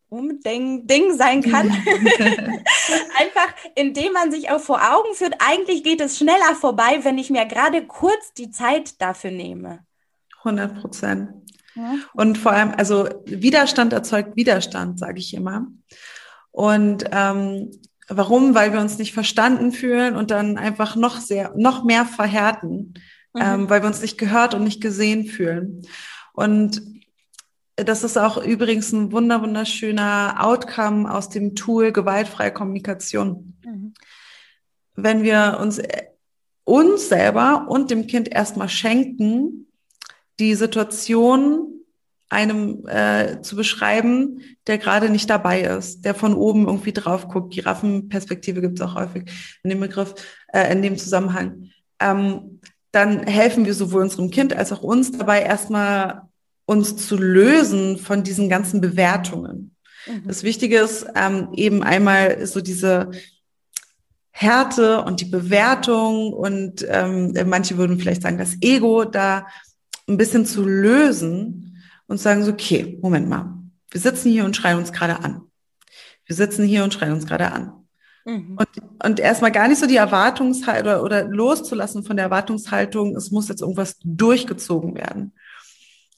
Umdenk-Ding 0.09 1.15
sein 1.15 1.43
kann. 1.43 1.69
Einfach, 3.19 3.53
indem 3.75 4.13
man 4.13 4.31
sich 4.31 4.49
auch 4.49 4.61
vor 4.61 4.79
Augen 4.81 5.13
führt, 5.13 5.35
eigentlich 5.39 5.83
geht 5.83 6.01
es 6.01 6.17
schneller 6.17 6.55
vorbei, 6.59 6.99
wenn 7.03 7.17
ich 7.17 7.29
mir 7.29 7.45
gerade 7.45 7.85
kurz 7.85 8.33
die 8.33 8.49
Zeit 8.49 8.99
dafür 9.01 9.31
nehme. 9.31 9.85
100 10.39 10.81
Prozent. 10.81 11.29
Und 12.13 12.37
vor 12.37 12.51
allem, 12.51 12.73
also 12.75 13.07
Widerstand 13.25 13.93
erzeugt 13.93 14.35
Widerstand, 14.35 14.99
sage 14.99 15.19
ich 15.19 15.33
immer. 15.33 15.67
Und 16.51 17.05
ähm, 17.11 17.71
Warum? 18.09 18.55
Weil 18.55 18.71
wir 18.71 18.79
uns 18.79 18.97
nicht 18.97 19.13
verstanden 19.13 19.71
fühlen 19.71 20.15
und 20.15 20.31
dann 20.31 20.57
einfach 20.57 20.95
noch 20.95 21.19
sehr, 21.19 21.53
noch 21.57 21.83
mehr 21.83 22.05
verhärten, 22.05 22.93
mhm. 23.33 23.41
ähm, 23.41 23.69
weil 23.69 23.81
wir 23.81 23.87
uns 23.87 24.01
nicht 24.01 24.17
gehört 24.17 24.53
und 24.53 24.63
nicht 24.63 24.81
gesehen 24.81 25.25
fühlen. 25.25 25.81
Und 26.33 26.81
das 27.75 28.03
ist 28.03 28.17
auch 28.17 28.43
übrigens 28.43 28.91
ein 28.93 29.11
wunder, 29.11 29.41
wunderschöner 29.41 30.37
Outcome 30.39 31.13
aus 31.13 31.29
dem 31.29 31.55
Tool 31.55 31.91
gewaltfreie 31.91 32.51
Kommunikation. 32.51 33.57
Mhm. 33.63 33.93
Wenn 34.95 35.23
wir 35.23 35.57
uns, 35.59 35.81
uns 36.63 37.09
selber 37.09 37.67
und 37.69 37.91
dem 37.91 38.07
Kind 38.07 38.29
erstmal 38.29 38.69
schenken, 38.69 39.66
die 40.39 40.55
Situation 40.55 41.73
einem 42.29 42.85
äh, 42.87 43.41
zu 43.41 43.55
beschreiben, 43.55 44.41
der 44.67 44.77
gerade 44.77 45.09
nicht 45.09 45.29
dabei 45.29 45.61
ist, 45.61 46.03
der 46.03 46.13
von 46.13 46.33
oben 46.33 46.67
irgendwie 46.67 46.91
drauf 46.91 47.29
guckt. 47.29 47.53
Giraffenperspektive 47.53 48.61
gibt 48.61 48.79
es 48.79 48.85
auch 48.85 48.95
häufig 48.95 49.31
in 49.63 49.69
dem 49.69 49.79
Begriff, 49.79 50.13
äh, 50.53 50.71
in 50.71 50.81
dem 50.81 50.97
Zusammenhang. 50.97 51.69
Ähm, 51.99 52.59
dann 52.91 53.23
helfen 53.23 53.65
wir 53.65 53.73
sowohl 53.73 54.01
unserem 54.01 54.29
Kind 54.29 54.53
als 54.53 54.71
auch 54.71 54.81
uns 54.81 55.11
dabei, 55.11 55.41
erstmal 55.41 56.23
uns 56.65 56.97
zu 56.97 57.15
lösen 57.15 57.97
von 57.97 58.23
diesen 58.23 58.49
ganzen 58.49 58.81
Bewertungen. 58.81 59.75
Mhm. 60.05 60.27
Das 60.27 60.43
Wichtige 60.43 60.79
ist 60.79 61.07
ähm, 61.15 61.49
eben 61.53 61.81
einmal 61.81 62.45
so 62.45 62.59
diese 62.59 63.11
Härte 64.31 65.01
und 65.03 65.21
die 65.21 65.25
Bewertung 65.25 66.33
und 66.33 66.85
ähm, 66.89 67.33
manche 67.45 67.77
würden 67.77 67.99
vielleicht 67.99 68.21
sagen, 68.21 68.37
das 68.37 68.57
Ego 68.61 69.05
da 69.05 69.47
ein 70.07 70.17
bisschen 70.17 70.45
zu 70.45 70.65
lösen 70.65 71.83
und 72.07 72.19
sagen 72.19 72.43
so, 72.43 72.51
okay, 72.51 72.97
Moment 73.01 73.27
mal, 73.27 73.57
wir 73.91 74.01
sitzen 74.01 74.31
hier 74.31 74.45
und 74.45 74.55
schreien 74.55 74.77
uns 74.77 74.91
gerade 74.91 75.19
an. 75.19 75.41
Wir 76.25 76.35
sitzen 76.35 76.65
hier 76.65 76.83
und 76.83 76.93
schreien 76.93 77.13
uns 77.13 77.25
gerade 77.25 77.51
an. 77.51 77.73
Mhm. 78.25 78.57
Und, 78.57 78.67
und 79.03 79.19
erstmal 79.19 79.51
gar 79.51 79.67
nicht 79.67 79.79
so 79.79 79.87
die 79.87 79.95
Erwartungshaltung 79.95 80.85
oder, 80.85 81.03
oder 81.03 81.23
loszulassen 81.23 82.03
von 82.03 82.17
der 82.17 82.25
Erwartungshaltung, 82.25 83.15
es 83.15 83.31
muss 83.31 83.47
jetzt 83.47 83.61
irgendwas 83.61 83.97
durchgezogen 84.03 84.95
werden. 84.95 85.33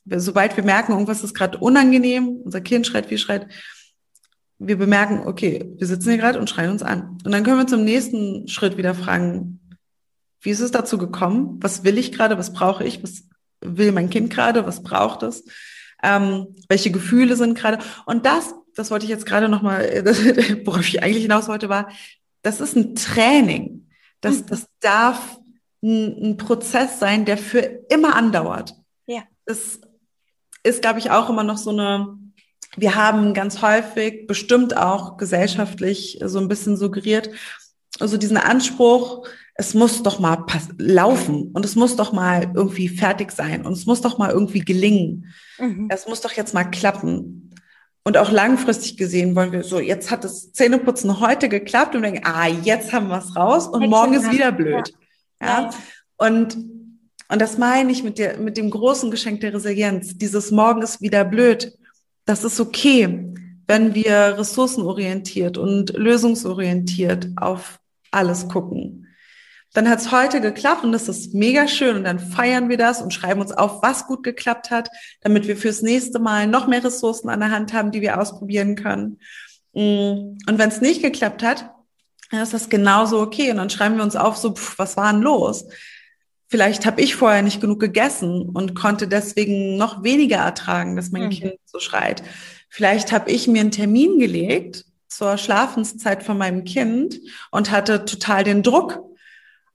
Sobald 0.06 0.58
wir 0.58 0.64
merken, 0.64 0.94
irgendwas 0.94 1.24
ist 1.24 1.36
gerade 1.36 1.60
unangenehm, 1.60 2.42
unser 2.44 2.62
Kind 2.62 2.88
schreit, 2.88 3.12
wie 3.12 3.18
schreit, 3.20 3.48
wir 4.58 4.78
bemerken, 4.78 5.22
okay, 5.26 5.72
wir 5.78 5.88
sitzen 5.88 6.10
hier 6.10 6.18
gerade 6.18 6.40
und 6.40 6.50
schreien 6.50 6.72
uns 6.72 6.84
an. 6.84 7.18
Und 7.24 7.32
dann 7.32 7.44
können 7.44 7.60
wir 7.60 7.68
zum 7.68 7.84
nächsten 7.84 8.48
Schritt 8.48 8.78
wieder 8.78 8.96
fragen, 8.96 9.60
wie 10.42 10.50
ist 10.50 10.60
es 10.62 10.72
dazu 10.72 10.98
gekommen? 10.98 11.60
Was 11.62 11.84
will 11.84 11.98
ich 11.98 12.12
gerade? 12.12 12.38
Was 12.38 12.54
brauche 12.54 12.84
ich? 12.84 13.04
Was 13.04 13.24
will 13.62 13.92
mein 13.92 14.10
Kind 14.10 14.32
gerade? 14.32 14.66
Was 14.66 14.84
braucht 14.84 15.24
es? 15.24 15.44
ähm, 16.04 16.56
welche 16.68 16.92
Gefühle 16.92 17.36
sind 17.36 17.58
gerade. 17.58 17.80
Und 18.06 18.26
das, 18.26 18.56
das 18.76 18.92
wollte 18.92 19.06
ich 19.06 19.12
jetzt 19.12 19.26
gerade 19.26 19.50
nochmal, 19.50 19.84
worauf 20.66 20.88
ich 20.88 21.04
eigentlich 21.04 21.24
hinaus 21.24 21.48
wollte, 21.48 21.70
war, 21.70 21.90
das 22.42 22.62
ist 22.62 22.76
ein 22.76 22.96
Training. 22.96 23.90
Das, 24.22 24.42
mhm. 24.42 24.46
das 24.48 24.68
darf 24.80 25.40
ein, 25.82 26.32
ein 26.32 26.38
Prozess 26.38 27.00
sein, 27.00 27.26
der 27.26 27.38
für 27.38 27.60
immer 27.90 28.16
andauert. 28.16 28.76
Ja. 29.08 29.24
Das 29.46 29.82
ist, 30.64 30.82
glaube 30.82 31.00
ich, 31.00 31.12
auch 31.12 31.30
immer 31.30 31.44
noch 31.44 31.58
so 31.58 31.72
eine, 31.72 32.18
wir 32.76 32.96
haben 32.96 33.34
ganz 33.34 33.62
häufig, 33.62 34.28
bestimmt 34.28 34.78
auch 34.78 35.18
gesellschaftlich 35.18 36.20
so 36.24 36.40
ein 36.40 36.48
bisschen 36.48 36.78
suggeriert, 36.78 37.30
also 38.00 38.18
diesen 38.18 38.38
Anspruch, 38.38 39.28
es 39.60 39.74
muss 39.74 40.02
doch 40.04 40.20
mal 40.20 40.46
laufen 40.78 41.52
und 41.52 41.66
es 41.66 41.76
muss 41.76 41.98
doch 41.98 42.14
mal 42.14 42.50
irgendwie 42.56 42.88
fertig 42.88 43.30
sein 43.34 43.66
und 43.66 43.74
es 43.74 43.86
muss 43.86 44.00
doch 44.00 44.18
mal 44.18 44.32
irgendwie 44.32 44.62
gelingen. 44.62 45.34
Mhm. 45.60 45.90
Es 45.90 46.08
muss 46.08 46.22
doch 46.22 46.32
jetzt 46.32 46.54
mal 46.54 46.64
klappen. 46.64 47.52
Und 48.06 48.18
auch 48.18 48.32
langfristig 48.32 48.96
gesehen 48.96 49.36
wollen 49.36 49.52
wir 49.52 49.66
so, 49.66 49.82
jetzt 49.82 50.12
hat 50.12 50.24
das 50.24 50.54
Zähneputzen 50.54 51.20
heute 51.20 51.50
geklappt 51.50 51.94
und 51.94 52.04
denken, 52.04 52.22
ah, 52.24 52.48
jetzt 52.48 52.94
haben 52.94 53.10
wir 53.10 53.18
es 53.18 53.36
raus 53.36 53.68
und 53.68 53.82
Hexen 53.82 53.90
morgen 53.90 54.14
ist 54.14 54.32
wieder 54.32 54.54
blöd. 54.54 54.94
Ja. 55.42 55.64
ja. 55.64 55.70
Und, 56.16 56.56
und 57.28 57.42
das 57.42 57.58
meine 57.58 57.92
ich 57.92 58.02
mit 58.02 58.18
der, 58.18 58.38
mit 58.38 58.56
dem 58.56 58.70
großen 58.70 59.12
Geschenk 59.12 59.42
der 59.42 59.54
Resilienz. 59.54 60.18
Dieses 60.18 60.52
Morgen 60.52 60.82
ist 60.82 61.02
wieder 61.02 61.26
blöd. 61.26 61.78
Das 62.24 62.46
ist 62.46 62.62
okay, 62.62 63.26
wenn 63.68 63.94
wir 63.94 64.38
ressourcenorientiert 64.38 65.58
und 65.58 65.90
lösungsorientiert 65.98 67.28
auf 67.36 67.82
alles 68.10 68.48
gucken 68.48 69.06
dann 69.74 69.90
hat 69.90 70.00
es 70.00 70.12
heute 70.12 70.42
geklappt 70.42 70.84
und 70.84 70.92
das 70.92 71.08
ist 71.08 71.34
mega 71.34 71.68
schön 71.68 71.98
und 71.98 72.04
dann 72.04 72.20
feiern 72.20 72.70
wir 72.70 72.78
das 72.78 73.02
und 73.02 73.14
schreiben 73.14 73.42
uns 73.42 73.52
auf, 73.52 73.84
was 73.84 74.08
gut 74.08 74.24
geklappt 74.24 74.72
hat, 74.72 74.90
damit 75.22 75.48
wir 75.48 75.56
fürs 75.56 75.82
nächste 75.82 76.20
Mal 76.20 76.48
noch 76.48 76.68
mehr 76.68 76.84
Ressourcen 76.84 77.30
an 77.30 77.40
der 77.40 77.52
Hand 77.52 77.74
haben, 77.74 77.92
die 77.92 78.02
wir 78.02 78.20
ausprobieren 78.20 78.76
können. 78.76 79.20
Mm, 79.74 80.38
und 80.48 80.58
wenn 80.58 80.70
es 80.70 80.82
nicht 80.82 81.04
geklappt 81.04 81.44
hat, 81.44 81.70
dann 82.32 82.42
ist 82.42 82.54
das 82.54 82.70
genauso 82.70 83.22
okay 83.22 83.52
und 83.52 83.58
dann 83.58 83.70
schreiben 83.70 83.98
wir 83.98 84.04
uns 84.04 84.16
auf, 84.16 84.38
so, 84.38 84.54
pff, 84.54 84.78
was 84.80 84.98
war 84.98 85.12
denn 85.12 85.22
los? 85.22 85.66
Vielleicht 86.48 86.88
habe 86.88 87.02
ich 87.02 87.16
vorher 87.16 87.44
nicht 87.44 87.62
genug 87.62 87.80
gegessen 87.80 88.50
und 88.50 88.74
konnte 88.74 89.08
deswegen 89.08 89.78
noch 89.78 90.04
weniger 90.04 90.38
ertragen, 90.38 90.96
dass 90.96 91.12
mein 91.12 91.26
mhm. 91.26 91.30
Kind 91.30 91.54
so 91.66 91.80
schreit. 91.80 92.24
Vielleicht 92.70 93.12
habe 93.12 93.30
ich 93.30 93.48
mir 93.48 93.62
einen 93.62 93.72
Termin 93.72 94.18
gelegt 94.18 94.86
zur 95.08 95.38
Schlafenszeit 95.38 96.24
von 96.24 96.40
meinem 96.40 96.64
Kind 96.64 97.20
und 97.52 97.70
hatte 97.70 98.06
total 98.06 98.44
den 98.44 98.64
Druck, 98.64 99.04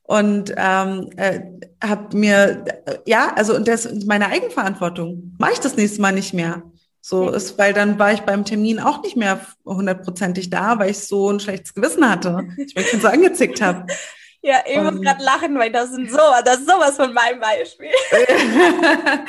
und 0.06 0.52
ähm, 0.56 1.10
äh, 1.16 1.40
habe 1.82 2.16
mir 2.16 2.64
äh, 2.86 2.98
ja 3.06 3.32
also 3.34 3.56
und 3.56 3.66
das 3.66 3.86
ist 3.86 4.06
meine 4.06 4.28
Eigenverantwortung 4.28 5.34
mache 5.38 5.52
ich 5.54 5.60
das 5.60 5.76
nächste 5.76 6.00
Mal 6.00 6.12
nicht 6.12 6.34
mehr. 6.34 6.62
So 7.00 7.30
ist 7.30 7.58
weil 7.58 7.72
dann 7.72 7.98
war 7.98 8.12
ich 8.12 8.20
beim 8.20 8.44
Termin 8.44 8.80
auch 8.80 9.02
nicht 9.02 9.16
mehr 9.16 9.40
hundertprozentig 9.64 10.50
da 10.50 10.78
weil 10.78 10.90
ich 10.90 10.98
so 10.98 11.30
ein 11.30 11.40
schlechtes 11.40 11.72
Gewissen 11.74 12.08
hatte. 12.08 12.46
Ich 12.58 12.74
mich 12.74 13.00
so 13.00 13.08
angezickt 13.08 13.62
habe 13.62 13.86
ja 14.42 14.56
ich 14.66 14.76
muss 14.76 15.00
gerade 15.00 15.24
lachen 15.24 15.58
weil 15.58 15.72
das 15.72 15.90
sind 15.90 16.10
so 16.10 16.18
das 16.44 16.58
ist 16.58 16.68
sowas 16.68 16.96
von 16.96 17.12
meinem 17.12 17.40
Beispiel. 17.40 17.88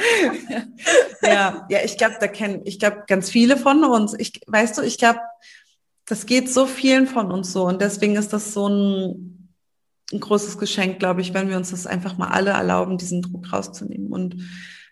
Ja 1.24 1.66
ja 1.70 1.80
ich 1.86 1.98
glaube 1.98 2.18
da 2.20 2.28
kennen 2.28 2.62
ich 2.66 2.80
glaube 2.80 3.04
ganz 3.08 3.30
viele 3.30 3.56
von 3.56 3.84
uns. 3.86 4.14
Ich 4.18 4.42
weißt 4.46 4.78
du 4.78 4.82
ich 4.82 4.98
glaube 4.98 5.22
das 6.06 6.26
geht 6.26 6.52
so 6.52 6.66
vielen 6.66 7.08
von 7.08 7.32
uns 7.32 7.54
so. 7.54 7.64
Und 7.64 7.82
deswegen 7.82 8.16
ist 8.16 8.34
das 8.34 8.54
so 8.54 8.68
ein 8.68 9.45
ein 10.12 10.20
großes 10.20 10.58
Geschenk, 10.58 11.00
glaube 11.00 11.22
ich, 11.22 11.34
wenn 11.34 11.50
wir 11.50 11.58
uns 11.58 11.72
das 11.72 11.88
einfach 11.88 12.18
mal 12.18 12.28
alle 12.28 12.52
erlauben, 12.52 12.98
diesen 12.98 13.22
Druck 13.22 13.52
rauszunehmen. 13.52 14.12
Und 14.12 14.38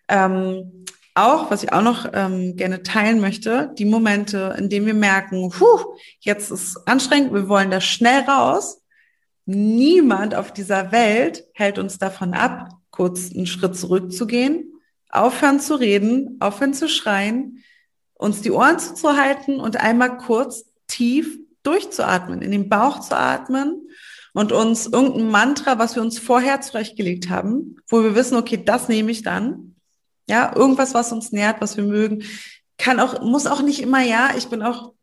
ähm, 0.07 0.85
auch, 1.15 1.51
was 1.51 1.63
ich 1.63 1.71
auch 1.71 1.83
noch 1.83 2.09
ähm, 2.13 2.55
gerne 2.55 2.81
teilen 2.81 3.19
möchte, 3.19 3.71
die 3.77 3.85
Momente, 3.85 4.55
in 4.57 4.69
denen 4.69 4.87
wir 4.87 4.95
merken, 4.95 5.49
puh, 5.49 5.95
jetzt 6.19 6.49
ist 6.49 6.77
anstrengend, 6.87 7.33
wir 7.33 7.47
wollen 7.47 7.69
da 7.69 7.79
schnell 7.79 8.21
raus. 8.21 8.81
Niemand 9.45 10.33
auf 10.33 10.51
dieser 10.51 10.91
Welt 10.91 11.45
hält 11.53 11.77
uns 11.77 11.99
davon 11.99 12.33
ab, 12.33 12.69
kurz 12.89 13.31
einen 13.31 13.45
Schritt 13.45 13.77
zurückzugehen, 13.77 14.73
aufhören 15.09 15.59
zu 15.59 15.75
reden, 15.75 16.37
aufhören 16.39 16.73
zu 16.73 16.89
schreien, 16.89 17.63
uns 18.15 18.41
die 18.41 18.51
Ohren 18.51 18.79
zuzuhalten 18.79 19.59
und 19.59 19.77
einmal 19.77 20.17
kurz 20.17 20.65
tief 20.87 21.37
durchzuatmen, 21.61 22.41
in 22.41 22.51
den 22.51 22.69
Bauch 22.69 23.01
zu 23.01 23.15
atmen 23.15 23.82
und 24.33 24.51
uns 24.51 24.87
irgendein 24.87 25.29
Mantra, 25.29 25.79
was 25.79 25.95
wir 25.95 26.01
uns 26.01 26.19
vorher 26.19 26.61
zurechtgelegt 26.61 27.29
haben, 27.29 27.77
wo 27.87 28.03
wir 28.03 28.15
wissen, 28.15 28.35
okay, 28.35 28.61
das 28.63 28.89
nehme 28.89 29.11
ich 29.11 29.21
dann. 29.21 29.75
Ja, 30.27 30.55
irgendwas, 30.55 30.93
was 30.93 31.11
uns 31.11 31.31
nährt, 31.31 31.61
was 31.61 31.77
wir 31.77 31.83
mögen. 31.83 32.23
Kann 32.77 32.99
auch, 32.99 33.21
muss 33.21 33.45
auch 33.45 33.61
nicht 33.61 33.81
immer, 33.81 34.01
ja, 34.01 34.31
ich 34.35 34.47
bin 34.47 34.61
auch 34.61 34.93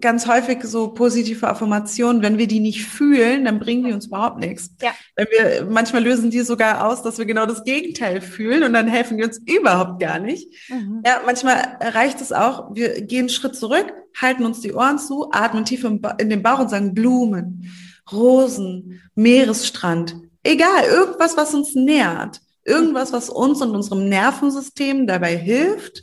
ganz 0.00 0.26
häufig 0.26 0.62
so 0.62 0.88
positive 0.88 1.48
Affirmationen, 1.48 2.22
wenn 2.22 2.38
wir 2.38 2.46
die 2.46 2.60
nicht 2.60 2.84
fühlen, 2.84 3.44
dann 3.44 3.58
bringen 3.58 3.84
die 3.84 3.92
uns 3.92 4.06
überhaupt 4.06 4.38
nichts. 4.38 4.70
Ja. 4.80 4.92
Wenn 5.16 5.26
wir, 5.30 5.66
manchmal 5.68 6.04
lösen 6.04 6.30
die 6.30 6.40
sogar 6.40 6.86
aus, 6.86 7.02
dass 7.02 7.18
wir 7.18 7.24
genau 7.24 7.46
das 7.46 7.64
Gegenteil 7.64 8.20
fühlen 8.20 8.62
und 8.62 8.72
dann 8.72 8.86
helfen 8.86 9.18
die 9.18 9.24
uns 9.24 9.38
überhaupt 9.38 10.00
gar 10.00 10.18
nicht. 10.18 10.48
Mhm. 10.68 11.02
Ja, 11.04 11.22
manchmal 11.26 11.78
reicht 11.80 12.20
es 12.20 12.32
auch, 12.32 12.74
wir 12.74 13.02
gehen 13.02 13.20
einen 13.20 13.28
Schritt 13.28 13.56
zurück, 13.56 13.92
halten 14.20 14.44
uns 14.44 14.60
die 14.60 14.72
Ohren 14.72 14.98
zu, 14.98 15.30
atmen 15.32 15.64
tief 15.64 15.84
in 15.84 16.30
den 16.30 16.42
Bauch 16.42 16.60
und 16.60 16.70
sagen 16.70 16.94
Blumen. 16.94 17.72
Rosen, 18.12 19.00
Meeresstrand, 19.14 20.16
egal, 20.42 20.84
irgendwas, 20.84 21.36
was 21.36 21.54
uns 21.54 21.74
nährt, 21.74 22.40
irgendwas, 22.64 23.12
was 23.12 23.30
uns 23.30 23.60
und 23.62 23.74
unserem 23.74 24.08
Nervensystem 24.08 25.06
dabei 25.06 25.36
hilft, 25.36 26.02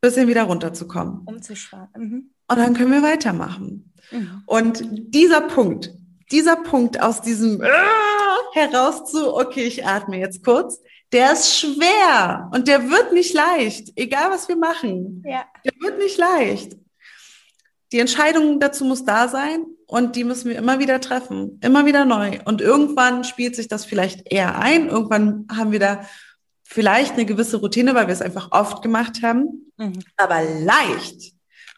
bisschen 0.00 0.28
wieder 0.28 0.44
runterzukommen. 0.44 1.22
Umzuschwaden. 1.24 2.02
Mhm. 2.02 2.30
Und 2.48 2.58
dann 2.58 2.74
können 2.74 2.92
wir 2.92 3.02
weitermachen. 3.02 3.92
Mhm. 4.10 4.42
Und 4.46 4.84
dieser 5.14 5.40
Punkt, 5.42 5.92
dieser 6.30 6.56
Punkt 6.56 7.00
aus 7.00 7.22
diesem 7.22 7.60
äh, 7.62 7.68
heraus 8.52 9.10
zu, 9.10 9.34
okay, 9.34 9.64
ich 9.64 9.84
atme 9.86 10.18
jetzt 10.18 10.44
kurz, 10.44 10.80
der 11.12 11.32
ist 11.32 11.56
schwer 11.58 12.50
und 12.52 12.68
der 12.68 12.90
wird 12.90 13.12
nicht 13.12 13.32
leicht, 13.32 13.92
egal 13.96 14.30
was 14.30 14.48
wir 14.48 14.56
machen. 14.56 15.22
Ja. 15.24 15.44
Der 15.64 15.72
wird 15.80 15.98
nicht 15.98 16.18
leicht. 16.18 16.76
Die 17.92 18.00
Entscheidung 18.00 18.58
dazu 18.60 18.84
muss 18.84 19.04
da 19.04 19.28
sein 19.28 19.64
und 19.86 20.16
die 20.16 20.24
müssen 20.24 20.50
wir 20.50 20.58
immer 20.58 20.78
wieder 20.78 21.00
treffen, 21.00 21.60
immer 21.62 21.86
wieder 21.86 22.04
neu. 22.04 22.38
Und 22.44 22.60
irgendwann 22.60 23.24
spielt 23.24 23.54
sich 23.54 23.68
das 23.68 23.84
vielleicht 23.84 24.32
eher 24.32 24.58
ein. 24.58 24.88
Irgendwann 24.88 25.46
haben 25.54 25.72
wir 25.72 25.78
da 25.78 26.00
vielleicht 26.64 27.14
eine 27.14 27.26
gewisse 27.26 27.58
Routine, 27.58 27.94
weil 27.94 28.08
wir 28.08 28.14
es 28.14 28.22
einfach 28.22 28.50
oft 28.50 28.82
gemacht 28.82 29.22
haben. 29.22 29.72
Mhm. 29.76 30.00
Aber 30.16 30.42
leicht 30.42 31.32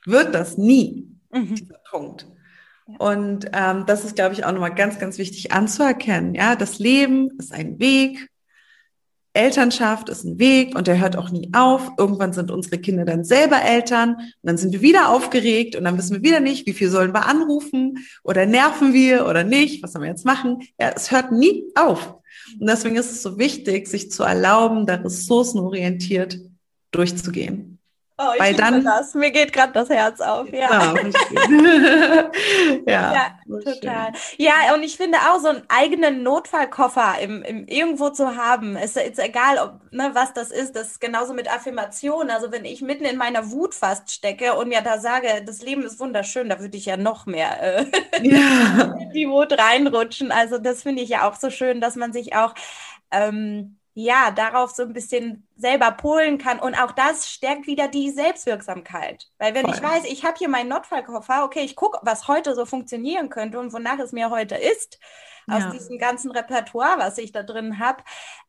wird 0.07 0.35
das 0.35 0.57
nie, 0.57 1.09
mhm. 1.31 1.55
dieser 1.55 1.81
Punkt. 1.91 2.27
Und 2.99 3.51
ähm, 3.53 3.85
das 3.87 4.07
ist, 4.07 4.17
glaube 4.17 4.33
ich, 4.33 4.47
auch 4.47 4.53
nochmal 4.53 4.75
ganz, 4.75 4.99
ganz 4.99 5.19
wichtig 5.19 5.53
anzuerkennen. 5.53 6.35
Ja, 6.35 6.57
das 6.57 6.79
Leben 6.79 7.31
ist 7.39 7.53
ein 7.53 7.79
Weg. 7.79 8.31
Elternschaft 9.33 10.09
ist 10.09 10.25
ein 10.25 10.39
Weg 10.39 10.75
und 10.77 10.87
der 10.87 10.99
hört 10.99 11.17
auch 11.17 11.31
nie 11.31 11.51
auf. 11.53 11.91
Irgendwann 11.99 12.33
sind 12.33 12.51
unsere 12.51 12.79
Kinder 12.79 13.05
dann 13.05 13.25
selber 13.25 13.63
Eltern 13.63 14.15
und 14.15 14.35
dann 14.43 14.57
sind 14.57 14.73
wir 14.73 14.83
wieder 14.83 15.11
aufgeregt 15.11 15.77
und 15.77 15.85
dann 15.85 15.97
wissen 15.97 16.15
wir 16.15 16.23
wieder 16.23 16.41
nicht, 16.41 16.67
wie 16.67 16.73
viel 16.73 16.91
sollen 16.91 17.13
wir 17.13 17.27
anrufen 17.27 17.99
oder 18.25 18.47
nerven 18.47 18.93
wir 18.93 19.27
oder 19.27 19.45
nicht, 19.45 19.83
was 19.83 19.93
sollen 19.93 20.05
wir 20.05 20.11
jetzt 20.11 20.25
machen. 20.25 20.63
Ja, 20.81 20.93
es 20.95 21.11
hört 21.11 21.33
nie 21.33 21.65
auf. 21.75 22.17
Und 22.59 22.69
deswegen 22.69 22.97
ist 22.97 23.11
es 23.11 23.23
so 23.23 23.39
wichtig, 23.39 23.87
sich 23.89 24.11
zu 24.11 24.23
erlauben, 24.23 24.87
da 24.87 24.95
ressourcenorientiert 24.95 26.39
durchzugehen. 26.91 27.78
Oh, 28.21 28.33
ich 28.35 28.41
Weil 28.41 28.55
dann, 28.55 28.85
das. 28.85 29.15
Mir 29.15 29.31
geht 29.31 29.53
gerade 29.53 29.73
das 29.73 29.89
Herz 29.89 30.21
auf. 30.21 30.49
Ja, 30.53 30.95
ja, 32.87 33.13
ja 33.13 33.39
total. 33.47 34.13
Schön. 34.17 34.37
Ja, 34.39 34.75
und 34.75 34.83
ich 34.83 34.97
finde 34.97 35.19
auch 35.19 35.39
so 35.39 35.49
einen 35.49 35.63
eigenen 35.69 36.25
Notfallkoffer 36.25 37.21
im, 37.21 37.43
im 37.43 37.69
irgendwo 37.69 38.11
zu 38.11 38.35
haben, 38.37 38.77
ist, 38.77 38.97
ist 38.97 39.21
egal, 39.21 39.59
ob, 39.59 39.93
ne, 39.93 40.11
was 40.15 40.33
das 40.33 40.51
ist. 40.51 40.75
Das 40.75 40.89
ist 40.89 41.01
genauso 41.01 41.33
mit 41.33 41.49
Affirmationen. 41.49 42.31
Also 42.31 42.51
wenn 42.51 42.65
ich 42.65 42.83
mitten 42.83 43.05
in 43.05 43.17
meiner 43.17 43.53
Wut 43.53 43.75
fast 43.75 44.11
stecke 44.11 44.55
und 44.55 44.69
mir 44.69 44.81
da 44.83 44.99
sage, 44.99 45.29
das 45.47 45.63
Leben 45.63 45.83
ist 45.83 46.01
wunderschön, 46.01 46.49
da 46.49 46.59
würde 46.59 46.77
ich 46.77 46.87
ja 46.87 46.97
noch 46.97 47.27
mehr 47.27 47.63
äh, 47.63 47.87
ja. 48.23 48.95
in 49.01 49.13
die 49.13 49.29
Wut 49.29 49.53
reinrutschen. 49.57 50.33
Also 50.33 50.59
das 50.59 50.83
finde 50.83 51.03
ich 51.03 51.11
ja 51.11 51.29
auch 51.29 51.37
so 51.37 51.51
schön, 51.51 51.81
dass 51.81 51.95
man 51.95 52.13
sich 52.13 52.35
auch 52.35 52.55
ähm, 53.13 53.79
ja, 53.95 54.31
darauf 54.31 54.71
so 54.71 54.83
ein 54.83 54.93
bisschen 54.93 55.47
selber 55.57 55.91
polen 55.91 56.39
kann. 56.39 56.61
Und 56.61 56.75
auch 56.75 56.93
das 56.93 57.29
stärkt 57.29 57.67
wieder 57.67 57.89
die 57.89 58.11
Selbstwirksamkeit. 58.11 59.29
Weil 59.39 59.55
wenn 59.55 59.67
Voll. 59.67 59.75
ich 59.75 59.83
weiß, 59.83 60.05
ich 60.05 60.25
habe 60.25 60.37
hier 60.39 60.49
meinen 60.49 60.69
Notfallkoffer, 60.69 61.45
okay, 61.45 61.61
ich 61.61 61.75
gucke, 61.75 61.99
was 62.03 62.29
heute 62.29 62.55
so 62.55 62.65
funktionieren 62.65 63.29
könnte 63.29 63.59
und 63.59 63.73
wonach 63.73 63.99
es 63.99 64.13
mir 64.13 64.31
heute 64.31 64.55
ist, 64.55 64.99
ja. 65.49 65.57
aus 65.57 65.73
diesem 65.73 65.99
ganzen 65.99 66.31
Repertoire, 66.31 66.99
was 66.99 67.19
ich 67.19 67.33
da 67.33 67.43
drin 67.43 67.79
habe, 67.79 68.03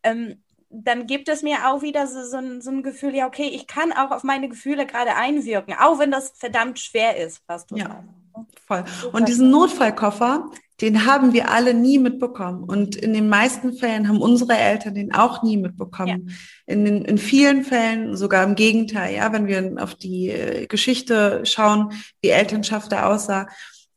ähm, 0.04 0.44
dann 0.70 1.08
gibt 1.08 1.30
es 1.30 1.42
mir 1.42 1.68
auch 1.68 1.82
wieder 1.82 2.06
so, 2.06 2.24
so, 2.24 2.38
ein, 2.38 2.62
so 2.62 2.70
ein 2.70 2.84
Gefühl, 2.84 3.16
ja, 3.16 3.26
okay, 3.26 3.48
ich 3.48 3.66
kann 3.66 3.92
auch 3.92 4.12
auf 4.12 4.24
meine 4.24 4.50
Gefühle 4.50 4.86
gerade 4.86 5.16
einwirken, 5.16 5.74
auch 5.74 5.98
wenn 5.98 6.12
das 6.12 6.32
verdammt 6.36 6.80
schwer 6.80 7.18
ist, 7.18 7.42
was 7.48 7.66
du 7.66 7.76
ja. 7.78 7.88
sagst. 7.88 8.60
Voll. 8.68 8.84
Und 9.12 9.28
diesen 9.28 9.50
Notfallkoffer, 9.50 10.52
den 10.82 11.06
haben 11.06 11.34
wir 11.34 11.52
alle 11.52 11.74
nie 11.74 12.00
mitbekommen. 12.00 12.64
Und 12.64 12.96
in 12.96 13.14
den 13.14 13.28
meisten 13.28 13.74
Fällen 13.74 14.08
haben 14.08 14.22
unsere 14.22 14.58
Eltern 14.58 14.96
den 14.96 15.14
auch 15.14 15.44
nie 15.44 15.58
mitbekommen. 15.58 16.30
Ja. 16.30 16.74
In, 16.74 16.86
den, 16.86 17.06
in 17.06 17.18
vielen 17.18 17.64
Fällen 17.64 18.16
sogar 18.16 18.44
im 18.44 18.56
Gegenteil. 18.56 19.16
Ja, 19.16 19.34
wenn 19.34 19.48
wir 19.48 19.76
auf 19.84 19.96
die 19.96 20.30
äh, 20.30 20.68
Geschichte 20.68 21.42
schauen, 21.44 21.92
wie 22.22 22.30
Elternschaft 22.30 22.92
da 22.92 23.10
aussah, 23.10 23.48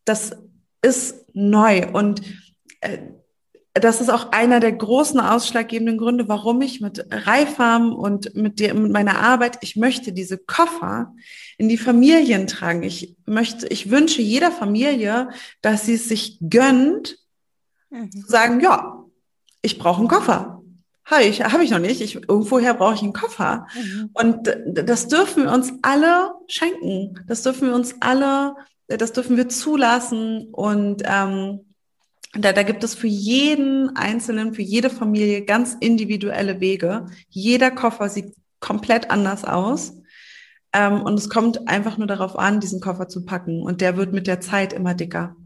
das 0.04 0.32
ist 0.82 1.26
neu. 1.34 1.86
Und 1.92 2.22
äh, 2.80 2.98
das 3.74 4.02
ist 4.02 4.10
auch 4.10 4.32
einer 4.32 4.60
der 4.60 4.72
großen 4.72 5.18
ausschlaggebenden 5.18 5.96
Gründe, 5.96 6.28
warum 6.28 6.60
ich 6.60 6.80
mit 6.82 7.06
Reiffarm 7.10 7.94
und 7.94 8.34
mit, 8.34 8.60
der, 8.60 8.74
mit 8.74 8.92
meiner 8.92 9.20
Arbeit, 9.20 9.58
ich 9.62 9.76
möchte 9.76 10.12
diese 10.12 10.36
Koffer 10.36 11.14
in 11.56 11.70
die 11.70 11.78
Familien 11.78 12.46
tragen. 12.46 12.82
Ich 12.82 13.16
möchte, 13.24 13.66
ich 13.68 13.90
wünsche 13.90 14.20
jeder 14.20 14.50
Familie, 14.50 15.30
dass 15.62 15.86
sie 15.86 15.94
es 15.94 16.06
sich 16.06 16.38
gönnt, 16.40 17.18
mhm. 17.88 18.10
sagen, 18.26 18.60
ja, 18.60 19.04
ich 19.62 19.78
brauche 19.78 20.00
einen 20.00 20.08
Koffer. 20.08 20.62
Habe 21.06 21.24
ich, 21.24 21.42
habe 21.42 21.64
ich 21.64 21.70
noch 21.70 21.78
nicht. 21.78 22.02
Ich, 22.02 22.14
irgendwoher 22.14 22.74
brauche 22.74 22.94
ich 22.94 23.02
einen 23.02 23.14
Koffer. 23.14 23.66
Mhm. 23.74 24.10
Und 24.12 24.56
das 24.66 25.08
dürfen 25.08 25.44
wir 25.44 25.52
uns 25.52 25.72
alle 25.80 26.32
schenken. 26.46 27.24
Das 27.26 27.42
dürfen 27.42 27.68
wir 27.68 27.74
uns 27.74 27.96
alle, 28.00 28.54
das 28.86 29.12
dürfen 29.12 29.38
wir 29.38 29.48
zulassen. 29.48 30.48
Und 30.52 31.02
ähm, 31.06 31.71
da, 32.32 32.52
da 32.52 32.62
gibt 32.62 32.82
es 32.82 32.94
für 32.94 33.06
jeden 33.06 33.94
Einzelnen, 33.96 34.54
für 34.54 34.62
jede 34.62 34.90
Familie 34.90 35.44
ganz 35.44 35.76
individuelle 35.78 36.60
Wege. 36.60 37.06
Jeder 37.28 37.70
Koffer 37.70 38.08
sieht 38.08 38.34
komplett 38.60 39.10
anders 39.10 39.44
aus. 39.44 39.94
Ähm, 40.72 41.02
und 41.02 41.18
es 41.18 41.28
kommt 41.28 41.68
einfach 41.68 41.98
nur 41.98 42.06
darauf 42.06 42.38
an, 42.38 42.60
diesen 42.60 42.80
Koffer 42.80 43.08
zu 43.08 43.26
packen. 43.26 43.62
Und 43.62 43.82
der 43.82 43.96
wird 43.96 44.12
mit 44.12 44.26
der 44.26 44.40
Zeit 44.40 44.72
immer 44.72 44.94
dicker. 44.94 45.36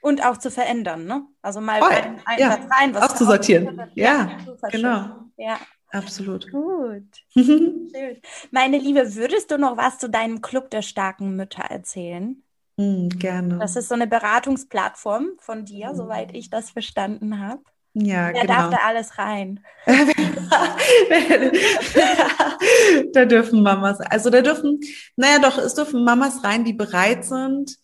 Und 0.00 0.24
auch 0.24 0.36
zu 0.36 0.50
verändern, 0.50 1.04
ne? 1.06 1.24
Also 1.42 1.60
mal 1.60 1.80
Voll. 1.80 1.90
ein, 1.90 2.20
ein 2.24 2.38
ja. 2.38 2.58
rein, 2.70 2.94
was 2.94 3.10
auszusortieren. 3.10 3.80
Ja, 3.94 4.04
ja 4.04 4.68
genau. 4.70 5.10
Ja. 5.36 5.58
Absolut. 5.90 6.50
Gut. 6.50 7.04
Schön. 7.34 8.20
Meine 8.50 8.78
Liebe, 8.78 9.14
würdest 9.14 9.50
du 9.50 9.58
noch 9.58 9.76
was 9.76 9.98
zu 9.98 10.10
deinem 10.10 10.42
Club 10.42 10.70
der 10.70 10.82
starken 10.82 11.36
Mütter 11.36 11.62
erzählen? 11.62 12.42
Mm, 12.78 13.08
gerne. 13.08 13.58
Das 13.58 13.76
ist 13.76 13.88
so 13.88 13.94
eine 13.94 14.06
Beratungsplattform 14.06 15.32
von 15.38 15.64
dir, 15.64 15.92
mm. 15.92 15.96
soweit 15.96 16.34
ich 16.34 16.48
das 16.48 16.70
verstanden 16.70 17.40
habe. 17.40 17.60
Ja, 17.94 18.32
Wer 18.32 18.42
genau. 18.42 18.54
darf 18.54 18.70
da 18.70 18.76
alles 18.86 19.18
rein? 19.18 19.58
da 23.12 23.24
dürfen 23.24 23.62
Mamas, 23.62 24.00
also 24.00 24.30
da 24.30 24.40
dürfen, 24.40 24.78
naja 25.16 25.40
doch, 25.40 25.58
es 25.58 25.74
dürfen 25.74 26.04
Mamas 26.04 26.44
rein, 26.44 26.64
die 26.64 26.74
bereit 26.74 27.24
sind, 27.24 27.76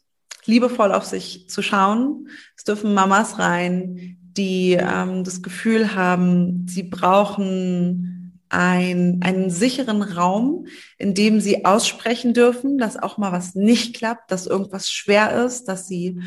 liebevoll 0.45 0.93
auf 0.93 1.05
sich 1.05 1.49
zu 1.49 1.63
schauen. 1.63 2.29
Es 2.57 2.63
dürfen 2.63 2.95
Mamas 2.95 3.41
rein, 3.41 4.19
die 4.37 4.79
ähm, 4.79 5.25
das 5.25 5.43
Gefühl 5.43 5.97
haben, 5.97 6.65
sie 6.69 6.85
brauchen 6.85 8.14
ein, 8.55 9.21
einen 9.23 9.51
sicheren 9.51 10.03
Raum, 10.03 10.67
in 10.97 11.15
dem 11.15 11.41
sie 11.41 11.65
aussprechen 11.65 12.33
dürfen, 12.33 12.79
dass 12.79 12.97
auch 12.97 13.19
mal 13.19 13.33
was 13.33 13.55
nicht 13.55 13.97
klappt, 13.97 14.31
dass 14.31 14.47
irgendwas 14.47 14.91
schwer 14.91 15.45
ist, 15.45 15.65
dass 15.65 15.89
sie 15.89 16.21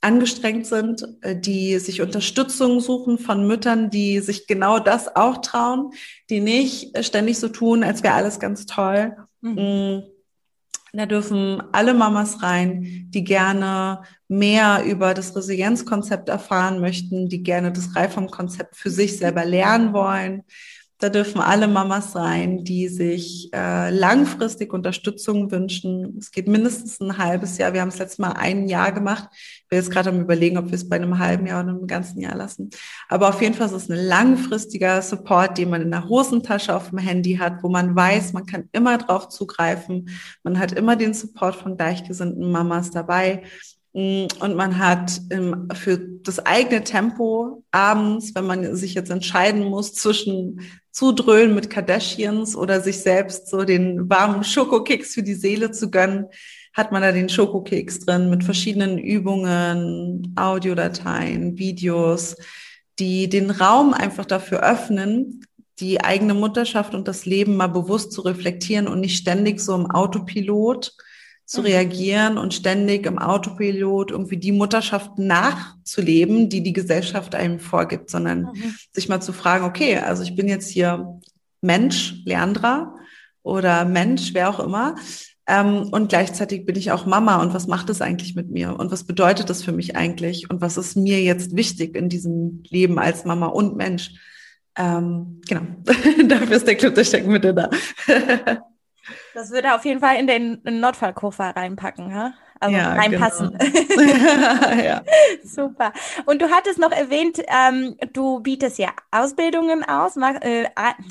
angestrengt 0.00 0.66
sind, 0.66 1.06
äh, 1.22 1.38
die 1.38 1.78
sich 1.78 2.02
Unterstützung 2.02 2.80
suchen 2.80 3.18
von 3.18 3.46
Müttern, 3.46 3.90
die 3.90 4.20
sich 4.20 4.46
genau 4.46 4.78
das 4.78 5.14
auch 5.16 5.38
trauen, 5.38 5.90
die 6.30 6.40
nicht 6.40 7.04
ständig 7.04 7.38
so 7.38 7.48
tun, 7.48 7.82
als 7.82 8.02
wäre 8.02 8.14
alles 8.14 8.38
ganz 8.38 8.66
toll. 8.66 9.16
Mhm. 9.40 10.02
Da 10.92 11.04
dürfen 11.04 11.62
alle 11.72 11.92
Mamas 11.92 12.42
rein, 12.42 13.08
die 13.10 13.22
gerne 13.22 14.02
mehr 14.26 14.84
über 14.84 15.12
das 15.14 15.36
Resilienzkonzept 15.36 16.28
erfahren 16.28 16.80
möchten, 16.80 17.28
die 17.28 17.42
gerne 17.42 17.72
das 17.72 17.94
Reifung-Konzept 17.94 18.74
für 18.74 18.90
sich 18.90 19.18
selber 19.18 19.44
lernen 19.44 19.92
wollen, 19.92 20.44
da 20.98 21.08
dürfen 21.10 21.40
alle 21.40 21.68
Mamas 21.68 22.10
sein, 22.10 22.64
die 22.64 22.88
sich 22.88 23.50
äh, 23.54 23.90
langfristig 23.90 24.72
Unterstützung 24.72 25.48
wünschen. 25.52 26.16
Es 26.18 26.32
geht 26.32 26.48
mindestens 26.48 27.00
ein 27.00 27.18
halbes 27.18 27.56
Jahr. 27.56 27.72
Wir 27.72 27.82
haben 27.82 27.88
es 27.88 27.98
letztes 27.98 28.18
Mal 28.18 28.32
ein 28.32 28.68
Jahr 28.68 28.90
gemacht. 28.90 29.28
Ich 29.32 29.68
bin 29.68 29.78
jetzt 29.78 29.92
gerade 29.92 30.10
am 30.10 30.20
überlegen, 30.20 30.58
ob 30.58 30.66
wir 30.66 30.74
es 30.74 30.88
bei 30.88 30.96
einem 30.96 31.20
halben 31.20 31.46
Jahr 31.46 31.62
oder 31.62 31.70
einem 31.70 31.86
ganzen 31.86 32.20
Jahr 32.20 32.34
lassen. 32.34 32.70
Aber 33.08 33.28
auf 33.28 33.40
jeden 33.40 33.54
Fall 33.54 33.68
ist 33.68 33.74
es 33.74 33.88
ein 33.88 33.96
langfristiger 33.96 35.00
Support, 35.00 35.58
den 35.58 35.70
man 35.70 35.82
in 35.82 35.92
der 35.92 36.08
Hosentasche 36.08 36.74
auf 36.74 36.90
dem 36.90 36.98
Handy 36.98 37.36
hat, 37.36 37.62
wo 37.62 37.68
man 37.68 37.94
weiß, 37.94 38.32
man 38.32 38.46
kann 38.46 38.68
immer 38.72 38.98
drauf 38.98 39.28
zugreifen. 39.28 40.08
Man 40.42 40.58
hat 40.58 40.72
immer 40.72 40.96
den 40.96 41.14
Support 41.14 41.54
von 41.54 41.76
gleichgesinnten 41.76 42.50
Mamas 42.50 42.90
dabei. 42.90 43.44
Mm, 43.98 44.28
und 44.38 44.54
man 44.54 44.78
hat 44.78 45.20
im, 45.28 45.68
für 45.74 45.98
das 45.98 46.38
eigene 46.46 46.84
Tempo 46.84 47.64
abends, 47.72 48.32
wenn 48.36 48.46
man 48.46 48.76
sich 48.76 48.94
jetzt 48.94 49.10
entscheiden 49.10 49.64
muss 49.64 49.92
zwischen 49.92 50.60
zudröhnen 50.92 51.52
mit 51.52 51.68
Kardashians 51.68 52.54
oder 52.54 52.80
sich 52.80 53.00
selbst 53.00 53.48
so 53.48 53.64
den 53.64 54.08
warmen 54.08 54.44
Schokokeks 54.44 55.14
für 55.14 55.24
die 55.24 55.34
Seele 55.34 55.72
zu 55.72 55.90
gönnen, 55.90 56.26
hat 56.74 56.92
man 56.92 57.02
da 57.02 57.10
den 57.10 57.28
Schokokeks 57.28 57.98
drin 58.00 58.30
mit 58.30 58.44
verschiedenen 58.44 58.98
Übungen, 58.98 60.32
Audiodateien, 60.36 61.58
Videos, 61.58 62.36
die 63.00 63.28
den 63.28 63.50
Raum 63.50 63.94
einfach 63.94 64.26
dafür 64.26 64.60
öffnen, 64.62 65.44
die 65.80 66.04
eigene 66.04 66.34
Mutterschaft 66.34 66.94
und 66.94 67.08
das 67.08 67.26
Leben 67.26 67.56
mal 67.56 67.66
bewusst 67.66 68.12
zu 68.12 68.20
reflektieren 68.20 68.86
und 68.86 69.00
nicht 69.00 69.16
ständig 69.18 69.58
so 69.58 69.74
im 69.74 69.90
Autopilot 69.90 70.92
zu 71.48 71.62
mhm. 71.62 71.66
reagieren 71.66 72.38
und 72.38 72.52
ständig 72.52 73.06
im 73.06 73.18
Autopilot 73.18 74.10
irgendwie 74.10 74.36
die 74.36 74.52
Mutterschaft 74.52 75.18
nachzuleben, 75.18 76.50
die 76.50 76.62
die 76.62 76.74
Gesellschaft 76.74 77.34
einem 77.34 77.58
vorgibt, 77.58 78.10
sondern 78.10 78.42
mhm. 78.42 78.74
sich 78.92 79.08
mal 79.08 79.22
zu 79.22 79.32
fragen, 79.32 79.64
okay, 79.64 79.96
also 79.96 80.22
ich 80.22 80.36
bin 80.36 80.46
jetzt 80.46 80.68
hier 80.68 81.18
Mensch, 81.62 82.16
Leandra 82.26 82.94
oder 83.42 83.86
Mensch, 83.86 84.34
wer 84.34 84.50
auch 84.50 84.60
immer, 84.60 84.96
ähm, 85.46 85.88
und 85.90 86.10
gleichzeitig 86.10 86.66
bin 86.66 86.76
ich 86.76 86.92
auch 86.92 87.06
Mama 87.06 87.40
und 87.40 87.54
was 87.54 87.66
macht 87.66 87.88
das 87.88 88.02
eigentlich 88.02 88.34
mit 88.34 88.50
mir 88.50 88.78
und 88.78 88.92
was 88.92 89.04
bedeutet 89.04 89.48
das 89.48 89.62
für 89.62 89.72
mich 89.72 89.96
eigentlich 89.96 90.50
und 90.50 90.60
was 90.60 90.76
ist 90.76 90.96
mir 90.96 91.22
jetzt 91.22 91.56
wichtig 91.56 91.96
in 91.96 92.10
diesem 92.10 92.62
Leben 92.68 92.98
als 92.98 93.24
Mama 93.24 93.46
und 93.46 93.74
Mensch. 93.74 94.10
Ähm, 94.76 95.40
genau, 95.48 95.62
dafür 96.28 96.56
ist 96.56 96.66
der 96.66 96.76
Club 96.76 96.94
der 96.94 97.04
Steckenmittel 97.04 97.54
da. 97.54 97.70
Das 99.38 99.52
würde 99.52 99.72
auf 99.72 99.84
jeden 99.84 100.00
Fall 100.00 100.16
in 100.16 100.26
den 100.26 100.60
Notfallkoffer 100.64 101.54
reinpacken, 101.54 102.12
ha? 102.12 102.34
Also 102.58 102.76
ja, 102.76 102.94
reinpassen. 102.94 103.56
Genau. 103.56 104.82
ja. 104.82 105.02
Super. 105.44 105.92
Und 106.26 106.42
du 106.42 106.50
hattest 106.50 106.80
noch 106.80 106.90
erwähnt, 106.90 107.40
ähm, 107.46 107.96
du 108.12 108.40
bietest 108.40 108.78
ja 108.78 108.88
Ausbildungen 109.12 109.84
aus. 109.84 110.16
Äh, 110.16 110.64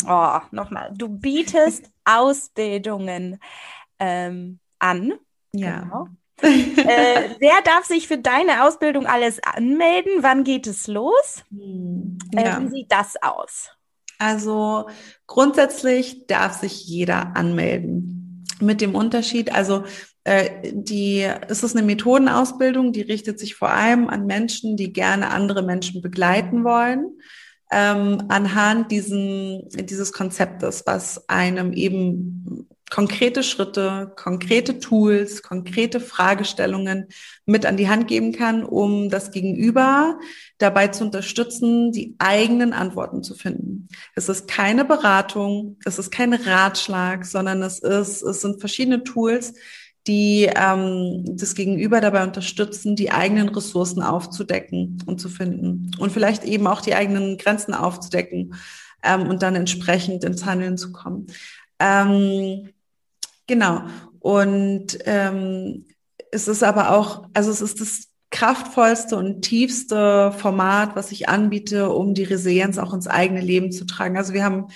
oh, 0.10 0.40
nochmal. 0.52 0.92
Du 0.94 1.08
bietest 1.08 1.90
Ausbildungen 2.04 3.40
ähm, 3.98 4.60
an. 4.80 5.14
Ja. 5.54 5.80
Genau. 5.80 6.08
äh, 6.42 7.30
wer 7.40 7.62
darf 7.64 7.86
sich 7.86 8.10
für 8.10 8.18
deine 8.18 8.66
Ausbildung 8.66 9.08
alles 9.08 9.40
anmelden? 9.42 10.12
Wann 10.20 10.44
geht 10.44 10.68
es 10.68 10.88
los? 10.88 11.46
Hm, 11.50 12.18
äh, 12.36 12.44
ja. 12.44 12.62
wie 12.62 12.68
sieht 12.68 12.92
das 12.92 13.16
aus? 13.22 13.72
Also 14.20 14.90
grundsätzlich 15.28 16.28
darf 16.28 16.60
sich 16.60 16.86
jeder 16.86 17.38
anmelden. 17.38 18.17
Mit 18.60 18.82
dem 18.82 18.96
Unterschied, 18.96 19.54
also 19.54 19.84
äh, 20.24 20.74
die, 20.74 21.22
es 21.48 21.64
ist 21.64 21.76
eine 21.76 21.86
Methodenausbildung, 21.86 22.92
die 22.92 23.02
richtet 23.02 23.40
sich 23.40 23.56
vor 23.56 23.70
allem 23.70 24.10
an 24.10 24.26
Menschen, 24.26 24.76
die 24.76 24.92
gerne 24.92 25.30
andere 25.30 25.64
Menschen 25.64 26.02
begleiten 26.02 26.64
wollen, 26.64 27.20
ähm, 27.72 28.24
anhand 28.28 28.92
diesen, 28.92 29.70
dieses 29.70 30.12
Konzeptes, 30.12 30.84
was 30.86 31.30
einem 31.30 31.74
eben 31.74 32.68
konkrete 32.90 33.44
Schritte, 33.44 34.14
konkrete 34.16 34.80
Tools, 34.80 35.44
konkrete 35.44 36.00
Fragestellungen 36.00 37.08
mit 37.46 37.66
an 37.66 37.78
die 37.78 37.90
Hand 37.90 38.08
geben 38.08 38.32
kann, 38.32 38.64
um 38.64 39.10
das 39.10 39.32
Gegenüber 39.32 40.20
dabei 40.58 40.88
zu 40.88 41.04
unterstützen, 41.04 41.92
die 41.92 42.16
eigenen 42.18 42.74
Antworten 42.74 43.24
zu 43.24 43.36
finden. 43.36 43.88
Es 44.16 44.30
ist 44.30 44.48
keine 44.48 44.86
Beratung, 44.86 45.78
es 45.86 46.00
ist 46.00 46.12
kein 46.12 46.34
Ratschlag, 46.34 47.26
sondern 47.26 47.62
es 47.62 47.80
ist, 47.80 48.22
es 48.22 48.42
sind 48.42 48.60
verschiedene 48.60 49.04
Tools, 49.04 49.54
die 50.08 50.50
ähm, 50.56 51.24
das 51.28 51.54
Gegenüber 51.54 52.00
dabei 52.00 52.24
unterstützen, 52.24 52.96
die 52.96 53.12
eigenen 53.12 53.50
Ressourcen 53.50 54.02
aufzudecken 54.02 55.04
und 55.06 55.20
zu 55.20 55.28
finden 55.28 55.92
und 56.00 56.14
vielleicht 56.14 56.46
eben 56.46 56.66
auch 56.68 56.80
die 56.80 56.96
eigenen 56.96 57.38
Grenzen 57.38 57.74
aufzudecken 57.74 58.56
ähm, 59.04 59.28
und 59.28 59.44
dann 59.44 59.56
entsprechend 59.56 60.24
ins 60.24 60.46
Handeln 60.46 60.78
zu 60.78 60.94
kommen. 60.94 61.28
Ähm, 61.80 62.70
genau. 63.48 63.84
Und 64.20 64.98
ähm, 65.06 65.86
es 66.32 66.48
ist 66.48 66.64
aber 66.64 66.92
auch, 66.92 67.28
also 67.34 67.52
es 67.52 67.62
ist 67.62 67.82
das 67.82 68.08
kraftvollste 68.30 69.16
und 69.16 69.42
tiefste 69.42 70.34
Format, 70.38 70.96
was 70.96 71.12
ich 71.12 71.30
anbiete, 71.30 71.90
um 71.90 72.14
die 72.14 72.26
Resilienz 72.26 72.78
auch 72.78 72.94
ins 72.94 73.08
eigene 73.08 73.42
Leben 73.42 73.72
zu 73.72 73.86
tragen. 73.86 74.18
Also 74.18 74.34
wir 74.34 74.44
haben 74.44 74.68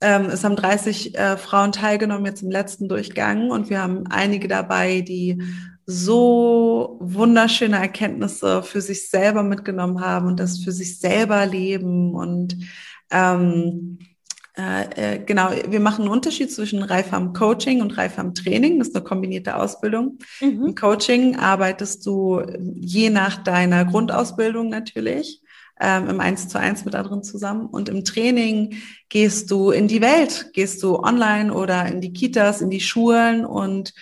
ähm, 0.00 0.26
es 0.26 0.44
haben 0.44 0.56
30 0.56 1.16
äh, 1.16 1.36
Frauen 1.38 1.72
teilgenommen 1.72 2.26
jetzt 2.26 2.42
im 2.42 2.50
letzten 2.50 2.88
Durchgang 2.88 3.50
und 3.50 3.70
wir 3.70 3.80
haben 3.82 4.06
einige 4.08 4.48
dabei, 4.48 5.00
die 5.00 5.42
so 5.86 6.98
wunderschöne 7.00 7.76
Erkenntnisse 7.76 8.62
für 8.62 8.80
sich 8.80 9.08
selber 9.08 9.42
mitgenommen 9.42 10.00
haben 10.00 10.26
und 10.26 10.40
das 10.40 10.58
für 10.58 10.72
sich 10.72 10.98
selber 10.98 11.46
leben 11.46 12.14
und 12.14 12.56
ähm, 13.10 13.98
äh, 14.56 15.14
äh, 15.14 15.18
genau, 15.18 15.50
wir 15.68 15.80
machen 15.80 16.02
einen 16.02 16.12
Unterschied 16.12 16.52
zwischen 16.52 16.82
Reifam 16.82 17.32
Coaching 17.32 17.80
und 17.80 17.96
Reifam 17.98 18.34
Training. 18.34 18.78
Das 18.78 18.88
ist 18.88 18.96
eine 18.96 19.04
kombinierte 19.04 19.56
Ausbildung. 19.56 20.18
Mhm. 20.40 20.66
Im 20.66 20.74
Coaching 20.74 21.36
arbeitest 21.36 22.06
du 22.06 22.40
je 22.74 23.10
nach 23.10 23.42
deiner 23.42 23.84
Grundausbildung 23.84 24.68
natürlich 24.68 25.42
ähm, 25.80 26.08
im 26.08 26.20
Eins 26.20 26.48
zu 26.48 26.58
eins 26.58 26.84
mit 26.84 26.94
anderen 26.94 27.24
zusammen. 27.24 27.66
Und 27.66 27.88
im 27.88 28.04
Training 28.04 28.76
gehst 29.08 29.50
du 29.50 29.70
in 29.70 29.88
die 29.88 30.00
Welt, 30.00 30.50
gehst 30.52 30.82
du 30.82 31.00
online 31.00 31.52
oder 31.52 31.86
in 31.86 32.00
die 32.00 32.12
Kitas, 32.12 32.60
in 32.60 32.70
die 32.70 32.80
Schulen 32.80 33.44
und 33.44 33.92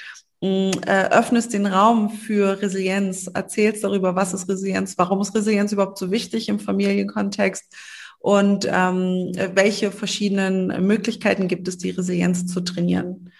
mm, 0.43 0.71
äh, 0.87 1.09
öffnest 1.11 1.55
den 1.55 1.65
Raum 1.65 2.11
für 2.11 2.61
Resilienz, 2.61 3.27
erzählst 3.33 3.85
darüber, 3.85 4.17
was 4.17 4.35
ist 4.35 4.51
Resilienz, 4.51 4.99
warum 4.99 5.23
ist 5.23 5.35
Resilienz 5.35 5.73
überhaupt 5.73 5.97
so 5.97 6.11
wichtig 6.11 6.51
im 6.51 6.61
Familienkontext 6.61 7.75
und 8.23 8.69
ähm, 8.71 9.33
welche 9.55 9.91
verschiedenen 9.91 10.87
Möglichkeiten 10.87 11.49
gibt 11.49 11.67
es, 11.67 11.77
die 11.77 11.91
Resilienz 11.91 12.47
zu 12.47 12.61
trainieren. 12.61 13.33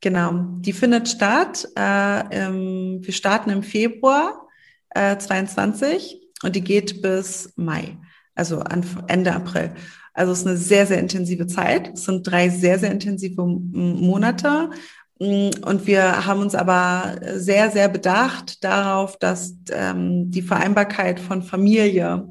Genau, 0.00 0.46
die 0.60 0.72
findet 0.72 1.10
statt. 1.10 1.68
Äh, 1.78 2.46
im, 2.46 3.04
wir 3.04 3.12
starten 3.12 3.50
im 3.50 3.62
Februar 3.62 4.48
äh, 4.90 5.18
22 5.18 6.22
und 6.42 6.56
die 6.56 6.62
geht 6.62 7.02
bis 7.02 7.52
Mai, 7.56 7.98
also 8.34 8.64
Ende 9.08 9.34
April. 9.34 9.72
Also 10.14 10.32
es 10.32 10.40
ist 10.40 10.46
eine 10.46 10.56
sehr, 10.56 10.86
sehr 10.86 11.00
intensive 11.00 11.46
Zeit. 11.46 11.90
Es 11.92 12.04
sind 12.04 12.22
drei 12.22 12.48
sehr, 12.48 12.78
sehr 12.78 12.92
intensive 12.92 13.42
Monate. 13.44 14.70
Mm, 15.18 15.50
und 15.66 15.86
wir 15.86 16.24
haben 16.24 16.40
uns 16.40 16.54
aber 16.54 17.16
sehr, 17.34 17.70
sehr 17.70 17.88
bedacht 17.88 18.64
darauf, 18.64 19.18
dass 19.18 19.54
ähm, 19.70 20.30
die 20.30 20.42
Vereinbarkeit 20.42 21.20
von 21.20 21.42
Familie 21.42 22.26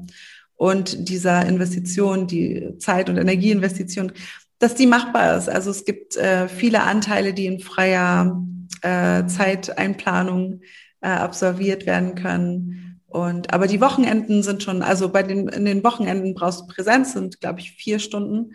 und 0.56 1.08
dieser 1.08 1.46
Investition, 1.46 2.26
die 2.26 2.76
Zeit- 2.78 3.08
und 3.08 3.16
Energieinvestition, 3.16 4.12
dass 4.58 4.74
die 4.74 4.86
machbar 4.86 5.36
ist. 5.36 5.48
Also 5.48 5.70
es 5.70 5.84
gibt 5.84 6.16
äh, 6.16 6.48
viele 6.48 6.82
Anteile, 6.82 7.34
die 7.34 7.46
in 7.46 7.60
freier 7.60 8.40
äh, 8.82 9.26
Zeiteinplanung 9.26 10.60
äh, 11.00 11.08
absolviert 11.08 11.86
werden 11.86 12.14
können. 12.14 13.00
Und 13.06 13.52
aber 13.52 13.66
die 13.66 13.80
Wochenenden 13.80 14.42
sind 14.42 14.62
schon, 14.62 14.82
also 14.82 15.08
bei 15.08 15.22
den 15.22 15.48
in 15.48 15.64
den 15.64 15.84
Wochenenden 15.84 16.34
brauchst 16.34 16.62
du 16.62 16.66
Präsenz, 16.66 17.12
sind 17.12 17.40
glaube 17.40 17.60
ich 17.60 17.72
vier 17.72 17.98
Stunden, 17.98 18.54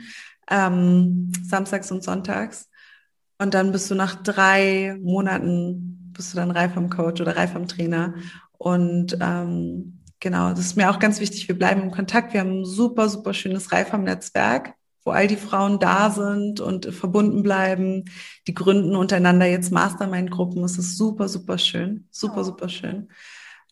ähm, 0.50 1.32
samstags 1.46 1.92
und 1.92 2.04
sonntags. 2.04 2.70
Und 3.38 3.54
dann 3.54 3.72
bist 3.72 3.90
du 3.90 3.96
nach 3.96 4.22
drei 4.22 4.98
Monaten 5.02 6.12
bist 6.12 6.34
du 6.34 6.38
dann 6.38 6.52
reif 6.52 6.76
am 6.76 6.90
Coach 6.90 7.22
oder 7.22 7.38
reif 7.38 7.56
am 7.56 7.68
Trainer. 7.68 8.14
Und 8.58 9.18
ähm, 9.22 9.99
genau, 10.20 10.50
das 10.50 10.62
ist 10.62 10.76
mir 10.76 10.90
auch 10.90 11.00
ganz 11.00 11.20
wichtig. 11.20 11.48
Wir 11.48 11.58
bleiben 11.58 11.82
im 11.82 11.92
Kontakt. 11.92 12.34
Wir 12.34 12.42
haben 12.42 12.62
ein 12.62 12.66
super, 12.66 13.10
super 13.10 13.34
schönes 13.34 13.72
Reifam-Netzwerk, 13.72 14.74
wo 15.04 15.12
all 15.12 15.28
die 15.28 15.38
Frauen 15.38 15.80
da 15.80 16.10
sind 16.10 16.60
und 16.60 16.94
verbunden 16.94 17.44
bleiben. 17.44 18.06
Die 18.48 18.54
gründen 18.54 18.96
untereinander 18.96 19.46
jetzt 19.46 19.72
Mastermind-Gruppen. 19.72 20.64
Es 20.64 20.78
ist 20.78 20.98
super, 20.98 21.28
super 21.28 21.58
schön. 21.58 22.08
Super, 22.12 22.42
oh. 22.42 22.44
super 22.44 22.70
schön. 22.70 23.10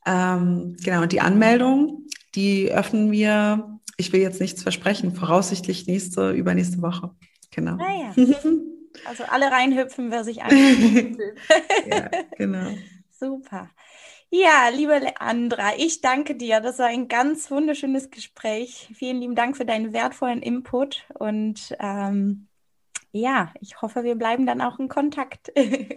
Ähm, 0.06 0.78
genau, 0.84 1.02
und 1.02 1.12
die 1.12 1.22
Anmeldung, 1.22 2.08
die 2.36 2.72
öffnen 2.72 3.12
wir, 3.12 3.80
ich 3.98 4.14
will 4.14 4.22
jetzt 4.22 4.40
nichts 4.40 4.64
versprechen, 4.64 5.14
voraussichtlich 5.14 5.88
nächste, 5.88 6.32
übernächste 6.32 6.82
Woche. 6.82 7.12
Genau. 7.52 7.78
Ah, 7.80 8.14
ja. 8.16 8.26
Also 9.06 9.24
alle 9.30 9.52
reinhüpfen, 9.52 10.10
wer 10.10 10.24
sich 10.24 10.42
anmeldet. 10.42 11.38
ja, 11.88 12.10
genau. 12.36 12.72
Super. 13.20 13.70
Ja, 14.30 14.70
liebe 14.74 15.00
Leandra, 15.00 15.72
ich 15.78 16.02
danke 16.02 16.36
dir. 16.36 16.60
Das 16.60 16.80
war 16.80 16.88
ein 16.88 17.08
ganz 17.08 17.50
wunderschönes 17.50 18.10
Gespräch. 18.10 18.90
Vielen 18.94 19.22
lieben 19.22 19.36
Dank 19.36 19.56
für 19.56 19.66
deinen 19.66 19.94
wertvollen 19.94 20.42
Input 20.42 21.06
und 21.18 21.76
ähm, 21.80 22.48
ja, 23.14 23.54
ich 23.62 23.82
hoffe, 23.82 24.04
wir 24.04 24.16
bleiben 24.16 24.46
dann 24.46 24.62
auch 24.62 24.80
in 24.80 24.90
Kontakt. 24.90 25.52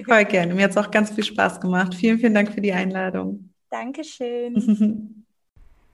Voll 0.07 0.24
gerne. 0.26 0.55
Mir 0.55 0.64
hat 0.64 0.70
es 0.70 0.76
auch 0.76 0.91
ganz 0.91 1.11
viel 1.11 1.24
Spaß 1.24 1.61
gemacht. 1.61 1.95
Vielen, 1.95 2.18
vielen 2.18 2.35
Dank 2.35 2.53
für 2.53 2.61
die 2.61 2.72
Einladung. 2.72 3.53
Dankeschön. 3.68 5.16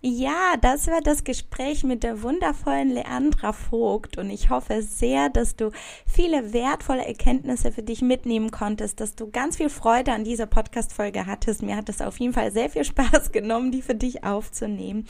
Ja, 0.03 0.57
das 0.61 0.87
war 0.89 1.01
das 1.01 1.25
Gespräch 1.25 1.83
mit 1.83 2.03
der 2.03 2.23
wundervollen 2.23 2.91
Leandra 2.91 3.53
Vogt 3.55 4.19
und 4.19 4.29
ich 4.29 4.51
hoffe 4.51 4.83
sehr, 4.83 5.31
dass 5.31 5.57
du 5.57 5.71
viele 6.07 6.53
wertvolle 6.53 7.07
Erkenntnisse 7.07 7.73
für 7.73 7.83
dich 7.83 8.03
mitnehmen 8.03 8.51
konntest, 8.51 9.01
dass 9.01 9.15
du 9.15 9.31
ganz 9.31 9.57
viel 9.57 9.71
Freude 9.71 10.13
an 10.13 10.23
dieser 10.23 10.47
Podcast-Folge 10.47 11.25
hattest. 11.25 11.63
Mir 11.63 11.77
hat 11.77 11.89
es 11.89 12.03
auf 12.03 12.21
jeden 12.21 12.35
Fall 12.35 12.53
sehr 12.53 12.69
viel 12.69 12.85
Spaß 12.85 13.33
genommen, 13.33 13.73
die 13.73 13.81
für 13.81 13.95
dich 13.95 14.23
aufzunehmen. 14.23 15.07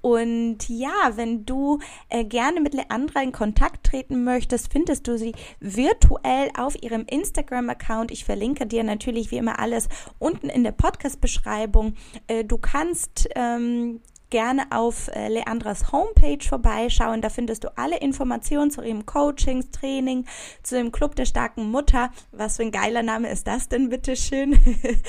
Und 0.00 0.68
ja, 0.68 1.12
wenn 1.14 1.46
du 1.46 1.78
äh, 2.10 2.24
gerne 2.24 2.60
mit 2.60 2.74
Leandra 2.74 3.22
in 3.22 3.32
Kontakt 3.32 3.86
treten 3.86 4.24
möchtest, 4.24 4.70
findest 4.70 5.08
du 5.08 5.16
sie 5.16 5.32
virtuell 5.60 6.50
auf 6.58 6.76
ihrem 6.82 7.06
Instagram-Account. 7.06 8.10
Ich 8.10 8.26
verlinke 8.26 8.66
dir 8.66 8.84
natürlich 8.84 9.30
wie 9.30 9.38
immer 9.38 9.58
alles 9.60 9.88
unten 10.18 10.50
in 10.50 10.64
der 10.64 10.72
Podcast-Beschreibung. 10.72 11.94
Äh, 12.26 12.44
du 12.44 12.58
kannst 12.58 13.28
ähm, 13.34 14.02
gerne 14.34 14.66
auf 14.70 15.06
äh, 15.14 15.28
Leandras 15.28 15.92
Homepage 15.92 16.44
vorbeischauen. 16.44 17.20
Da 17.20 17.28
findest 17.28 17.62
du 17.62 17.68
alle 17.78 17.98
Informationen 17.98 18.72
zu 18.72 18.82
ihrem 18.82 19.06
Coachings, 19.06 19.70
Training, 19.70 20.26
zu 20.64 20.74
dem 20.74 20.90
Club 20.90 21.14
der 21.14 21.24
starken 21.24 21.70
Mutter. 21.70 22.10
Was 22.32 22.56
für 22.56 22.64
ein 22.64 22.72
geiler 22.72 23.04
Name 23.04 23.30
ist 23.30 23.46
das 23.46 23.68
denn, 23.68 23.90
bitteschön? 23.90 24.58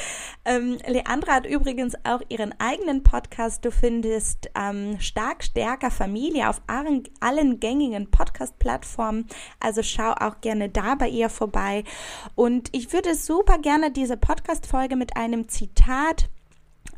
ähm, 0.45 0.78
Leandra 0.86 1.34
hat 1.34 1.47
übrigens 1.47 1.95
auch 2.03 2.21
ihren 2.30 2.53
eigenen 2.59 3.01
Podcast. 3.01 3.65
Du 3.65 3.71
findest 3.71 4.51
ähm, 4.55 4.99
Stark, 4.99 5.43
Stärker 5.43 5.89
Familie 5.89 6.47
auf 6.47 6.61
allen, 6.67 7.01
allen 7.19 7.59
gängigen 7.59 8.11
Podcast-Plattformen. 8.11 9.26
Also 9.59 9.82
schau 9.82 10.11
auch 10.11 10.39
gerne 10.41 10.69
da 10.69 10.93
bei 10.93 11.09
ihr 11.09 11.30
vorbei. 11.30 11.84
Und 12.36 12.69
ich 12.73 12.93
würde 12.93 13.15
super 13.15 13.57
gerne 13.57 13.89
diese 13.89 14.17
Podcast-Folge 14.17 14.95
mit 14.95 15.17
einem 15.17 15.49
Zitat 15.49 16.30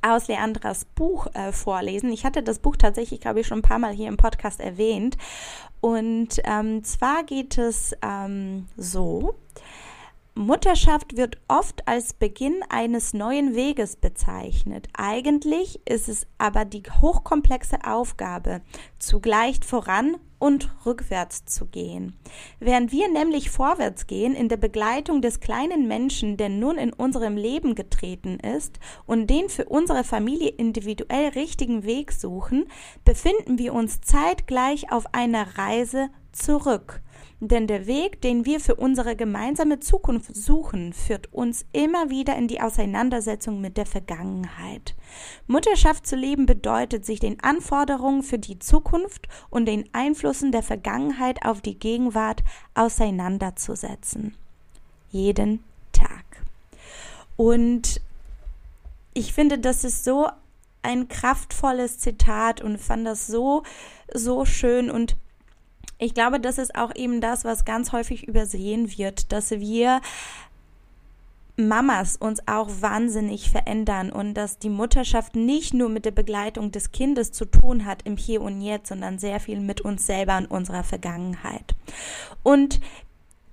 aus 0.01 0.27
Leandras 0.27 0.85
Buch 0.85 1.27
äh, 1.33 1.51
vorlesen. 1.51 2.11
Ich 2.11 2.25
hatte 2.25 2.43
das 2.43 2.59
Buch 2.59 2.75
tatsächlich, 2.75 3.19
glaube 3.21 3.41
ich, 3.41 3.47
schon 3.47 3.59
ein 3.59 3.63
paar 3.63 3.79
Mal 3.79 3.93
hier 3.93 4.07
im 4.07 4.17
Podcast 4.17 4.59
erwähnt. 4.59 5.17
Und 5.81 6.41
ähm, 6.43 6.83
zwar 6.83 7.23
geht 7.23 7.57
es 7.57 7.95
ähm, 8.01 8.67
so. 8.75 9.35
Mutterschaft 10.38 11.17
wird 11.17 11.39
oft 11.47 11.88
als 11.88 12.13
Beginn 12.13 12.61
eines 12.69 13.13
neuen 13.13 13.55
Weges 13.55 13.95
bezeichnet. 13.95 14.88
Eigentlich 14.93 15.81
ist 15.85 16.07
es 16.07 16.27
aber 16.38 16.63
die 16.63 16.83
hochkomplexe 16.83 17.83
Aufgabe, 17.83 18.61
zugleich 18.99 19.59
voran 19.65 20.17
und 20.39 20.69
rückwärts 20.85 21.45
zu 21.45 21.65
gehen. 21.65 22.17
Während 22.59 22.91
wir 22.91 23.11
nämlich 23.11 23.49
vorwärts 23.49 24.07
gehen 24.07 24.35
in 24.35 24.49
der 24.49 24.57
Begleitung 24.57 25.21
des 25.21 25.39
kleinen 25.39 25.88
Menschen, 25.88 26.38
der 26.38 26.49
nun 26.49 26.77
in 26.77 26.93
unserem 26.93 27.38
Leben 27.38 27.75
getreten 27.75 28.39
ist 28.39 28.79
und 29.05 29.27
den 29.27 29.49
für 29.49 29.65
unsere 29.65 30.03
Familie 30.03 30.49
individuell 30.49 31.29
richtigen 31.29 31.83
Weg 31.83 32.11
suchen, 32.11 32.65
befinden 33.03 33.57
wir 33.57 33.73
uns 33.73 34.01
zeitgleich 34.01 34.91
auf 34.91 35.13
einer 35.13 35.57
Reise 35.57 36.09
zurück 36.31 37.01
denn 37.39 37.67
der 37.67 37.85
Weg, 37.85 38.21
den 38.21 38.45
wir 38.45 38.59
für 38.59 38.75
unsere 38.75 39.15
gemeinsame 39.15 39.79
Zukunft 39.79 40.35
suchen, 40.35 40.91
führt 40.91 41.31
uns 41.31 41.65
immer 41.71 42.09
wieder 42.09 42.35
in 42.35 42.47
die 42.47 42.61
Auseinandersetzung 42.61 43.61
mit 43.61 43.77
der 43.77 43.85
Vergangenheit. 43.85 44.95
Mutterschaft 45.45 46.07
zu 46.07 46.15
leben 46.15 46.47
bedeutet, 46.47 47.05
sich 47.05 47.19
den 47.19 47.39
Anforderungen 47.41 48.23
für 48.23 48.39
die 48.39 48.57
Zukunft 48.57 49.27
und 49.51 49.67
den 49.67 49.88
Einflüssen 49.93 50.51
der 50.51 50.63
Vergangenheit 50.63 51.45
auf 51.45 51.61
die 51.61 51.77
Gegenwart 51.77 52.43
auseinanderzusetzen. 52.73 54.35
Jeden 55.11 55.63
Tag. 55.91 56.25
Und 57.35 58.01
ich 59.13 59.33
finde, 59.33 59.59
das 59.59 59.83
ist 59.83 60.03
so 60.03 60.27
ein 60.81 61.07
kraftvolles 61.07 61.99
Zitat 61.99 62.61
und 62.61 62.79
fand 62.79 63.05
das 63.05 63.27
so, 63.27 63.63
so 64.11 64.45
schön 64.45 64.89
und 64.89 65.17
ich 65.97 66.13
glaube, 66.13 66.39
das 66.39 66.57
ist 66.57 66.75
auch 66.75 66.95
eben 66.95 67.21
das, 67.21 67.43
was 67.43 67.65
ganz 67.65 67.91
häufig 67.91 68.27
übersehen 68.27 68.97
wird, 68.97 69.31
dass 69.31 69.51
wir 69.51 70.01
Mamas 71.59 72.17
uns 72.17 72.47
auch 72.47 72.69
wahnsinnig 72.81 73.49
verändern 73.49 74.11
und 74.11 74.35
dass 74.35 74.59
die 74.59 74.69
Mutterschaft 74.69 75.35
nicht 75.35 75.73
nur 75.73 75.89
mit 75.89 76.05
der 76.05 76.11
Begleitung 76.11 76.71
des 76.71 76.91
Kindes 76.91 77.31
zu 77.31 77.45
tun 77.45 77.85
hat 77.85 78.03
im 78.03 78.15
Hier 78.15 78.41
und 78.41 78.61
Jetzt, 78.61 78.89
sondern 78.89 79.17
sehr 79.17 79.39
viel 79.39 79.59
mit 79.59 79.81
uns 79.81 80.05
selber 80.05 80.37
und 80.37 80.51
unserer 80.51 80.83
Vergangenheit. 80.83 81.75
Und 82.43 82.79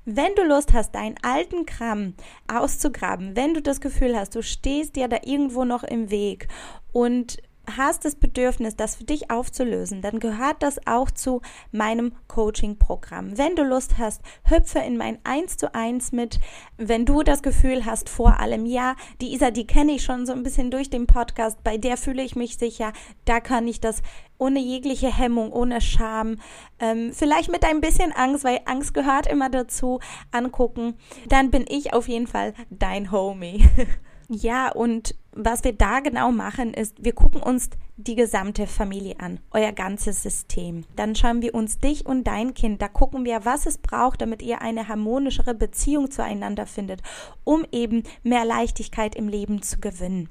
wenn 0.05 0.34
du 0.34 0.45
Lust 0.45 0.74
hast, 0.74 0.95
deinen 0.95 1.16
alten 1.22 1.64
Kram 1.64 2.12
auszugraben, 2.47 3.36
wenn 3.36 3.55
du 3.55 3.62
das 3.62 3.80
Gefühl 3.80 4.14
hast, 4.14 4.34
du 4.34 4.42
stehst 4.42 4.97
dir 4.97 5.09
da 5.09 5.16
irgendwo 5.24 5.64
noch 5.64 5.82
im 5.82 6.11
Weg 6.11 6.49
und 6.92 7.38
hast 7.77 8.05
das 8.05 8.15
Bedürfnis, 8.15 8.77
das 8.77 8.97
für 8.97 9.05
dich 9.05 9.31
aufzulösen, 9.31 10.03
dann 10.03 10.21
gehört 10.21 10.62
das 10.62 10.87
auch 10.87 11.11
zu 11.11 11.41
meinem 11.73 12.12
Coaching-Programm. 12.29 13.39
Wenn 13.39 13.57
du 13.57 13.62
Lust 13.62 13.99
hast, 13.99 14.23
hüpfe 14.45 14.81
in 14.81 14.97
mein 14.97 15.19
1 15.25 15.57
zu 15.57 15.75
1 15.75 16.12
mit. 16.12 16.41
Wenn 16.77 17.05
du 17.05 17.23
das 17.23 17.43
Gefühl 17.43 17.85
hast, 17.85 18.09
vor 18.09 18.41
allem, 18.41 18.67
ja, 18.67 18.97
die 19.21 19.33
Isa, 19.35 19.51
die 19.51 19.67
kenne 19.67 19.93
ich 19.93 20.05
schon 20.05 20.27
so 20.27 20.33
ein 20.33 20.43
bisschen 20.43 20.71
durch 20.71 20.91
den 20.91 21.07
Podcast, 21.07 21.62
bei 21.65 21.77
der 21.77 21.97
fühle 21.97 22.23
ich 22.23 22.37
mich 22.37 22.59
sicher, 22.59 22.93
da 23.25 23.41
kann 23.41 23.67
ich 23.67 23.81
das 23.81 24.03
ohne 24.39 24.61
jegliche 24.61 25.17
Hemmung, 25.17 25.53
ohne 25.53 25.81
Scham, 25.81 26.39
ähm, 26.81 27.12
vielleicht 27.12 27.51
mit 27.51 27.65
ein 27.65 27.81
bisschen 27.81 28.12
Angst, 28.12 28.45
weil 28.45 28.61
Angst 28.65 28.95
gehört 28.95 29.27
immer 29.27 29.49
dazu, 29.49 30.01
angucken, 30.33 30.95
dann 31.29 31.51
bin 31.51 31.65
ich 31.69 31.93
auf 31.93 32.09
jeden 32.09 32.27
Fall 32.27 32.55
dein 32.71 33.11
Homie. 33.12 33.65
ja, 34.29 34.71
und 34.71 35.15
was 35.37 35.64
wir 35.64 35.72
da 35.72 36.01
genau 36.01 36.30
machen, 36.32 36.74
ist, 36.74 37.05
wir 37.05 37.12
gucken 37.12 37.43
uns 37.43 37.70
die 37.97 38.16
gesamte 38.16 38.66
Familie 38.66 39.20
an, 39.20 39.39
euer 39.53 39.72
ganzes 39.72 40.22
System. 40.22 40.85
Dann 40.97 41.14
schauen 41.14 41.43
wir 41.43 41.55
uns 41.55 41.78
dich 41.78 42.07
und 42.07 42.24
dein 42.24 42.53
Kind, 42.55 42.82
da 42.82 42.89
gucken 42.89 43.24
wir, 43.24 43.45
was 43.45 43.66
es 43.66 43.78
braucht, 43.78 44.20
damit 44.20 44.43
ihr 44.43 44.62
eine 44.62 44.89
harmonischere 44.89 45.55
Beziehung 45.55 46.11
zueinander 46.11 46.66
findet, 46.66 47.03
um 47.45 47.64
eben 47.70 48.03
mehr 48.24 48.45
Leichtigkeit 48.45 49.14
im 49.14 49.28
Leben 49.28 49.62
zu 49.62 49.78
gewinnen. 49.78 50.28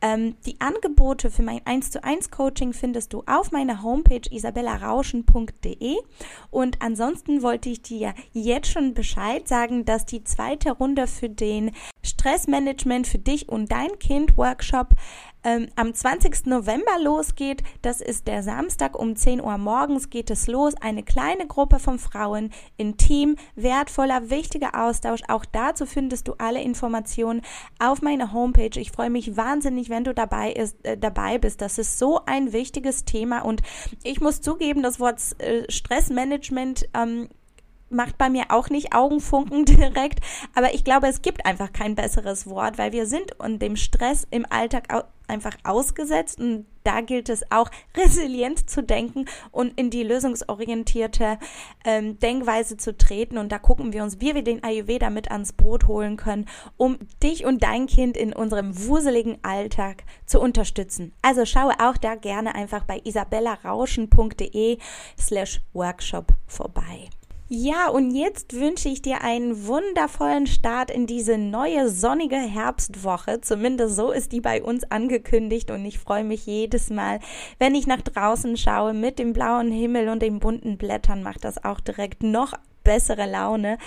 Ähm, 0.00 0.36
die 0.46 0.60
Angebote 0.60 1.30
für 1.30 1.42
mein 1.42 1.60
1 1.66 1.90
zu 1.90 2.02
1 2.02 2.30
Coaching 2.30 2.72
findest 2.72 3.12
du 3.12 3.22
auf 3.26 3.52
meiner 3.52 3.82
Homepage 3.82 4.22
isabellarauschen.de 4.30 5.96
und 6.50 6.80
ansonsten 6.80 7.42
wollte 7.42 7.68
ich 7.68 7.82
dir 7.82 8.14
jetzt 8.32 8.68
schon 8.68 8.94
Bescheid 8.94 9.46
sagen, 9.46 9.84
dass 9.84 10.06
die 10.06 10.24
zweite 10.24 10.72
Runde 10.72 11.06
für 11.06 11.28
den 11.28 11.72
Stressmanagement 12.04 13.06
für 13.06 13.18
dich 13.18 13.48
und 13.48 13.72
dein 13.72 13.98
Kind 13.98 14.36
Workshop 14.36 14.94
ähm, 15.44 15.68
am 15.76 15.94
20. 15.94 16.46
November 16.46 16.98
losgeht. 17.00 17.62
Das 17.82 18.00
ist 18.00 18.26
der 18.26 18.42
Samstag 18.42 18.98
um 18.98 19.14
10 19.14 19.40
Uhr 19.40 19.58
morgens 19.58 20.10
geht 20.10 20.30
es 20.30 20.46
los. 20.46 20.74
Eine 20.80 21.02
kleine 21.02 21.46
Gruppe 21.46 21.78
von 21.78 21.98
Frauen, 21.98 22.50
intim, 22.76 23.36
wertvoller, 23.54 24.30
wichtiger 24.30 24.82
Austausch. 24.82 25.20
Auch 25.28 25.44
dazu 25.44 25.86
findest 25.86 26.28
du 26.28 26.34
alle 26.38 26.62
Informationen 26.62 27.42
auf 27.78 28.02
meiner 28.02 28.32
Homepage. 28.32 28.80
Ich 28.80 28.90
freue 28.90 29.10
mich 29.10 29.36
wahnsinnig, 29.36 29.90
wenn 29.90 30.04
du 30.04 30.14
dabei, 30.14 30.52
ist, 30.52 30.84
äh, 30.84 30.96
dabei 30.96 31.38
bist. 31.38 31.60
Das 31.60 31.78
ist 31.78 31.98
so 31.98 32.20
ein 32.24 32.52
wichtiges 32.52 33.04
Thema 33.04 33.40
und 33.40 33.60
ich 34.02 34.20
muss 34.20 34.40
zugeben, 34.40 34.82
das 34.82 34.98
Wort 34.98 35.20
äh, 35.38 35.70
Stressmanagement 35.70 36.88
ähm, 36.94 37.28
macht 37.94 38.18
bei 38.18 38.28
mir 38.28 38.44
auch 38.48 38.68
nicht 38.70 38.94
Augenfunken 38.94 39.64
direkt, 39.64 40.20
aber 40.54 40.74
ich 40.74 40.84
glaube, 40.84 41.08
es 41.08 41.22
gibt 41.22 41.46
einfach 41.46 41.72
kein 41.72 41.94
besseres 41.94 42.46
Wort, 42.46 42.78
weil 42.78 42.92
wir 42.92 43.06
sind 43.06 43.38
und 43.38 43.60
dem 43.60 43.76
Stress 43.76 44.26
im 44.30 44.46
Alltag 44.50 44.88
einfach 45.26 45.56
ausgesetzt 45.64 46.38
und 46.38 46.66
da 46.82 47.00
gilt 47.00 47.28
es 47.28 47.50
auch 47.50 47.70
resilient 47.96 48.68
zu 48.68 48.82
denken 48.82 49.24
und 49.50 49.78
in 49.78 49.90
die 49.90 50.02
lösungsorientierte 50.02 51.38
ähm, 51.84 52.18
Denkweise 52.18 52.76
zu 52.76 52.96
treten 52.96 53.38
und 53.38 53.50
da 53.50 53.58
gucken 53.58 53.92
wir 53.92 54.02
uns, 54.02 54.20
wie 54.20 54.34
wir 54.34 54.42
den 54.42 54.62
Ayurveda 54.62 55.10
mit 55.10 55.30
ans 55.30 55.52
Boot 55.52 55.86
holen 55.86 56.16
können, 56.16 56.46
um 56.76 56.98
dich 57.22 57.44
und 57.46 57.62
dein 57.62 57.86
Kind 57.86 58.16
in 58.16 58.32
unserem 58.32 58.86
wuseligen 58.86 59.38
Alltag 59.42 60.04
zu 60.26 60.40
unterstützen. 60.40 61.12
Also 61.22 61.46
schaue 61.46 61.72
auch 61.80 61.96
da 61.96 62.14
gerne 62.14 62.54
einfach 62.54 62.84
bei 62.84 63.00
isabellarauschen.de 63.02 64.78
slash 65.18 65.60
workshop 65.72 66.32
vorbei. 66.46 67.08
Ja, 67.56 67.88
und 67.88 68.10
jetzt 68.10 68.54
wünsche 68.54 68.88
ich 68.88 69.00
dir 69.00 69.22
einen 69.22 69.68
wundervollen 69.68 70.48
Start 70.48 70.90
in 70.90 71.06
diese 71.06 71.38
neue 71.38 71.88
sonnige 71.88 72.34
Herbstwoche. 72.34 73.42
Zumindest 73.42 73.94
so 73.94 74.10
ist 74.10 74.32
die 74.32 74.40
bei 74.40 74.60
uns 74.60 74.82
angekündigt 74.90 75.70
und 75.70 75.84
ich 75.84 76.00
freue 76.00 76.24
mich 76.24 76.46
jedes 76.46 76.90
Mal, 76.90 77.20
wenn 77.60 77.76
ich 77.76 77.86
nach 77.86 78.00
draußen 78.00 78.56
schaue 78.56 78.92
mit 78.92 79.20
dem 79.20 79.32
blauen 79.32 79.70
Himmel 79.70 80.08
und 80.08 80.20
den 80.20 80.40
bunten 80.40 80.76
Blättern, 80.78 81.22
macht 81.22 81.44
das 81.44 81.64
auch 81.64 81.78
direkt 81.78 82.24
noch 82.24 82.54
bessere 82.84 83.26
Laune. 83.26 83.78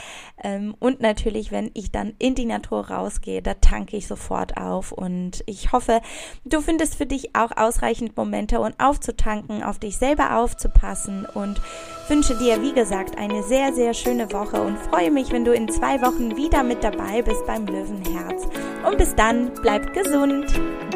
Ähm, 0.43 0.75
und 0.79 0.99
natürlich, 0.99 1.51
wenn 1.51 1.71
ich 1.73 1.91
dann 1.91 2.13
in 2.19 2.35
die 2.35 2.45
Natur 2.45 2.89
rausgehe, 2.89 3.41
da 3.41 3.53
tanke 3.53 3.95
ich 3.95 4.07
sofort 4.07 4.57
auf. 4.57 4.91
Und 4.91 5.43
ich 5.45 5.71
hoffe, 5.71 6.01
du 6.43 6.61
findest 6.61 6.95
für 6.95 7.05
dich 7.05 7.35
auch 7.35 7.55
ausreichend 7.55 8.17
Momente, 8.17 8.59
um 8.59 8.67
aufzutanken, 8.79 9.63
auf 9.63 9.79
dich 9.79 9.97
selber 9.97 10.37
aufzupassen 10.37 11.25
und 11.33 11.61
wünsche 12.09 12.37
dir, 12.37 12.61
wie 12.61 12.73
gesagt, 12.73 13.17
eine 13.17 13.43
sehr, 13.43 13.73
sehr 13.73 13.93
schöne 13.93 14.31
Woche 14.33 14.61
und 14.61 14.77
freue 14.77 15.11
mich, 15.11 15.31
wenn 15.31 15.45
du 15.45 15.53
in 15.53 15.69
zwei 15.69 16.01
Wochen 16.01 16.35
wieder 16.35 16.63
mit 16.63 16.83
dabei 16.83 17.21
bist 17.21 17.45
beim 17.45 17.65
Löwenherz. 17.65 18.47
Und 18.87 18.97
bis 18.97 19.15
dann, 19.15 19.51
bleib 19.61 19.93
gesund. 19.93 20.45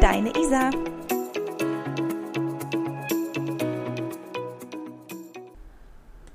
Deine 0.00 0.30
Isa. 0.30 0.70